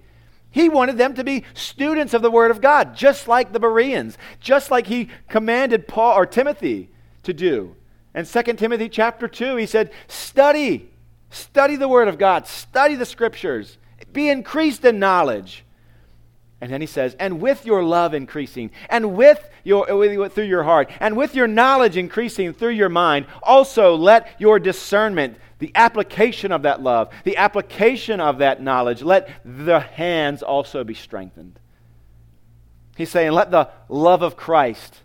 He 0.50 0.68
wanted 0.68 0.98
them 0.98 1.14
to 1.14 1.24
be 1.24 1.44
students 1.54 2.12
of 2.12 2.20
the 2.20 2.30
Word 2.30 2.50
of 2.50 2.60
God, 2.60 2.94
just 2.94 3.26
like 3.26 3.52
the 3.52 3.60
Bereans, 3.60 4.18
just 4.38 4.70
like 4.70 4.86
he 4.86 5.08
commanded 5.28 5.88
Paul 5.88 6.14
or 6.14 6.26
Timothy 6.26 6.90
to 7.22 7.32
do. 7.32 7.74
And 8.12 8.26
2 8.26 8.42
Timothy 8.54 8.90
chapter 8.90 9.28
2, 9.28 9.56
he 9.56 9.64
said, 9.64 9.90
Study, 10.08 10.90
study 11.30 11.76
the 11.76 11.88
Word 11.88 12.08
of 12.08 12.18
God, 12.18 12.46
study 12.46 12.96
the 12.96 13.06
Scriptures, 13.06 13.78
be 14.12 14.28
increased 14.28 14.84
in 14.84 14.98
knowledge. 14.98 15.64
And 16.62 16.70
then 16.70 16.80
he 16.80 16.86
says, 16.86 17.16
and 17.18 17.40
with 17.40 17.66
your 17.66 17.82
love 17.82 18.14
increasing, 18.14 18.70
and 18.88 19.16
with 19.16 19.50
your 19.64 19.84
with, 19.96 20.32
through 20.32 20.44
your 20.44 20.62
heart, 20.62 20.88
and 21.00 21.16
with 21.16 21.34
your 21.34 21.48
knowledge 21.48 21.96
increasing 21.96 22.52
through 22.52 22.70
your 22.70 22.88
mind, 22.88 23.26
also 23.42 23.96
let 23.96 24.28
your 24.38 24.60
discernment, 24.60 25.38
the 25.58 25.72
application 25.74 26.52
of 26.52 26.62
that 26.62 26.80
love, 26.80 27.12
the 27.24 27.36
application 27.36 28.20
of 28.20 28.38
that 28.38 28.62
knowledge, 28.62 29.02
let 29.02 29.28
the 29.44 29.80
hands 29.80 30.40
also 30.40 30.84
be 30.84 30.94
strengthened. 30.94 31.58
He's 32.96 33.10
saying, 33.10 33.32
let 33.32 33.50
the 33.50 33.68
love 33.88 34.22
of 34.22 34.36
Christ 34.36 35.00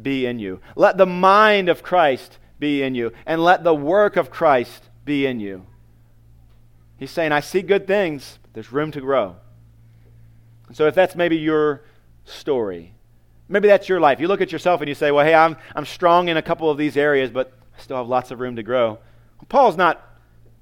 be 0.00 0.26
in 0.26 0.38
you. 0.38 0.60
Let 0.76 0.96
the 0.96 1.06
mind 1.06 1.70
of 1.70 1.82
Christ 1.82 2.38
be 2.60 2.84
in 2.84 2.94
you. 2.94 3.12
And 3.26 3.42
let 3.42 3.64
the 3.64 3.74
work 3.74 4.14
of 4.16 4.30
Christ 4.30 4.88
be 5.04 5.26
in 5.26 5.40
you. 5.40 5.66
He's 6.98 7.10
saying, 7.10 7.32
I 7.32 7.40
see 7.40 7.62
good 7.62 7.88
things, 7.88 8.38
but 8.42 8.54
there's 8.54 8.70
room 8.70 8.92
to 8.92 9.00
grow. 9.00 9.38
So 10.72 10.86
if 10.86 10.94
that's 10.94 11.14
maybe 11.14 11.36
your 11.36 11.84
story, 12.24 12.94
maybe 13.48 13.68
that's 13.68 13.88
your 13.88 14.00
life. 14.00 14.20
You 14.20 14.28
look 14.28 14.40
at 14.40 14.52
yourself 14.52 14.80
and 14.80 14.88
you 14.88 14.94
say, 14.94 15.10
well, 15.10 15.24
hey, 15.24 15.34
I'm, 15.34 15.56
I'm 15.74 15.86
strong 15.86 16.28
in 16.28 16.36
a 16.36 16.42
couple 16.42 16.70
of 16.70 16.78
these 16.78 16.96
areas, 16.96 17.30
but 17.30 17.52
I 17.76 17.80
still 17.80 17.96
have 17.96 18.08
lots 18.08 18.30
of 18.30 18.40
room 18.40 18.56
to 18.56 18.62
grow. 18.62 18.98
Paul's 19.48 19.76
not 19.76 20.02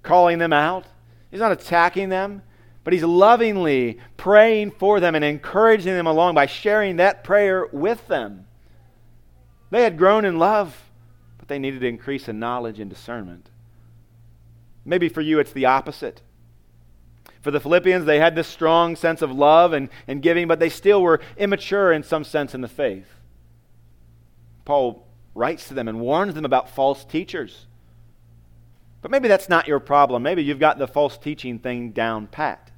calling 0.02 0.38
them 0.38 0.52
out, 0.52 0.84
he's 1.30 1.40
not 1.40 1.52
attacking 1.52 2.08
them. 2.08 2.42
But 2.82 2.94
he's 2.94 3.04
lovingly 3.04 3.98
praying 4.16 4.70
for 4.72 5.00
them 5.00 5.14
and 5.14 5.24
encouraging 5.24 5.92
them 5.92 6.06
along 6.06 6.34
by 6.34 6.46
sharing 6.46 6.96
that 6.96 7.22
prayer 7.22 7.66
with 7.72 8.06
them. 8.08 8.46
They 9.70 9.82
had 9.82 9.98
grown 9.98 10.24
in 10.24 10.38
love, 10.38 10.90
but 11.38 11.48
they 11.48 11.58
needed 11.58 11.80
to 11.80 11.86
increase 11.86 12.28
in 12.28 12.38
knowledge 12.38 12.80
and 12.80 12.88
discernment. 12.88 13.50
Maybe 14.84 15.08
for 15.08 15.20
you 15.20 15.38
it's 15.38 15.52
the 15.52 15.66
opposite. 15.66 16.22
For 17.40 17.50
the 17.50 17.60
Philippians, 17.60 18.04
they 18.04 18.18
had 18.18 18.34
this 18.34 18.48
strong 18.48 18.96
sense 18.96 19.22
of 19.22 19.32
love 19.32 19.72
and, 19.72 19.88
and 20.06 20.22
giving, 20.22 20.46
but 20.46 20.60
they 20.60 20.68
still 20.68 21.02
were 21.02 21.20
immature 21.36 21.92
in 21.92 22.02
some 22.02 22.24
sense 22.24 22.54
in 22.54 22.60
the 22.60 22.68
faith. 22.68 23.06
Paul 24.64 25.06
writes 25.34 25.68
to 25.68 25.74
them 25.74 25.88
and 25.88 26.00
warns 26.00 26.34
them 26.34 26.44
about 26.44 26.70
false 26.70 27.04
teachers. 27.04 27.66
But 29.00 29.10
maybe 29.10 29.28
that's 29.28 29.48
not 29.48 29.66
your 29.66 29.80
problem. 29.80 30.22
Maybe 30.22 30.44
you've 30.44 30.58
got 30.58 30.78
the 30.78 30.86
false 30.86 31.16
teaching 31.16 31.58
thing 31.58 31.92
down 31.92 32.26
pat. 32.26 32.70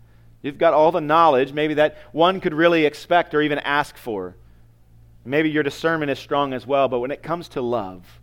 You've 0.43 0.59
got 0.59 0.75
all 0.75 0.93
the 0.93 1.01
knowledge, 1.01 1.53
maybe 1.53 1.75
that 1.75 1.99
one 2.13 2.41
could 2.41 2.55
really 2.55 2.85
expect 2.85 3.35
or 3.35 3.43
even 3.43 3.59
ask 3.61 3.97
for. 3.97 4.37
Maybe 5.25 5.51
your 5.51 5.63
discernment 5.63 6.11
is 6.11 6.19
strong 6.19 6.53
as 6.53 6.67
well, 6.67 6.89
but 6.89 6.99
when 6.99 7.13
it 7.13 7.23
comes 7.23 7.49
to 7.51 7.61
love, 7.61 8.21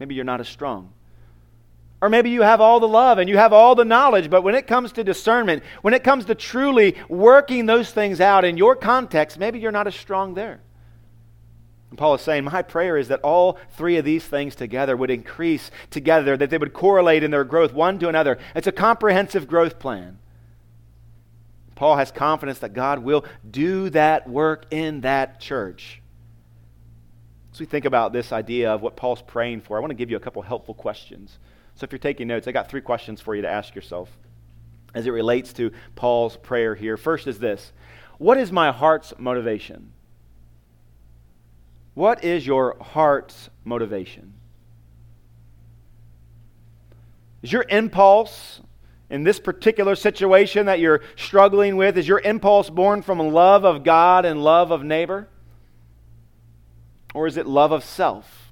maybe 0.00 0.14
you're 0.14 0.24
not 0.24 0.40
as 0.40 0.48
strong. 0.48 0.92
Or 2.04 2.10
maybe 2.10 2.28
you 2.28 2.42
have 2.42 2.60
all 2.60 2.80
the 2.80 2.86
love 2.86 3.16
and 3.16 3.30
you 3.30 3.38
have 3.38 3.54
all 3.54 3.74
the 3.74 3.82
knowledge, 3.86 4.28
but 4.28 4.42
when 4.42 4.54
it 4.54 4.66
comes 4.66 4.92
to 4.92 5.02
discernment, 5.02 5.62
when 5.80 5.94
it 5.94 6.04
comes 6.04 6.26
to 6.26 6.34
truly 6.34 6.96
working 7.08 7.64
those 7.64 7.90
things 7.90 8.20
out 8.20 8.44
in 8.44 8.58
your 8.58 8.76
context, 8.76 9.38
maybe 9.38 9.58
you're 9.58 9.72
not 9.72 9.86
as 9.86 9.94
strong 9.94 10.34
there. 10.34 10.60
And 11.88 11.98
Paul 11.98 12.16
is 12.16 12.20
saying, 12.20 12.44
My 12.44 12.60
prayer 12.60 12.98
is 12.98 13.08
that 13.08 13.22
all 13.22 13.58
three 13.78 13.96
of 13.96 14.04
these 14.04 14.22
things 14.22 14.54
together 14.54 14.98
would 14.98 15.08
increase 15.08 15.70
together, 15.88 16.36
that 16.36 16.50
they 16.50 16.58
would 16.58 16.74
correlate 16.74 17.24
in 17.24 17.30
their 17.30 17.42
growth 17.42 17.72
one 17.72 17.98
to 18.00 18.10
another. 18.10 18.36
It's 18.54 18.66
a 18.66 18.72
comprehensive 18.72 19.48
growth 19.48 19.78
plan. 19.78 20.18
Paul 21.74 21.96
has 21.96 22.12
confidence 22.12 22.58
that 22.58 22.74
God 22.74 22.98
will 22.98 23.24
do 23.50 23.88
that 23.88 24.28
work 24.28 24.66
in 24.70 25.00
that 25.00 25.40
church. 25.40 26.02
As 27.50 27.60
we 27.60 27.64
think 27.64 27.86
about 27.86 28.12
this 28.12 28.30
idea 28.30 28.72
of 28.72 28.82
what 28.82 28.94
Paul's 28.94 29.22
praying 29.22 29.62
for, 29.62 29.78
I 29.78 29.80
want 29.80 29.92
to 29.92 29.96
give 29.96 30.10
you 30.10 30.18
a 30.18 30.20
couple 30.20 30.42
helpful 30.42 30.74
questions. 30.74 31.38
So 31.76 31.84
if 31.84 31.92
you're 31.92 31.98
taking 31.98 32.28
notes, 32.28 32.46
I 32.46 32.52
got 32.52 32.68
three 32.68 32.80
questions 32.80 33.20
for 33.20 33.34
you 33.34 33.42
to 33.42 33.50
ask 33.50 33.74
yourself 33.74 34.08
as 34.94 35.06
it 35.06 35.10
relates 35.10 35.52
to 35.54 35.72
Paul's 35.96 36.36
prayer 36.36 36.74
here. 36.74 36.96
First 36.96 37.26
is 37.26 37.38
this 37.38 37.72
What 38.18 38.38
is 38.38 38.52
my 38.52 38.70
heart's 38.70 39.12
motivation? 39.18 39.92
What 41.94 42.24
is 42.24 42.46
your 42.46 42.76
heart's 42.80 43.50
motivation? 43.64 44.34
Is 47.42 47.52
your 47.52 47.66
impulse 47.68 48.60
in 49.10 49.22
this 49.22 49.38
particular 49.38 49.94
situation 49.94 50.66
that 50.66 50.80
you're 50.80 51.02
struggling 51.14 51.76
with, 51.76 51.98
is 51.98 52.08
your 52.08 52.20
impulse 52.20 52.70
born 52.70 53.02
from 53.02 53.18
love 53.18 53.64
of 53.64 53.84
God 53.84 54.24
and 54.24 54.42
love 54.42 54.70
of 54.70 54.82
neighbor? 54.82 55.28
Or 57.14 57.26
is 57.26 57.36
it 57.36 57.46
love 57.46 57.70
of 57.70 57.84
self? 57.84 58.43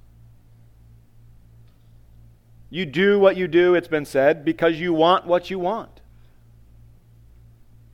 You 2.73 2.87
do 2.87 3.21
what 3.21 3.37
you 3.37 3.49
do, 3.49 3.75
it's 3.75 3.87
been 3.87 4.07
said, 4.07 4.47
because 4.47 4.81
you 4.81 4.95
want 4.95 5.27
what 5.27 5.51
you 5.51 5.59
want. 5.59 6.01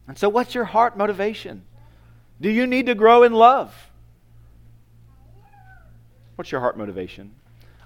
And 0.07 0.17
so, 0.17 0.29
what's 0.29 0.55
your 0.55 0.67
heart 0.67 0.97
motivation? 0.97 1.65
Do 2.41 2.49
you 2.49 2.65
need 2.65 2.87
to 2.87 2.95
grow 2.95 3.25
in 3.25 3.33
love? 3.33 3.75
What's 6.37 6.53
your 6.53 6.61
heart 6.61 6.79
motivation? 6.79 7.35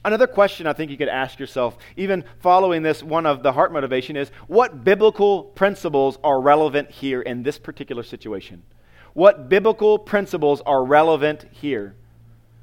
Another 0.04 0.26
question 0.26 0.66
I 0.66 0.74
think 0.74 0.90
you 0.90 0.98
could 0.98 1.08
ask 1.08 1.38
yourself, 1.40 1.78
even 1.96 2.24
following 2.40 2.82
this 2.82 3.02
one 3.02 3.24
of 3.24 3.42
the 3.42 3.52
heart 3.52 3.72
motivation, 3.72 4.14
is 4.14 4.28
what 4.46 4.84
biblical 4.84 5.44
principles 5.44 6.18
are 6.22 6.42
relevant 6.42 6.90
here 6.90 7.22
in 7.22 7.42
this 7.42 7.58
particular 7.58 8.02
situation? 8.02 8.64
What 9.14 9.48
biblical 9.48 9.98
principles 9.98 10.60
are 10.66 10.84
relevant 10.84 11.46
here? 11.52 11.94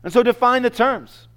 And 0.04 0.14
so 0.14 0.22
define 0.22 0.62
the 0.62 0.70
terms. 0.70 1.29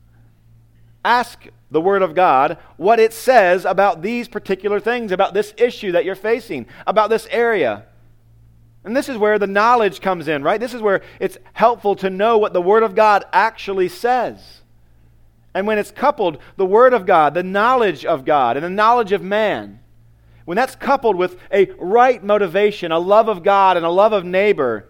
Ask 1.05 1.47
the 1.71 1.81
Word 1.81 2.03
of 2.03 2.15
God 2.15 2.59
what 2.77 3.01
it 3.01 3.13
says 3.13 3.65
about 3.65 4.03
these 4.03 4.29
particular 4.29 4.79
things, 4.79 5.11
about 5.11 5.35
this 5.35 5.55
issue 5.57 5.93
that 5.93 6.05
you're 6.05 6.15
facing, 6.15 6.67
about 6.87 7.11
this 7.11 7.27
area. 7.31 7.87
And 8.85 8.97
this 8.97 9.09
is 9.09 9.17
where 9.17 9.39
the 9.39 9.47
knowledge 9.47 10.01
comes 10.01 10.29
in, 10.29 10.43
right? 10.43 10.61
This 10.61 10.75
is 10.75 10.83
where 10.83 11.03
it's 11.21 11.39
helpful 11.53 11.97
to 11.97 12.11
know 12.11 12.39
what 12.39 12.53
the 12.53 12.63
Word 12.63 12.83
of 12.83 12.95
God 12.95 13.25
actually 13.33 13.89
says. 13.89 14.61
And 15.55 15.67
when 15.67 15.79
it's 15.79 15.91
coupled, 15.91 16.39
the 16.57 16.67
Word 16.67 16.93
of 16.93 17.07
God, 17.07 17.35
the 17.35 17.43
knowledge 17.43 18.05
of 18.05 18.25
God, 18.25 18.57
and 18.57 18.65
the 18.65 18.71
knowledge 18.71 19.13
of 19.13 19.23
man, 19.23 19.81
when 20.45 20.57
that's 20.57 20.75
coupled 20.75 21.17
with 21.17 21.39
a 21.53 21.67
right 21.79 22.23
motivation, 22.23 22.91
a 22.91 22.99
love 22.99 23.29
of 23.29 23.43
God 23.43 23.77
and 23.77 23.87
a 23.87 23.91
love 23.91 24.13
of 24.13 24.25
neighbor, 24.25 24.89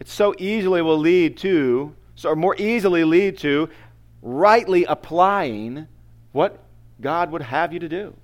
it 0.00 0.08
so 0.08 0.34
easily 0.38 0.82
will 0.82 0.98
lead 0.98 1.36
to 1.38 1.94
or 2.24 2.36
more 2.36 2.56
easily 2.58 3.04
lead 3.04 3.38
to 3.38 3.68
rightly 4.22 4.84
applying 4.84 5.86
what 6.32 6.58
God 7.00 7.30
would 7.32 7.42
have 7.42 7.72
you 7.72 7.78
to 7.78 7.88
do. 7.88 8.14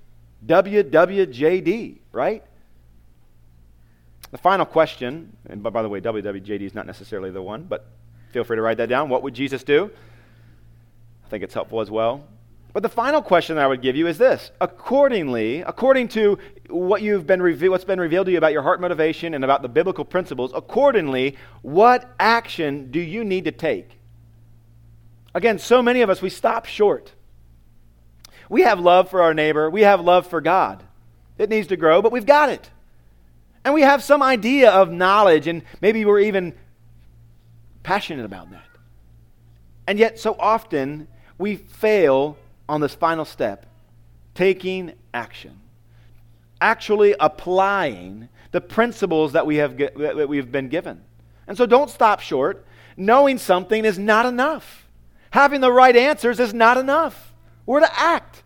WWJD, 0.45 1.97
right? 2.11 2.43
The 4.31 4.37
final 4.37 4.65
question, 4.65 5.35
and 5.49 5.63
by, 5.63 5.81
the 5.81 5.89
way, 5.89 6.01
WWJD 6.01 6.61
is 6.61 6.75
not 6.75 6.85
necessarily 6.85 7.31
the 7.31 7.41
one, 7.41 7.63
but 7.63 7.87
feel 8.31 8.43
free 8.43 8.57
to 8.57 8.61
write 8.61 8.77
that 8.77 8.89
down. 8.89 9.09
What 9.09 9.23
would 9.23 9.33
Jesus 9.33 9.63
do? 9.63 9.89
I 11.25 11.29
think 11.29 11.43
it's 11.43 11.53
helpful 11.53 11.81
as 11.81 11.89
well. 11.89 12.23
But 12.73 12.83
the 12.83 12.89
final 12.89 13.21
question 13.21 13.55
that 13.55 13.63
I 13.63 13.67
would 13.67 13.81
give 13.81 13.95
you 13.95 14.05
is 14.05 14.17
this: 14.17 14.51
accordingly, 14.61 15.61
according 15.61 16.09
to 16.09 16.37
what 16.69 17.01
you've 17.01 17.25
been 17.25 17.41
reve- 17.41 17.71
what's 17.71 17.85
been 17.85 17.99
revealed 17.99 18.27
to 18.27 18.31
you 18.31 18.37
about 18.37 18.51
your 18.51 18.61
heart 18.61 18.79
motivation 18.79 19.33
and 19.33 19.43
about 19.43 19.61
the 19.61 19.69
biblical 19.69 20.05
principles, 20.05 20.51
accordingly, 20.53 21.37
what 21.63 22.13
action 22.19 22.91
do 22.91 22.99
you 22.99 23.23
need 23.23 23.45
to 23.45 23.51
take? 23.51 23.96
Again, 25.33 25.59
so 25.59 25.81
many 25.81 26.01
of 26.01 26.09
us, 26.09 26.21
we 26.21 26.29
stop 26.29 26.65
short. 26.65 27.11
We 28.49 28.61
have 28.61 28.79
love 28.79 29.09
for 29.09 29.21
our 29.21 29.33
neighbor, 29.33 29.69
we 29.69 29.81
have 29.81 30.01
love 30.01 30.27
for 30.27 30.41
God. 30.41 30.83
It 31.37 31.49
needs 31.49 31.67
to 31.67 31.77
grow, 31.77 32.01
but 32.01 32.11
we've 32.11 32.25
got 32.25 32.49
it. 32.49 32.69
And 33.63 33.73
we 33.73 33.81
have 33.81 34.01
some 34.01 34.23
idea 34.23 34.71
of 34.71 34.91
knowledge, 34.91 35.47
and 35.47 35.61
maybe 35.81 36.05
we're 36.05 36.21
even 36.21 36.53
passionate 37.83 38.25
about 38.25 38.49
that. 38.51 38.63
And 39.85 39.99
yet, 39.99 40.19
so 40.19 40.35
often, 40.39 41.07
we 41.37 41.55
fail 41.55 42.37
on 42.67 42.81
this 42.81 42.95
final 42.95 43.25
step 43.25 43.65
taking 44.33 44.93
action, 45.13 45.59
actually 46.61 47.15
applying 47.19 48.29
the 48.51 48.61
principles 48.61 49.33
that, 49.33 49.45
we 49.45 49.57
have, 49.57 49.77
that 49.77 50.29
we've 50.29 50.51
been 50.51 50.69
given. 50.69 51.01
And 51.47 51.57
so 51.57 51.65
don't 51.65 51.89
stop 51.89 52.19
short. 52.19 52.65
Knowing 52.95 53.37
something 53.37 53.85
is 53.85 53.99
not 53.99 54.25
enough. 54.25 54.86
Having 55.31 55.61
the 55.61 55.71
right 55.71 55.95
answers 55.95 56.39
is 56.39 56.53
not 56.53 56.77
enough. 56.77 57.33
We're 57.65 57.81
to 57.81 57.99
act. 57.99 58.43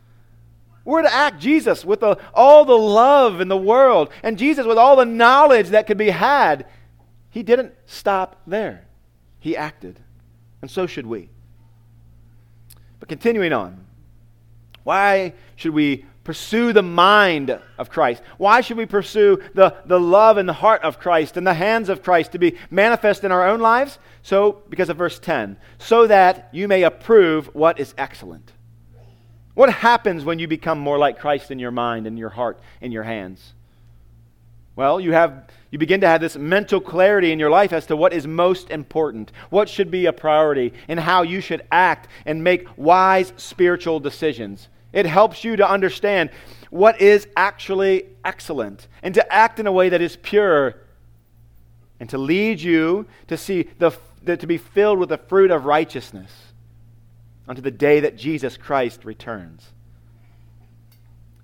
We're 0.83 1.03
to 1.03 1.13
act. 1.13 1.39
Jesus, 1.39 1.85
with 1.85 1.99
the, 1.99 2.17
all 2.33 2.65
the 2.65 2.77
love 2.77 3.39
in 3.39 3.47
the 3.47 3.57
world, 3.57 4.09
and 4.23 4.37
Jesus, 4.37 4.65
with 4.65 4.77
all 4.77 4.95
the 4.95 5.05
knowledge 5.05 5.69
that 5.69 5.87
could 5.87 5.97
be 5.97 6.09
had, 6.09 6.65
he 7.29 7.43
didn't 7.43 7.73
stop 7.85 8.41
there. 8.47 8.87
He 9.39 9.55
acted. 9.55 9.99
And 10.61 10.69
so 10.69 10.87
should 10.87 11.05
we. 11.05 11.29
But 12.99 13.09
continuing 13.09 13.53
on, 13.53 13.85
why 14.83 15.33
should 15.55 15.73
we 15.73 16.05
pursue 16.23 16.73
the 16.73 16.83
mind 16.83 17.59
of 17.77 17.89
Christ? 17.89 18.21
Why 18.37 18.61
should 18.61 18.77
we 18.77 18.85
pursue 18.85 19.41
the, 19.53 19.75
the 19.85 19.99
love 19.99 20.37
and 20.37 20.47
the 20.47 20.53
heart 20.53 20.81
of 20.83 20.99
Christ 20.99 21.37
and 21.37 21.45
the 21.45 21.53
hands 21.53 21.89
of 21.89 22.03
Christ 22.03 22.31
to 22.33 22.39
be 22.39 22.57
manifest 22.69 23.23
in 23.23 23.31
our 23.31 23.47
own 23.47 23.59
lives? 23.59 23.99
So, 24.21 24.61
because 24.69 24.89
of 24.89 24.97
verse 24.97 25.19
10, 25.19 25.57
so 25.79 26.07
that 26.07 26.49
you 26.51 26.67
may 26.67 26.83
approve 26.83 27.47
what 27.53 27.79
is 27.79 27.93
excellent. 27.97 28.53
What 29.53 29.71
happens 29.71 30.23
when 30.23 30.39
you 30.39 30.47
become 30.47 30.79
more 30.79 30.97
like 30.97 31.19
Christ 31.19 31.51
in 31.51 31.59
your 31.59 31.71
mind 31.71 32.07
and 32.07 32.17
your 32.17 32.29
heart 32.29 32.59
and 32.81 32.93
your 32.93 33.03
hands? 33.03 33.53
Well, 34.75 34.99
you 34.99 35.11
have 35.11 35.49
you 35.69 35.77
begin 35.77 36.01
to 36.01 36.07
have 36.07 36.21
this 36.21 36.35
mental 36.35 36.81
clarity 36.81 37.31
in 37.31 37.39
your 37.39 37.49
life 37.49 37.71
as 37.71 37.85
to 37.87 37.95
what 37.95 38.13
is 38.13 38.27
most 38.27 38.69
important, 38.69 39.31
what 39.49 39.69
should 39.69 39.89
be 39.89 40.05
a 40.05 40.13
priority, 40.13 40.73
and 40.87 40.99
how 40.99 41.21
you 41.23 41.39
should 41.39 41.65
act 41.71 42.09
and 42.25 42.43
make 42.43 42.67
wise 42.77 43.31
spiritual 43.37 43.99
decisions. 43.99 44.67
It 44.93 45.05
helps 45.05 45.43
you 45.43 45.55
to 45.55 45.69
understand 45.69 46.31
what 46.69 46.99
is 47.01 47.27
actually 47.35 48.05
excellent 48.25 48.87
and 49.03 49.13
to 49.15 49.33
act 49.33 49.59
in 49.59 49.67
a 49.67 49.71
way 49.71 49.89
that 49.89 50.01
is 50.01 50.17
pure 50.17 50.75
and 51.99 52.09
to 52.09 52.17
lead 52.17 52.59
you 52.59 53.05
to 53.27 53.37
see 53.37 53.67
the, 53.77 53.91
the 54.23 54.37
to 54.37 54.47
be 54.47 54.57
filled 54.57 54.99
with 54.99 55.09
the 55.09 55.17
fruit 55.17 55.51
of 55.51 55.65
righteousness 55.65 56.31
unto 57.47 57.61
the 57.61 57.71
day 57.71 57.99
that 58.01 58.17
Jesus 58.17 58.57
Christ 58.57 59.05
returns. 59.05 59.67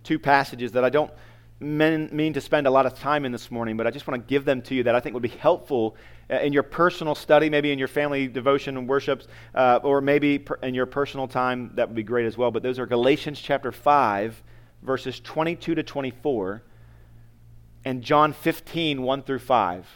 Two 0.03 0.19
passages 0.19 0.71
that 0.73 0.83
I 0.83 0.89
don't 0.89 1.11
mean, 1.59 2.09
mean 2.11 2.33
to 2.33 2.41
spend 2.41 2.67
a 2.67 2.71
lot 2.71 2.85
of 2.85 2.93
time 2.93 3.25
in 3.25 3.31
this 3.31 3.49
morning, 3.49 3.77
but 3.77 3.87
I 3.87 3.91
just 3.91 4.07
want 4.07 4.21
to 4.21 4.29
give 4.29 4.45
them 4.45 4.61
to 4.63 4.75
you 4.75 4.83
that 4.83 4.95
I 4.95 4.99
think 4.99 5.13
would 5.13 5.23
be 5.23 5.29
helpful 5.29 5.95
uh, 6.29 6.35
in 6.39 6.53
your 6.53 6.63
personal 6.63 7.15
study, 7.15 7.49
maybe 7.49 7.71
in 7.71 7.79
your 7.79 7.87
family 7.87 8.27
devotion 8.27 8.77
and 8.77 8.87
worships, 8.87 9.27
uh, 9.55 9.79
or 9.83 10.01
maybe 10.01 10.43
in 10.61 10.73
your 10.73 10.85
personal 10.85 11.27
time. 11.27 11.71
That 11.75 11.89
would 11.89 11.95
be 11.95 12.03
great 12.03 12.25
as 12.25 12.37
well. 12.37 12.51
But 12.51 12.63
those 12.63 12.79
are 12.79 12.85
Galatians 12.85 13.39
chapter 13.39 13.71
5, 13.71 14.43
verses 14.83 15.19
22 15.19 15.75
to 15.75 15.83
24, 15.83 16.63
and 17.85 18.03
John 18.03 18.33
15, 18.33 19.01
1 19.01 19.23
through 19.23 19.39
5. 19.39 19.87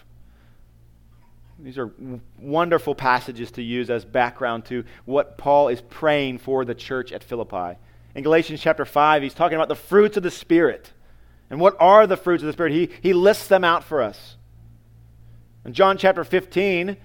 These 1.59 1.77
are 1.77 1.91
wonderful 2.39 2.95
passages 2.95 3.51
to 3.51 3.61
use 3.61 3.91
as 3.91 4.03
background 4.03 4.65
to 4.65 4.83
what 5.05 5.37
Paul 5.37 5.67
is 5.67 5.79
praying 5.79 6.39
for 6.39 6.65
the 6.65 6.73
church 6.73 7.11
at 7.11 7.23
Philippi. 7.23 7.77
In 8.15 8.23
Galatians 8.23 8.61
chapter 8.61 8.83
5, 8.83 9.21
he's 9.21 9.35
talking 9.35 9.57
about 9.57 9.69
the 9.69 9.75
fruits 9.75 10.17
of 10.17 10.23
the 10.23 10.31
Spirit. 10.31 10.91
And 11.51 11.59
what 11.59 11.75
are 11.81 12.07
the 12.07 12.15
fruits 12.15 12.41
of 12.41 12.47
the 12.47 12.53
Spirit? 12.53 12.71
He, 12.71 12.89
he 13.01 13.13
lists 13.13 13.47
them 13.47 13.65
out 13.65 13.83
for 13.83 14.01
us. 14.01 14.37
In 15.65 15.73
John 15.73 15.97
chapter 15.97 16.23
15, 16.23 16.95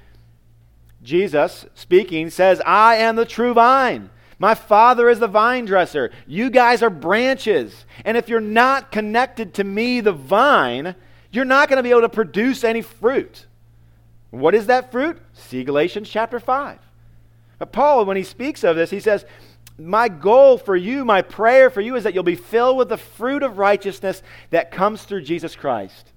Jesus 1.02 1.66
speaking 1.74 2.30
says, 2.30 2.62
I 2.64 2.94
am 2.94 3.16
the 3.16 3.24
true 3.24 3.52
vine. 3.52 4.08
My 4.38 4.54
Father 4.54 5.08
is 5.08 5.18
the 5.18 5.26
vine 5.26 5.64
dresser. 5.64 6.12
You 6.28 6.48
guys 6.48 6.80
are 6.82 6.90
branches. 6.90 7.86
And 8.04 8.16
if 8.16 8.28
you're 8.28 8.40
not 8.40 8.92
connected 8.92 9.54
to 9.54 9.64
me, 9.64 10.00
the 10.00 10.12
vine, 10.12 10.94
you're 11.32 11.44
not 11.44 11.68
going 11.68 11.78
to 11.78 11.82
be 11.82 11.90
able 11.90 12.02
to 12.02 12.08
produce 12.08 12.62
any 12.62 12.82
fruit. 12.82 13.46
What 14.30 14.54
is 14.54 14.66
that 14.66 14.92
fruit? 14.92 15.18
See 15.32 15.64
Galatians 15.64 16.08
chapter 16.08 16.38
5. 16.38 16.78
But 17.58 17.72
Paul, 17.72 18.04
when 18.04 18.16
he 18.16 18.22
speaks 18.22 18.62
of 18.62 18.76
this, 18.76 18.90
he 18.90 19.00
says, 19.00 19.24
my 19.78 20.08
goal 20.08 20.56
for 20.56 20.74
you, 20.74 21.04
my 21.04 21.22
prayer 21.22 21.68
for 21.68 21.80
you 21.80 21.96
is 21.96 22.04
that 22.04 22.14
you'll 22.14 22.22
be 22.22 22.34
filled 22.34 22.78
with 22.78 22.88
the 22.88 22.96
fruit 22.96 23.42
of 23.42 23.58
righteousness 23.58 24.22
that 24.50 24.70
comes 24.70 25.02
through 25.02 25.22
Jesus 25.22 25.54
Christ. 25.54 26.12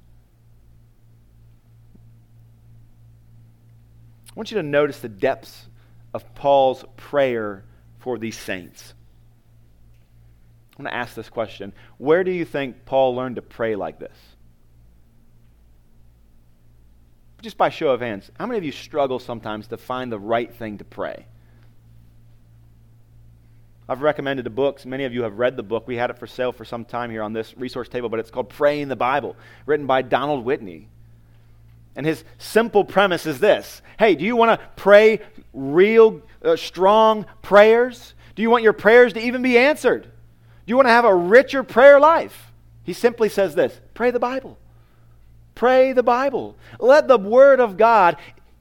I 4.30 4.34
want 4.36 4.52
you 4.52 4.58
to 4.58 4.64
notice 4.64 5.00
the 5.00 5.10
depths 5.10 5.68
of 6.14 6.34
Paul's 6.36 6.86
prayer 6.96 7.66
for 8.00 8.18
these 8.18 8.38
saints. 8.38 8.94
I 10.78 10.84
want 10.84 10.94
to 10.94 10.98
ask 10.98 11.14
this 11.14 11.30
question 11.30 11.74
Where 11.98 12.24
do 12.24 12.32
you 12.32 12.46
think 12.46 12.86
Paul 12.86 13.16
learned 13.16 13.36
to 13.36 13.42
pray 13.42 13.76
like 13.76 14.00
this? 14.00 14.18
Just 17.42 17.58
by 17.58 17.70
show 17.70 17.90
of 17.90 18.00
hands, 18.00 18.32
how 18.38 18.46
many 18.46 18.58
of 18.58 18.64
you 18.64 18.72
struggle 18.72 19.20
sometimes 19.20 19.68
to 19.68 19.78
find 19.78 20.12
the 20.12 20.20
right 20.20 20.54
thing 20.54 20.78
to 20.78 20.86
pray? 20.86 21.26
I've 23.90 24.04
recommended 24.04 24.46
the 24.46 24.52
books. 24.52 24.86
Many 24.86 25.06
of 25.06 25.16
you 25.16 25.24
have 25.24 25.40
read 25.40 25.58
the 25.58 25.64
book. 25.64 25.88
We 25.88 25.96
had 25.96 26.12
it 26.12 26.20
for 26.20 26.28
sale 26.28 26.52
for 26.52 26.64
some 26.64 26.86
time 26.86 27.10
here 27.10 27.24
on 27.24 27.34
this 27.34 27.58
resource 27.58 27.90
table, 27.90 28.08
but 28.08 28.20
it's 28.20 28.30
called 28.30 28.48
Praying 28.48 28.88
the 28.88 28.96
Bible, 28.96 29.36
written 29.66 29.88
by 29.88 30.04
Donald 30.04 30.46
Whitney. 30.46 30.88
And 31.96 32.06
his 32.06 32.24
simple 32.38 32.86
premise 32.86 33.26
is 33.26 33.40
this 33.40 33.82
Hey, 33.98 34.14
do 34.14 34.24
you 34.24 34.36
want 34.36 34.60
to 34.60 34.68
pray 34.76 35.22
real, 35.54 36.22
uh, 36.44 36.56
strong 36.56 37.26
prayers? 37.42 38.14
Do 38.36 38.44
you 38.44 38.52
want 38.52 38.64
your 38.64 38.74
prayers 38.74 39.14
to 39.14 39.22
even 39.22 39.42
be 39.42 39.58
answered? 39.58 40.04
Do 40.04 40.10
you 40.68 40.76
want 40.76 40.88
to 40.88 40.92
have 40.92 41.06
a 41.06 41.16
richer 41.16 41.64
prayer 41.64 42.00
life? 42.00 42.52
He 42.84 42.94
simply 42.94 43.28
says 43.28 43.56
this 43.56 43.82
Pray 43.96 44.12
the 44.12 44.20
Bible. 44.20 44.60
Pray 45.56 45.94
the 45.94 46.04
Bible. 46.04 46.56
Let 46.80 47.08
the 47.08 47.18
Word 47.18 47.60
of 47.60 47.76
God 47.76 48.18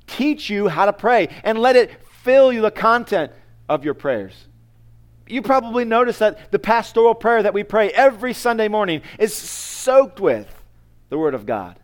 teach 0.06 0.48
you 0.48 0.68
how 0.68 0.86
to 0.86 0.92
pray 0.94 1.28
and 1.44 1.58
let 1.58 1.76
it 1.76 2.02
fill 2.22 2.50
you 2.50 2.62
the 2.62 2.70
content 2.70 3.30
of 3.68 3.84
your 3.84 3.92
prayers 3.92 4.48
you 5.30 5.42
probably 5.42 5.84
noticed 5.84 6.18
that 6.20 6.50
the 6.50 6.58
pastoral 6.58 7.14
prayer 7.14 7.42
that 7.42 7.54
we 7.54 7.62
pray 7.62 7.90
every 7.90 8.32
Sunday 8.34 8.68
morning 8.68 9.02
is 9.18 9.34
soaked 9.34 10.20
with 10.20 10.48
the 11.08 11.18
Word 11.18 11.34
of 11.34 11.46
God. 11.46 11.78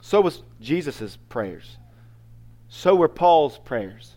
So 0.00 0.20
was 0.20 0.42
Jesus' 0.60 1.18
prayers. 1.28 1.76
So 2.68 2.94
were 2.94 3.08
Paul's 3.08 3.58
prayers. 3.58 4.14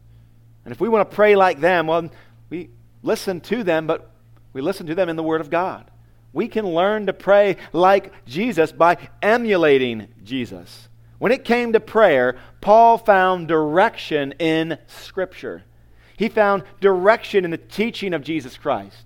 And 0.64 0.72
if 0.72 0.80
we 0.80 0.90
want 0.90 1.10
to 1.10 1.16
pray 1.16 1.36
like 1.36 1.60
them, 1.60 1.88
well, 1.88 2.10
we 2.50 2.70
listen 3.04 3.42
to 3.42 3.64
them, 3.64 3.88
but 3.88 4.12
we 4.54 4.62
listen 4.62 4.88
to 4.88 4.96
them 4.96 5.10
in 5.10 5.16
the 5.16 5.24
Word 5.24 5.42
of 5.42 5.50
God. 5.50 5.90
We 6.34 6.48
can 6.48 6.66
learn 6.66 7.08
to 7.08 7.14
pray 7.14 7.58
like 7.74 8.14
Jesus 8.26 8.72
by 8.72 8.98
emulating 9.22 10.08
Jesus. 10.24 10.88
When 11.18 11.32
it 11.32 11.44
came 11.44 11.74
to 11.74 11.80
prayer, 11.80 12.38
Paul 12.62 12.98
found 12.98 13.48
direction 13.48 14.34
in 14.40 14.78
Scripture. 14.88 15.64
He 16.22 16.30
found 16.30 16.62
direction 16.80 17.46
in 17.46 17.50
the 17.50 17.58
teaching 17.58 18.14
of 18.14 18.22
Jesus 18.22 18.56
Christ. 18.56 19.06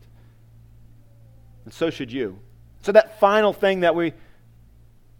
And 1.63 1.73
so 1.73 1.89
should 1.89 2.11
you. 2.11 2.39
So, 2.81 2.91
that 2.91 3.21
final 3.21 3.53
thing 3.53 3.79
that 3.79 3.95
we 3.95 4.11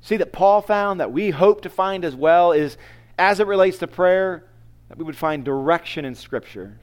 see 0.02 0.18
that 0.18 0.34
Paul 0.34 0.62
found, 0.62 1.00
that 1.00 1.14
we 1.14 1.30
hope 1.30 1.62
to 1.62 1.70
find 1.70 2.04
as 2.04 2.14
well, 2.14 2.52
is 2.52 2.78
as 3.18 3.40
it 3.40 3.48
relates 3.48 3.78
to 3.78 3.88
prayer, 3.88 4.44
that 4.90 4.98
we 4.98 5.06
would 5.06 5.16
find 5.16 5.46
direction 5.46 6.04
in 6.04 6.16
Scripture. 6.16 6.78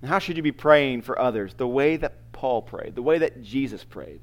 And 0.00 0.08
how 0.08 0.20
should 0.20 0.36
you 0.36 0.44
be 0.44 0.52
praying 0.52 1.02
for 1.02 1.18
others? 1.18 1.54
The 1.54 1.66
way 1.66 1.96
that 1.96 2.30
Paul 2.30 2.62
prayed, 2.62 2.94
the 2.94 3.02
way 3.02 3.18
that 3.18 3.42
Jesus 3.42 3.82
prayed. 3.82 4.20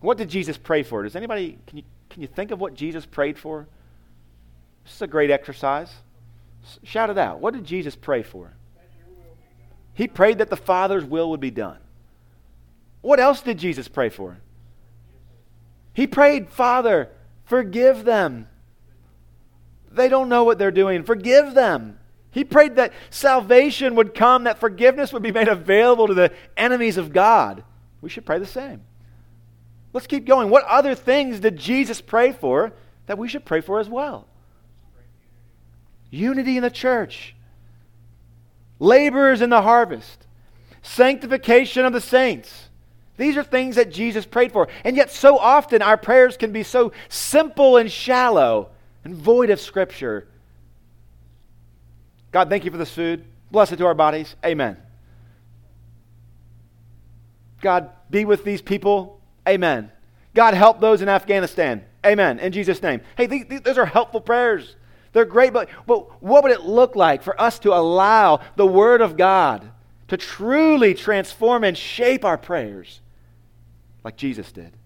What 0.00 0.16
did 0.16 0.30
Jesus 0.30 0.56
pray 0.56 0.82
for? 0.82 1.02
Does 1.02 1.14
anybody, 1.14 1.58
can 1.66 1.76
you, 1.76 1.84
can 2.08 2.22
you 2.22 2.28
think 2.28 2.52
of 2.52 2.58
what 2.58 2.72
Jesus 2.72 3.04
prayed 3.04 3.38
for? 3.38 3.68
This 4.84 4.94
is 4.94 5.02
a 5.02 5.06
great 5.06 5.30
exercise. 5.30 5.92
Shout 6.82 7.10
it 7.10 7.18
out. 7.18 7.40
What 7.40 7.54
did 7.54 7.64
Jesus 7.64 7.96
pray 7.96 8.22
for? 8.22 8.54
He 9.94 10.08
prayed 10.08 10.38
that 10.38 10.50
the 10.50 10.56
Father's 10.56 11.04
will 11.04 11.30
would 11.30 11.40
be 11.40 11.50
done. 11.50 11.78
What 13.00 13.20
else 13.20 13.42
did 13.42 13.58
Jesus 13.58 13.86
pray 13.86 14.08
for? 14.08 14.38
He 15.92 16.06
prayed, 16.06 16.48
Father, 16.48 17.10
forgive 17.44 18.04
them. 18.04 18.48
They 19.92 20.08
don't 20.08 20.28
know 20.28 20.42
what 20.42 20.58
they're 20.58 20.72
doing. 20.72 21.04
Forgive 21.04 21.54
them. 21.54 21.98
He 22.32 22.42
prayed 22.42 22.76
that 22.76 22.92
salvation 23.10 23.94
would 23.94 24.12
come, 24.12 24.44
that 24.44 24.58
forgiveness 24.58 25.12
would 25.12 25.22
be 25.22 25.30
made 25.30 25.46
available 25.46 26.08
to 26.08 26.14
the 26.14 26.32
enemies 26.56 26.96
of 26.96 27.12
God. 27.12 27.62
We 28.00 28.08
should 28.08 28.26
pray 28.26 28.40
the 28.40 28.46
same. 28.46 28.82
Let's 29.92 30.08
keep 30.08 30.26
going. 30.26 30.50
What 30.50 30.64
other 30.64 30.96
things 30.96 31.38
did 31.38 31.56
Jesus 31.56 32.00
pray 32.00 32.32
for 32.32 32.72
that 33.06 33.18
we 33.18 33.28
should 33.28 33.44
pray 33.44 33.60
for 33.60 33.78
as 33.78 33.88
well? 33.88 34.26
Unity 36.14 36.56
in 36.56 36.62
the 36.62 36.70
church, 36.70 37.34
laborers 38.78 39.40
in 39.42 39.50
the 39.50 39.62
harvest, 39.62 40.26
sanctification 40.82 41.84
of 41.84 41.92
the 41.92 42.00
saints. 42.00 42.68
These 43.16 43.36
are 43.36 43.44
things 43.44 43.76
that 43.76 43.92
Jesus 43.92 44.26
prayed 44.26 44.52
for. 44.52 44.68
And 44.82 44.96
yet, 44.96 45.10
so 45.10 45.38
often, 45.38 45.82
our 45.82 45.96
prayers 45.96 46.36
can 46.36 46.52
be 46.52 46.62
so 46.62 46.92
simple 47.08 47.76
and 47.76 47.90
shallow 47.90 48.70
and 49.04 49.14
void 49.14 49.50
of 49.50 49.60
Scripture. 49.60 50.26
God, 52.32 52.48
thank 52.48 52.64
you 52.64 52.70
for 52.70 52.78
this 52.78 52.92
food. 52.92 53.24
Bless 53.52 53.70
it 53.70 53.76
to 53.76 53.86
our 53.86 53.94
bodies. 53.94 54.34
Amen. 54.44 54.76
God, 57.60 57.90
be 58.10 58.24
with 58.24 58.44
these 58.44 58.60
people. 58.60 59.20
Amen. 59.48 59.92
God, 60.34 60.54
help 60.54 60.80
those 60.80 61.00
in 61.00 61.08
Afghanistan. 61.08 61.84
Amen. 62.04 62.40
In 62.40 62.52
Jesus' 62.52 62.82
name. 62.82 63.00
Hey, 63.16 63.26
these, 63.26 63.46
those 63.62 63.78
are 63.78 63.86
helpful 63.86 64.20
prayers. 64.20 64.74
They're 65.14 65.24
great, 65.24 65.54
but, 65.54 65.70
but 65.86 66.22
what 66.22 66.42
would 66.42 66.52
it 66.52 66.60
look 66.60 66.94
like 66.94 67.22
for 67.22 67.40
us 67.40 67.58
to 67.60 67.72
allow 67.72 68.40
the 68.56 68.66
Word 68.66 69.00
of 69.00 69.16
God 69.16 69.70
to 70.08 70.18
truly 70.18 70.92
transform 70.92 71.64
and 71.64 71.78
shape 71.78 72.26
our 72.26 72.36
prayers 72.36 73.00
like 74.04 74.18
Jesus 74.18 74.52
did? 74.52 74.76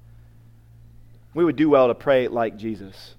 We 1.35 1.45
would 1.45 1.57
do 1.57 1.69
well 1.69 1.89
to 1.89 1.95
pray 1.97 2.29
like 2.29 2.57
Jesus 2.57 3.17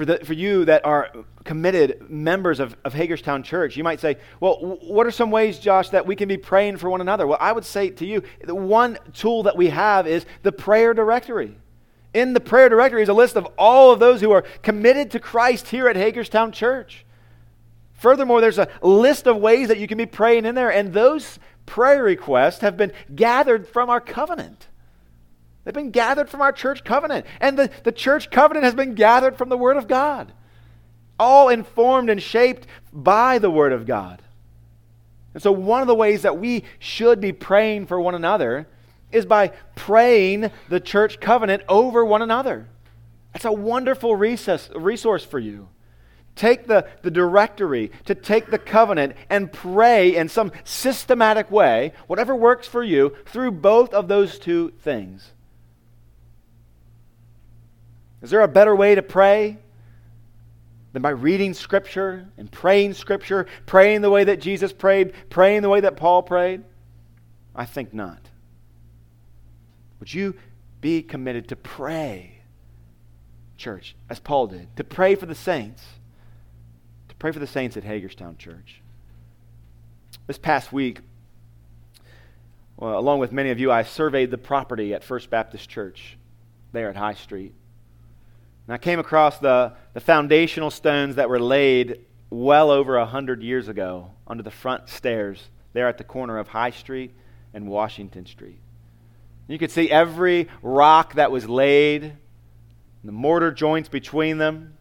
for, 0.00 0.06
the, 0.06 0.18
for 0.24 0.32
you 0.32 0.64
that 0.64 0.86
are 0.86 1.12
committed 1.44 2.08
members 2.08 2.58
of, 2.58 2.74
of 2.86 2.94
Hagerstown 2.94 3.42
Church, 3.42 3.76
you 3.76 3.84
might 3.84 4.00
say, 4.00 4.16
well, 4.40 4.78
what 4.80 5.06
are 5.06 5.10
some 5.10 5.30
ways, 5.30 5.58
Josh, 5.58 5.90
that 5.90 6.06
we 6.06 6.16
can 6.16 6.26
be 6.26 6.38
praying 6.38 6.78
for 6.78 6.88
one 6.88 7.02
another? 7.02 7.26
Well, 7.26 7.36
I 7.38 7.52
would 7.52 7.66
say 7.66 7.90
to 7.90 8.06
you, 8.06 8.22
the 8.42 8.54
one 8.54 8.98
tool 9.12 9.42
that 9.42 9.58
we 9.58 9.68
have 9.68 10.06
is 10.06 10.24
the 10.42 10.52
prayer 10.52 10.94
directory. 10.94 11.54
In 12.12 12.32
the 12.32 12.40
prayer 12.40 12.68
directory 12.68 13.02
is 13.02 13.08
a 13.08 13.14
list 13.14 13.36
of 13.36 13.46
all 13.56 13.92
of 13.92 14.00
those 14.00 14.20
who 14.20 14.32
are 14.32 14.42
committed 14.62 15.12
to 15.12 15.20
Christ 15.20 15.68
here 15.68 15.88
at 15.88 15.96
Hagerstown 15.96 16.52
Church. 16.52 17.04
Furthermore, 17.92 18.40
there's 18.40 18.58
a 18.58 18.68
list 18.82 19.26
of 19.26 19.36
ways 19.36 19.68
that 19.68 19.78
you 19.78 19.86
can 19.86 19.98
be 19.98 20.06
praying 20.06 20.46
in 20.46 20.54
there, 20.54 20.70
and 20.70 20.92
those 20.92 21.38
prayer 21.66 22.02
requests 22.02 22.60
have 22.60 22.76
been 22.76 22.92
gathered 23.14 23.68
from 23.68 23.90
our 23.90 24.00
covenant. 24.00 24.68
They've 25.64 25.74
been 25.74 25.90
gathered 25.90 26.28
from 26.28 26.40
our 26.40 26.52
church 26.52 26.82
covenant. 26.82 27.26
And 27.40 27.58
the, 27.58 27.70
the 27.84 27.92
church 27.92 28.30
covenant 28.30 28.64
has 28.64 28.74
been 28.74 28.94
gathered 28.94 29.36
from 29.36 29.50
the 29.50 29.58
Word 29.58 29.76
of 29.76 29.86
God, 29.86 30.32
all 31.18 31.48
informed 31.48 32.10
and 32.10 32.22
shaped 32.22 32.66
by 32.92 33.38
the 33.38 33.50
Word 33.50 33.72
of 33.72 33.86
God. 33.86 34.22
And 35.34 35.42
so, 35.42 35.52
one 35.52 35.80
of 35.80 35.86
the 35.86 35.94
ways 35.94 36.22
that 36.22 36.38
we 36.38 36.64
should 36.78 37.20
be 37.20 37.32
praying 37.32 37.86
for 37.86 38.00
one 38.00 38.14
another 38.14 38.66
is 39.12 39.26
by 39.26 39.48
praying 39.74 40.50
the 40.68 40.80
church 40.80 41.20
covenant 41.20 41.62
over 41.68 42.04
one 42.04 42.22
another. 42.22 42.68
That's 43.32 43.44
a 43.44 43.52
wonderful 43.52 44.16
resource, 44.16 44.70
resource 44.74 45.24
for 45.24 45.38
you. 45.38 45.68
Take 46.36 46.66
the, 46.66 46.88
the 47.02 47.10
directory 47.10 47.90
to 48.06 48.14
take 48.14 48.46
the 48.46 48.58
covenant 48.58 49.14
and 49.28 49.52
pray 49.52 50.16
in 50.16 50.28
some 50.28 50.52
systematic 50.64 51.50
way, 51.50 51.92
whatever 52.06 52.34
works 52.34 52.66
for 52.66 52.82
you, 52.82 53.14
through 53.26 53.50
both 53.52 53.92
of 53.92 54.08
those 54.08 54.38
two 54.38 54.72
things. 54.80 55.32
Is 58.22 58.30
there 58.30 58.40
a 58.40 58.48
better 58.48 58.74
way 58.74 58.94
to 58.94 59.02
pray 59.02 59.58
than 60.92 61.02
by 61.02 61.10
reading 61.10 61.54
Scripture 61.54 62.28
and 62.36 62.50
praying 62.50 62.94
Scripture, 62.94 63.46
praying 63.66 64.00
the 64.00 64.10
way 64.10 64.24
that 64.24 64.40
Jesus 64.40 64.72
prayed, 64.72 65.12
praying 65.30 65.62
the 65.62 65.68
way 65.68 65.80
that 65.80 65.96
Paul 65.96 66.22
prayed? 66.22 66.62
I 67.54 67.64
think 67.64 67.92
not. 67.92 68.29
Would 70.00 70.12
you 70.12 70.34
be 70.80 71.02
committed 71.02 71.48
to 71.48 71.56
pray, 71.56 72.40
church, 73.56 73.94
as 74.08 74.18
Paul 74.18 74.48
did, 74.48 74.74
to 74.76 74.84
pray 74.84 75.14
for 75.14 75.26
the 75.26 75.34
saints, 75.34 75.84
to 77.08 77.14
pray 77.16 77.32
for 77.32 77.38
the 77.38 77.46
saints 77.46 77.76
at 77.76 77.84
Hagerstown 77.84 78.38
Church? 78.38 78.80
This 80.26 80.38
past 80.38 80.72
week, 80.72 81.00
well, 82.78 82.98
along 82.98 83.18
with 83.18 83.30
many 83.30 83.50
of 83.50 83.60
you, 83.60 83.70
I 83.70 83.82
surveyed 83.82 84.30
the 84.30 84.38
property 84.38 84.94
at 84.94 85.04
First 85.04 85.28
Baptist 85.28 85.68
Church 85.68 86.16
there 86.72 86.88
at 86.88 86.96
High 86.96 87.14
Street. 87.14 87.52
And 88.66 88.74
I 88.74 88.78
came 88.78 88.98
across 88.98 89.38
the, 89.38 89.74
the 89.92 90.00
foundational 90.00 90.70
stones 90.70 91.16
that 91.16 91.28
were 91.28 91.40
laid 91.40 92.06
well 92.30 92.70
over 92.70 92.96
a 92.96 93.04
hundred 93.04 93.42
years 93.42 93.68
ago 93.68 94.12
under 94.26 94.42
the 94.42 94.50
front 94.50 94.88
stairs 94.88 95.50
there 95.72 95.88
at 95.88 95.98
the 95.98 96.04
corner 96.04 96.38
of 96.38 96.48
High 96.48 96.70
Street 96.70 97.12
and 97.52 97.68
Washington 97.68 98.24
Street. 98.24 98.60
You 99.50 99.58
could 99.58 99.72
see 99.72 99.90
every 99.90 100.48
rock 100.62 101.14
that 101.14 101.32
was 101.32 101.48
laid, 101.48 102.12
the 103.02 103.10
mortar 103.10 103.50
joints 103.50 103.88
between 103.88 104.38
them. 104.38 104.74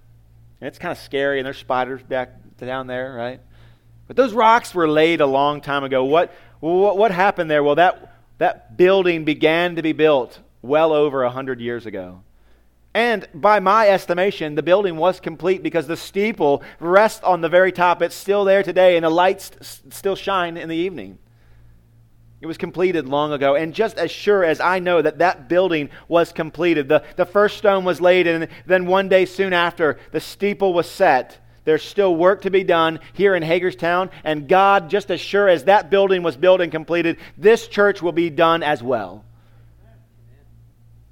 And 0.61 0.67
it's 0.67 0.77
kind 0.77 0.91
of 0.91 0.99
scary, 0.99 1.39
and 1.39 1.45
there's 1.47 1.57
spiders 1.57 2.03
back 2.03 2.35
down 2.57 2.85
there, 2.85 3.15
right? 3.15 3.41
But 4.05 4.15
those 4.15 4.31
rocks 4.31 4.75
were 4.75 4.87
laid 4.87 5.21
a 5.21 5.25
long 5.25 5.61
time 5.61 5.83
ago. 5.83 6.05
What, 6.05 6.31
what, 6.59 6.99
what 6.99 7.09
happened 7.09 7.49
there? 7.49 7.63
Well, 7.63 7.75
that, 7.75 8.13
that 8.37 8.77
building 8.77 9.25
began 9.25 9.75
to 9.75 9.81
be 9.81 9.91
built 9.91 10.37
well 10.61 10.93
over 10.93 11.23
a 11.23 11.31
hundred 11.31 11.59
years 11.59 11.87
ago. 11.87 12.21
And 12.93 13.27
by 13.33 13.59
my 13.59 13.87
estimation, 13.89 14.53
the 14.53 14.61
building 14.61 14.97
was 14.97 15.19
complete 15.19 15.63
because 15.63 15.87
the 15.87 15.97
steeple 15.97 16.61
rests 16.79 17.23
on 17.23 17.41
the 17.41 17.49
very 17.49 17.71
top. 17.71 18.03
It's 18.03 18.13
still 18.13 18.45
there 18.45 18.61
today, 18.61 18.97
and 18.97 19.03
the 19.03 19.09
lights 19.09 19.81
still 19.89 20.15
shine 20.15 20.57
in 20.57 20.69
the 20.69 20.75
evening. 20.75 21.17
It 22.41 22.45
was 22.45 22.57
completed 22.57 23.07
long 23.07 23.33
ago. 23.33 23.55
And 23.55 23.73
just 23.73 23.97
as 23.97 24.11
sure 24.11 24.45
as 24.45 24.61
I 24.61 24.79
know 24.79 25.01
that 25.01 25.17
that 25.17 25.49
building 25.49 25.89
was 26.07 26.31
completed, 26.31 26.87
the, 26.87 27.03
the 27.17 27.25
first 27.25 27.57
stone 27.57 27.83
was 27.83 27.99
laid, 27.99 28.27
and 28.27 28.47
then 28.65 28.85
one 28.85 29.09
day 29.09 29.25
soon 29.25 29.51
after, 29.51 29.99
the 30.11 30.21
steeple 30.21 30.73
was 30.73 30.89
set. 30.89 31.37
There's 31.65 31.83
still 31.83 32.15
work 32.15 32.43
to 32.43 32.49
be 32.49 32.63
done 32.63 32.99
here 33.13 33.35
in 33.35 33.43
Hagerstown, 33.43 34.09
and 34.23 34.47
God, 34.47 34.89
just 34.89 35.11
as 35.11 35.19
sure 35.19 35.49
as 35.49 35.65
that 35.65 35.89
building 35.89 36.23
was 36.23 36.37
built 36.37 36.61
and 36.61 36.71
completed, 36.71 37.17
this 37.37 37.67
church 37.67 38.01
will 38.01 38.13
be 38.13 38.29
done 38.29 38.63
as 38.63 38.81
well. 38.81 39.25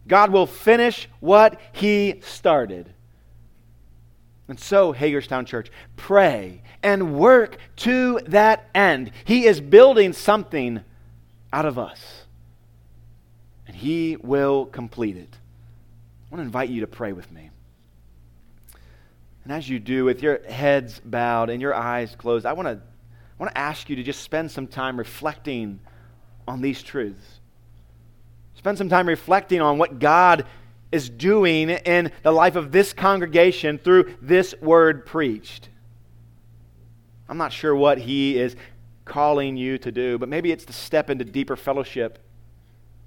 God 0.07 0.31
will 0.31 0.47
finish 0.47 1.09
what 1.19 1.59
He 1.73 2.21
started. 2.23 2.93
And 4.47 4.57
so, 4.57 4.93
Hagerstown 4.93 5.45
Church, 5.45 5.69
pray 5.97 6.61
and 6.81 7.15
work 7.19 7.57
to 7.77 8.21
that 8.27 8.69
end. 8.73 9.11
He 9.25 9.45
is 9.45 9.59
building 9.59 10.13
something 10.13 10.81
out 11.51 11.65
of 11.65 11.79
us, 11.79 12.23
and 13.65 13.75
He 13.75 14.17
will 14.17 14.65
complete 14.65 15.17
it. 15.17 15.33
I 15.33 16.35
want 16.35 16.41
to 16.41 16.45
invite 16.45 16.69
you 16.69 16.81
to 16.81 16.87
pray 16.87 17.13
with 17.13 17.31
me. 17.31 17.49
And 19.43 19.53
as 19.53 19.69
you 19.69 19.79
do, 19.79 20.03
with 20.03 20.21
your 20.21 20.43
heads 20.43 20.99
bowed 20.99 21.49
and 21.49 21.61
your 21.61 21.73
eyes 21.73 22.15
closed, 22.17 22.45
I 22.45 22.51
want 22.51 22.67
to, 22.67 22.73
I 22.73 23.43
want 23.43 23.51
to 23.53 23.57
ask 23.57 23.89
you 23.89 23.95
to 23.95 24.03
just 24.03 24.21
spend 24.21 24.51
some 24.51 24.67
time 24.67 24.97
reflecting 24.97 25.79
on 26.47 26.61
these 26.61 26.83
truths. 26.83 27.39
Spend 28.55 28.77
some 28.77 28.89
time 28.89 29.07
reflecting 29.07 29.61
on 29.61 29.77
what 29.77 29.99
God 29.99 30.45
is 30.91 31.09
doing 31.09 31.69
in 31.69 32.11
the 32.23 32.31
life 32.31 32.55
of 32.55 32.71
this 32.71 32.91
congregation 32.91 33.77
through 33.77 34.15
this 34.21 34.53
word 34.61 35.05
preached. 35.05 35.69
I'm 37.29 37.37
not 37.37 37.53
sure 37.53 37.75
what 37.75 37.97
He 37.97 38.37
is 38.37 38.55
calling 39.07 39.57
you 39.57 39.77
to 39.79 39.91
do, 39.91 40.17
but 40.17 40.29
maybe 40.29 40.51
it's 40.51 40.65
to 40.65 40.73
step 40.73 41.09
into 41.09 41.25
deeper 41.25 41.55
fellowship 41.55 42.19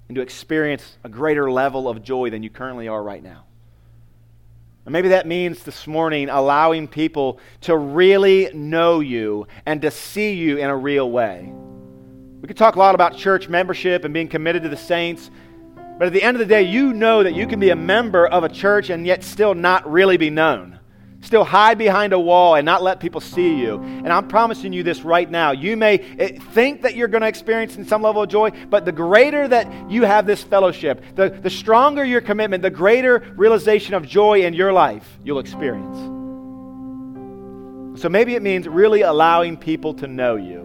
and 0.07 0.15
to 0.15 0.21
experience 0.21 0.97
a 1.03 1.09
greater 1.09 1.49
level 1.49 1.87
of 1.87 2.03
joy 2.03 2.29
than 2.29 2.43
you 2.43 2.49
currently 2.49 2.87
are 2.87 3.01
right 3.01 3.23
now. 3.23 3.45
And 4.85 4.93
maybe 4.93 5.09
that 5.09 5.27
means 5.27 5.63
this 5.63 5.85
morning 5.85 6.27
allowing 6.27 6.87
people 6.87 7.39
to 7.61 7.77
really 7.77 8.49
know 8.53 8.99
you 8.99 9.47
and 9.65 9.81
to 9.83 9.91
see 9.91 10.33
you 10.33 10.57
in 10.57 10.69
a 10.69 10.75
real 10.75 11.09
way. 11.09 11.53
We 12.41 12.47
could 12.47 12.57
talk 12.57 12.75
a 12.75 12.79
lot 12.79 12.95
about 12.95 13.15
church 13.15 13.47
membership 13.47 14.03
and 14.03 14.13
being 14.13 14.27
committed 14.27 14.63
to 14.63 14.69
the 14.69 14.75
saints. 14.75 15.29
But 15.99 16.07
at 16.07 16.13
the 16.13 16.23
end 16.23 16.35
of 16.35 16.39
the 16.39 16.47
day, 16.47 16.63
you 16.63 16.93
know 16.93 17.21
that 17.21 17.35
you 17.35 17.45
can 17.45 17.59
be 17.59 17.69
a 17.69 17.75
member 17.75 18.25
of 18.25 18.43
a 18.43 18.49
church 18.49 18.89
and 18.89 19.05
yet 19.05 19.23
still 19.23 19.53
not 19.53 19.89
really 19.89 20.17
be 20.17 20.31
known. 20.31 20.79
Still 21.21 21.43
hide 21.43 21.77
behind 21.77 22.13
a 22.13 22.19
wall 22.19 22.55
and 22.55 22.65
not 22.65 22.81
let 22.81 22.99
people 22.99 23.21
see 23.21 23.55
you. 23.55 23.75
And 23.79 24.11
I'm 24.11 24.27
promising 24.27 24.73
you 24.73 24.81
this 24.81 25.01
right 25.01 25.29
now. 25.29 25.51
You 25.51 25.77
may 25.77 25.99
eh, 26.17 26.39
think 26.53 26.81
that 26.81 26.95
you're 26.95 27.07
going 27.07 27.21
to 27.21 27.27
experience 27.27 27.75
in 27.75 27.85
some 27.85 28.01
level 28.01 28.23
of 28.23 28.29
joy, 28.29 28.49
but 28.69 28.85
the 28.85 28.91
greater 28.91 29.47
that 29.47 29.89
you 29.89 30.03
have 30.03 30.25
this 30.25 30.43
fellowship, 30.43 31.03
the, 31.15 31.29
the 31.29 31.49
stronger 31.49 32.03
your 32.03 32.21
commitment, 32.21 32.63
the 32.63 32.71
greater 32.71 33.33
realization 33.37 33.93
of 33.93 34.07
joy 34.07 34.41
in 34.41 34.53
your 34.53 34.73
life 34.73 35.07
you'll 35.23 35.39
experience. 35.39 35.97
So 38.01 38.09
maybe 38.09 38.33
it 38.33 38.41
means 38.41 38.67
really 38.67 39.01
allowing 39.01 39.57
people 39.57 39.93
to 39.95 40.07
know 40.07 40.37
you. 40.37 40.61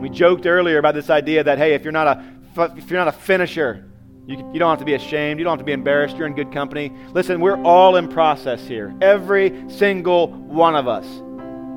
We 0.00 0.08
joked 0.08 0.46
earlier 0.46 0.78
about 0.78 0.94
this 0.94 1.10
idea 1.10 1.42
that, 1.42 1.58
hey, 1.58 1.74
if 1.74 1.82
you're 1.82 1.92
not 1.92 2.06
a, 2.06 2.72
if 2.76 2.90
you're 2.90 3.00
not 3.00 3.08
a 3.08 3.12
finisher, 3.18 3.84
you, 4.26 4.36
you 4.52 4.58
don't 4.58 4.70
have 4.70 4.78
to 4.80 4.84
be 4.84 4.94
ashamed. 4.94 5.38
You 5.38 5.44
don't 5.44 5.52
have 5.52 5.60
to 5.60 5.64
be 5.64 5.72
embarrassed. 5.72 6.16
You're 6.16 6.26
in 6.26 6.34
good 6.34 6.52
company. 6.52 6.92
Listen, 7.12 7.40
we're 7.40 7.62
all 7.62 7.96
in 7.96 8.08
process 8.08 8.66
here. 8.66 8.94
Every 9.00 9.70
single 9.70 10.28
one 10.28 10.74
of 10.74 10.88
us. 10.88 11.06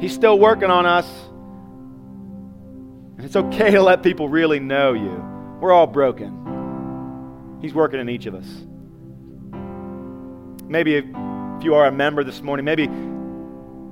He's 0.02 0.14
still 0.14 0.39
working 0.39 0.70
on 0.70 0.86
us. 0.86 1.08
And 3.18 3.26
it's 3.26 3.36
okay 3.36 3.72
to 3.72 3.82
let 3.82 4.02
people 4.02 4.30
really 4.30 4.60
know 4.60 4.93
you. 4.93 5.24
We're 5.60 5.74
all 5.74 5.88
broken. 5.88 7.58
He's 7.62 7.74
working 7.74 8.00
in 8.00 8.10
each 8.10 8.26
of 8.26 8.36
us. 8.36 8.47
Maybe 10.68 10.95
if 10.95 11.06
you 11.64 11.76
are 11.76 11.86
a 11.86 11.91
member 11.91 12.24
this 12.24 12.41
morning, 12.41 12.64
maybe 12.64 12.88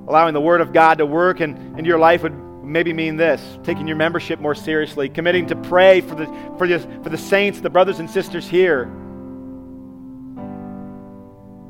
Allowing 0.08 0.34
the 0.34 0.42
Word 0.42 0.62
of 0.62 0.72
God 0.72 1.00
to 1.00 1.06
work 1.06 1.42
in, 1.42 1.58
into 1.78 1.90
your 1.90 2.00
life 2.00 2.24
would 2.24 2.34
maybe 2.68 2.94
mean 2.94 3.18
this 3.18 3.42
taking 3.64 3.88
your 3.88 3.98
membership 3.98 4.40
more 4.40 4.56
seriously, 4.56 5.10
committing 5.10 5.48
to 5.48 5.56
pray 5.56 6.02
for 6.02 6.16
the, 6.16 6.26
for, 6.58 6.68
the, 6.68 6.80
for 7.04 7.10
the 7.10 7.18
saints, 7.18 7.62
the 7.62 7.70
brothers 7.70 8.00
and 8.00 8.10
sisters 8.10 8.48
here. 8.48 8.86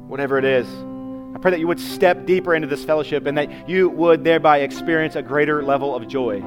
Whatever 0.08 0.38
it 0.38 0.46
is. 0.46 0.68
I 1.36 1.40
pray 1.40 1.52
that 1.52 1.60
you 1.60 1.68
would 1.68 1.80
step 1.80 2.26
deeper 2.26 2.56
into 2.56 2.68
this 2.68 2.84
fellowship 2.84 3.28
and 3.28 3.38
that 3.38 3.70
you 3.70 3.90
would 3.90 4.24
thereby 4.24 4.60
experience 4.60 5.16
a 5.16 5.22
greater 5.22 5.62
level 5.62 5.96
of 5.96 6.08
joy. 6.08 6.42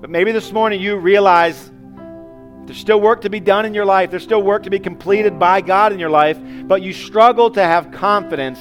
But 0.00 0.10
maybe 0.10 0.32
this 0.32 0.52
morning 0.52 0.80
you 0.80 0.96
realize 0.96 1.70
there's 2.64 2.78
still 2.78 3.00
work 3.00 3.22
to 3.22 3.30
be 3.30 3.40
done 3.40 3.64
in 3.64 3.74
your 3.74 3.84
life, 3.84 4.10
there's 4.10 4.22
still 4.22 4.42
work 4.42 4.62
to 4.64 4.70
be 4.70 4.78
completed 4.78 5.38
by 5.38 5.60
God 5.62 5.92
in 5.92 5.98
your 5.98 6.10
life, 6.10 6.38
but 6.64 6.82
you 6.82 6.92
struggle 6.92 7.50
to 7.50 7.62
have 7.62 7.90
confidence 7.90 8.60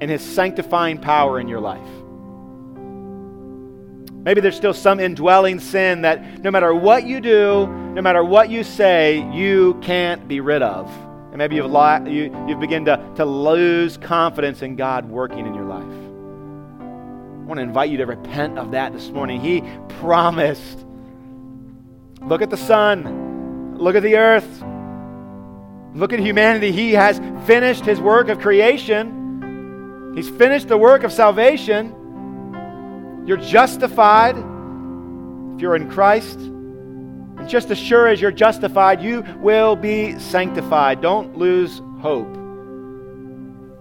in 0.00 0.08
His 0.08 0.22
sanctifying 0.22 0.98
power 0.98 1.40
in 1.40 1.48
your 1.48 1.60
life. 1.60 1.88
Maybe 4.22 4.42
there's 4.42 4.56
still 4.56 4.74
some 4.74 5.00
indwelling 5.00 5.60
sin 5.60 6.02
that 6.02 6.42
no 6.42 6.50
matter 6.50 6.74
what 6.74 7.06
you 7.06 7.20
do, 7.20 7.66
no 7.66 8.02
matter 8.02 8.22
what 8.22 8.50
you 8.50 8.62
say, 8.64 9.26
you 9.32 9.78
can't 9.82 10.28
be 10.28 10.40
rid 10.40 10.62
of. 10.62 10.90
And 11.30 11.38
maybe 11.38 11.56
you've, 11.56 11.70
li- 11.70 12.10
you, 12.10 12.46
you've 12.46 12.60
begun 12.60 12.84
to, 12.84 13.12
to 13.16 13.24
lose 13.24 13.96
confidence 13.96 14.60
in 14.60 14.76
God 14.76 15.06
working 15.06 15.46
in 15.46 15.54
your 15.54 15.64
life. 15.64 15.82
I 15.82 17.44
want 17.46 17.58
to 17.58 17.62
invite 17.62 17.88
you 17.88 17.96
to 17.98 18.06
repent 18.06 18.58
of 18.58 18.72
that 18.72 18.92
this 18.92 19.08
morning. 19.08 19.40
He 19.40 19.62
promised. 20.00 20.84
Look 22.20 22.42
at 22.42 22.50
the 22.50 22.58
sun, 22.58 23.78
look 23.78 23.96
at 23.96 24.02
the 24.02 24.16
earth, 24.16 24.62
look 25.94 26.12
at 26.12 26.18
humanity. 26.18 26.70
He 26.70 26.92
has 26.92 27.18
finished 27.46 27.86
his 27.86 27.98
work 27.98 28.28
of 28.28 28.38
creation, 28.38 30.12
he's 30.14 30.28
finished 30.28 30.68
the 30.68 30.76
work 30.76 31.04
of 31.04 31.12
salvation. 31.12 31.94
You're 33.26 33.36
justified 33.36 34.36
if 34.36 35.60
you're 35.60 35.76
in 35.76 35.90
Christ. 35.90 36.38
And 36.38 37.48
just 37.48 37.70
as 37.70 37.78
sure 37.78 38.08
as 38.08 38.20
you're 38.20 38.30
justified, 38.30 39.00
you 39.02 39.24
will 39.38 39.76
be 39.76 40.18
sanctified. 40.18 41.00
Don't 41.00 41.36
lose 41.36 41.80
hope. 42.00 42.36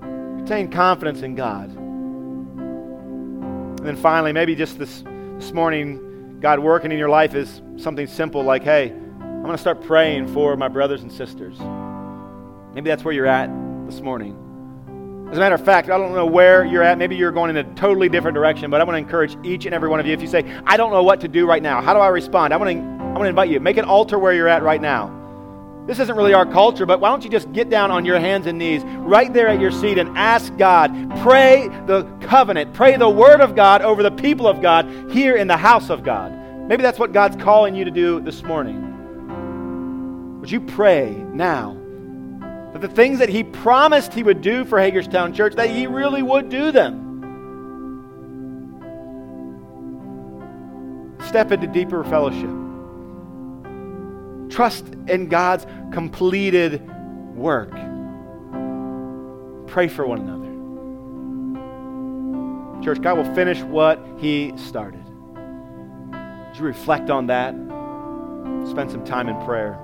Retain 0.02 0.70
confidence 0.70 1.22
in 1.22 1.36
God. 1.36 1.70
And 3.80 3.88
then 3.88 3.96
finally, 3.96 4.34
maybe 4.34 4.56
just 4.56 4.78
this, 4.80 5.04
this 5.38 5.54
morning, 5.54 6.40
God 6.42 6.60
working 6.60 6.92
in 6.92 6.98
your 6.98 7.10
life 7.10 7.36
is 7.36 7.62
something 7.78 8.08
simple 8.08 8.44
like, 8.44 8.64
hey, 8.64 8.92
I'm 8.92 9.44
going 9.44 9.56
to 9.56 9.62
start 9.62 9.82
praying 9.82 10.34
for 10.34 10.58
my 10.58 10.68
brothers 10.68 11.02
and 11.02 11.12
sisters. 11.12 11.58
Maybe 12.74 12.90
that's 12.90 13.04
where 13.04 13.14
you're 13.14 13.26
at 13.26 13.50
this 13.86 14.02
morning. 14.02 14.49
As 15.32 15.38
a 15.38 15.40
matter 15.40 15.54
of 15.54 15.64
fact, 15.64 15.90
I 15.90 15.98
don't 16.00 16.14
know 16.16 16.26
where 16.26 16.66
you're 16.66 16.82
at. 16.82 16.98
Maybe 16.98 17.16
you're 17.16 17.32
going 17.32 17.52
in 17.52 17.58
a 17.58 17.64
totally 17.76 18.10
different 18.10 18.34
direction, 18.34 18.72
but 18.72 18.82
I 18.82 18.84
want 18.84 18.96
to 18.96 19.00
encourage 19.00 19.38
each 19.46 19.66
and 19.66 19.76
every 19.76 19.88
one 19.88 20.00
of 20.00 20.08
you. 20.08 20.14
If 20.14 20.24
you 20.24 20.28
say, 20.28 20.44
I 20.66 20.76
don't 20.76 20.92
know 20.92 21.04
what 21.04 21.22
to 21.22 21.28
do 21.28 21.46
right 21.46 21.62
now, 21.62 21.82
how 21.82 21.94
do 21.94 22.00
I 22.00 22.08
respond? 22.08 22.52
I 22.52 22.58
want 22.58 22.72
to, 22.72 22.78
I 22.80 23.12
want 23.12 23.26
to 23.26 23.30
invite 23.30 23.50
you. 23.50 23.60
Make 23.60 23.78
an 23.78 23.86
altar 23.86 24.18
where 24.18 24.34
you're 24.34 24.48
at 24.48 24.64
right 24.64 24.82
now. 24.82 25.16
This 25.86 26.00
isn't 26.00 26.16
really 26.16 26.34
our 26.34 26.48
culture, 26.48 26.88
but 26.88 27.00
why 27.00 27.10
don't 27.10 27.24
you 27.24 27.30
just 27.30 27.52
get 27.52 27.70
down 27.70 27.92
on 27.92 28.06
your 28.06 28.20
hands 28.20 28.48
and 28.48 28.58
knees 28.58 28.84
right 28.84 29.32
there 29.32 29.48
at 29.48 29.60
your 29.60 29.72
seat 29.72 30.00
and 30.00 30.18
ask 30.18 30.56
God? 30.58 30.92
Pray 31.22 31.68
the 31.86 32.04
covenant, 32.22 32.74
pray 32.74 32.98
the 32.98 33.10
word 33.10 33.40
of 33.42 33.56
God 33.56 33.84
over 33.84 34.02
the 34.02 34.12
people 34.12 34.48
of 34.48 34.62
God 34.62 35.12
here 35.12 35.36
in 35.36 35.48
the 35.48 35.58
house 35.58 35.92
of 35.92 36.04
God. 36.04 36.32
Maybe 36.68 36.82
that's 36.82 37.00
what 37.00 37.12
God's 37.12 37.42
calling 37.44 37.76
you 37.76 37.86
to 37.86 37.92
do 37.92 38.20
this 38.20 38.44
morning. 38.44 40.40
Would 40.40 40.52
you 40.52 40.62
pray 40.62 41.12
now 41.34 41.79
that 42.74 42.82
the 42.82 42.88
things 42.88 43.20
that 43.20 43.30
he 43.30 43.43
promised 43.43 44.13
he 44.13 44.24
would 44.24 44.41
do 44.41 44.65
for 44.65 44.80
Hagerstown 44.80 45.34
Church, 45.34 45.55
that 45.55 45.70
he 45.70 45.88
really 45.88 46.22
would 46.22 46.49
do 46.49 46.72
them. 46.72 47.05
Step 51.28 51.51
into 51.51 51.67
deeper 51.67 52.03
fellowship. 52.03 52.49
Trust 54.49 54.88
in 55.07 55.28
God's 55.30 55.65
completed 55.91 56.82
work. 57.36 57.72
Pray 59.67 59.88
for 59.88 60.05
one 60.07 60.20
another. 60.20 60.49
Church, 62.84 63.01
God 63.01 63.17
will 63.17 63.36
finish 63.36 63.61
what 63.61 64.03
He 64.17 64.53
started. 64.55 65.03
Would 66.11 66.57
you 66.57 66.63
reflect 66.63 67.09
on 67.09 67.28
that? 67.28 67.53
Spend 68.70 68.89
some 68.89 69.05
time 69.05 69.30
in 69.30 69.39
prayer. 69.45 69.80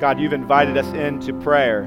God, 0.00 0.20
you've 0.20 0.32
invited 0.32 0.76
us 0.76 0.86
into 0.94 1.32
prayer. 1.40 1.82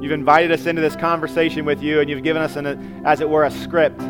You've 0.00 0.12
invited 0.12 0.52
us 0.52 0.64
into 0.64 0.80
this 0.80 0.96
conversation 0.96 1.66
with 1.66 1.82
you, 1.82 2.00
and 2.00 2.08
you've 2.08 2.22
given 2.22 2.40
us, 2.40 2.56
an, 2.56 3.02
as 3.04 3.20
it 3.20 3.28
were, 3.28 3.44
a 3.44 3.50
script. 3.50 4.00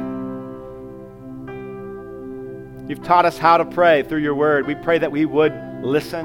You've 2.89 3.03
taught 3.03 3.27
us 3.27 3.37
how 3.37 3.57
to 3.57 3.65
pray 3.65 4.05
through 4.05 4.21
your 4.21 4.37
word. 4.37 4.69
We 4.69 4.77
pray 4.77 4.99
that 4.99 5.11
we 5.11 5.25
would 5.25 5.53
listen. 5.83 6.25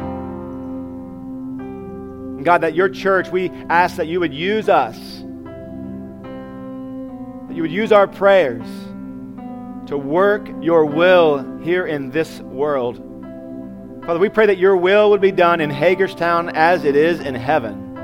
And 2.35 2.45
God, 2.45 2.61
that 2.61 2.75
your 2.75 2.89
church, 2.89 3.29
we 3.29 3.49
ask 3.69 3.95
that 3.95 4.05
you 4.07 4.19
would 4.19 4.33
use 4.33 4.69
us, 4.69 4.97
that 7.47 7.55
you 7.55 7.63
would 7.63 7.71
use 7.71 7.91
our 7.91 8.07
prayers 8.07 8.67
to 9.87 9.97
work 9.97 10.47
your 10.61 10.85
will 10.85 11.59
here 11.59 11.87
in 11.87 12.11
this 12.11 12.39
world. 12.41 13.01
Father, 14.05 14.19
we 14.19 14.29
pray 14.29 14.45
that 14.45 14.59
your 14.59 14.77
will 14.77 15.09
would 15.09 15.21
be 15.21 15.31
done 15.31 15.59
in 15.59 15.71
Hagerstown 15.71 16.49
as 16.49 16.83
it 16.83 16.95
is 16.95 17.19
in 17.19 17.33
heaven. 17.33 17.95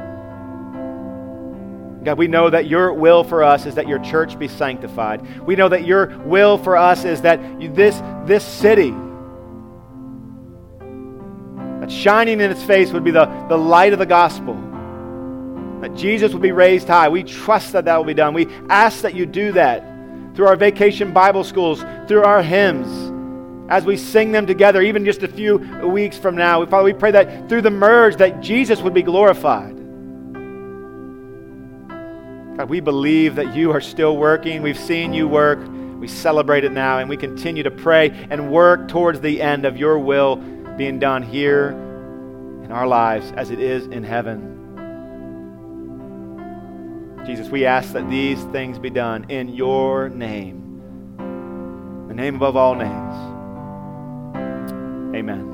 God, 2.04 2.18
we 2.18 2.28
know 2.28 2.50
that 2.50 2.66
your 2.66 2.92
will 2.92 3.24
for 3.24 3.44
us 3.44 3.68
is 3.68 3.76
that 3.76 3.88
your 3.88 4.00
church 4.00 4.40
be 4.40 4.48
sanctified. 4.48 5.46
We 5.46 5.56
know 5.56 5.70
that 5.70 5.86
your 5.86 6.18
will 6.26 6.58
for 6.58 6.76
us 6.76 7.06
is 7.06 7.22
that 7.22 7.40
this, 7.76 8.02
this 8.26 8.44
city, 8.44 8.90
that 11.82 11.92
shining 11.92 12.42
in 12.42 12.50
its 12.50 12.64
face 12.64 12.92
would 12.92 13.04
be 13.04 13.12
the, 13.12 13.28
the 13.48 13.58
light 13.58 13.94
of 13.94 14.00
the 14.00 14.08
gospel, 14.08 14.56
that 15.82 15.94
Jesus 15.94 16.34
would 16.34 16.42
be 16.42 16.52
raised 16.52 16.88
high. 16.88 17.10
We 17.10 17.22
trust 17.22 17.74
that 17.74 17.86
that 17.86 17.98
will 17.98 18.06
be 18.06 18.16
done. 18.16 18.34
We 18.34 18.48
ask 18.70 19.02
that 19.02 19.14
you 19.14 19.28
do 19.28 19.52
that 19.52 19.86
through 20.36 20.48
our 20.48 20.56
vacation 20.56 21.14
Bible 21.14 21.44
schools, 21.44 21.86
through 22.08 22.24
our 22.24 22.42
hymns 22.42 23.11
as 23.72 23.86
we 23.86 23.96
sing 23.96 24.34
them 24.34 24.46
together, 24.46 24.82
even 24.82 25.06
just 25.06 25.24
a 25.24 25.30
few 25.30 25.56
weeks 25.88 26.18
from 26.18 26.36
now. 26.36 26.66
Father, 26.66 26.84
we 26.84 26.92
pray 26.92 27.12
that 27.12 27.48
through 27.48 27.62
the 27.62 27.72
merge 27.72 28.18
that 28.18 28.42
Jesus 28.42 28.82
would 28.82 28.94
be 28.94 29.02
glorified. 29.02 29.78
God, 32.58 32.68
we 32.68 32.82
believe 32.82 33.36
that 33.36 33.56
you 33.56 33.72
are 33.72 33.80
still 33.80 34.18
working. 34.18 34.62
We've 34.62 34.78
seen 34.78 35.14
you 35.14 35.26
work. 35.26 35.66
We 36.00 36.10
celebrate 36.10 36.66
it 36.66 36.74
now, 36.74 36.98
and 36.98 37.10
we 37.10 37.16
continue 37.16 37.64
to 37.64 37.72
pray 37.72 38.10
and 38.30 38.52
work 38.52 38.90
towards 38.90 39.22
the 39.22 39.42
end 39.42 39.66
of 39.66 39.78
your 39.78 39.98
will 40.00 40.36
being 40.76 41.00
done 41.00 41.24
here 41.24 41.70
in 41.70 42.74
our 42.74 42.86
lives 42.86 43.32
as 43.38 43.52
it 43.52 43.60
is 43.62 43.88
in 43.88 44.04
heaven. 44.04 44.50
Jesus, 47.26 47.48
we 47.48 47.66
ask 47.66 47.94
that 47.94 48.10
these 48.10 48.44
things 48.46 48.78
be 48.80 48.90
done 48.90 49.30
in 49.30 49.48
your 49.48 50.10
name, 50.10 50.82
the 52.10 52.14
name 52.14 52.36
above 52.36 52.58
all 52.58 52.76
names. 52.76 53.31
Amen. 55.14 55.51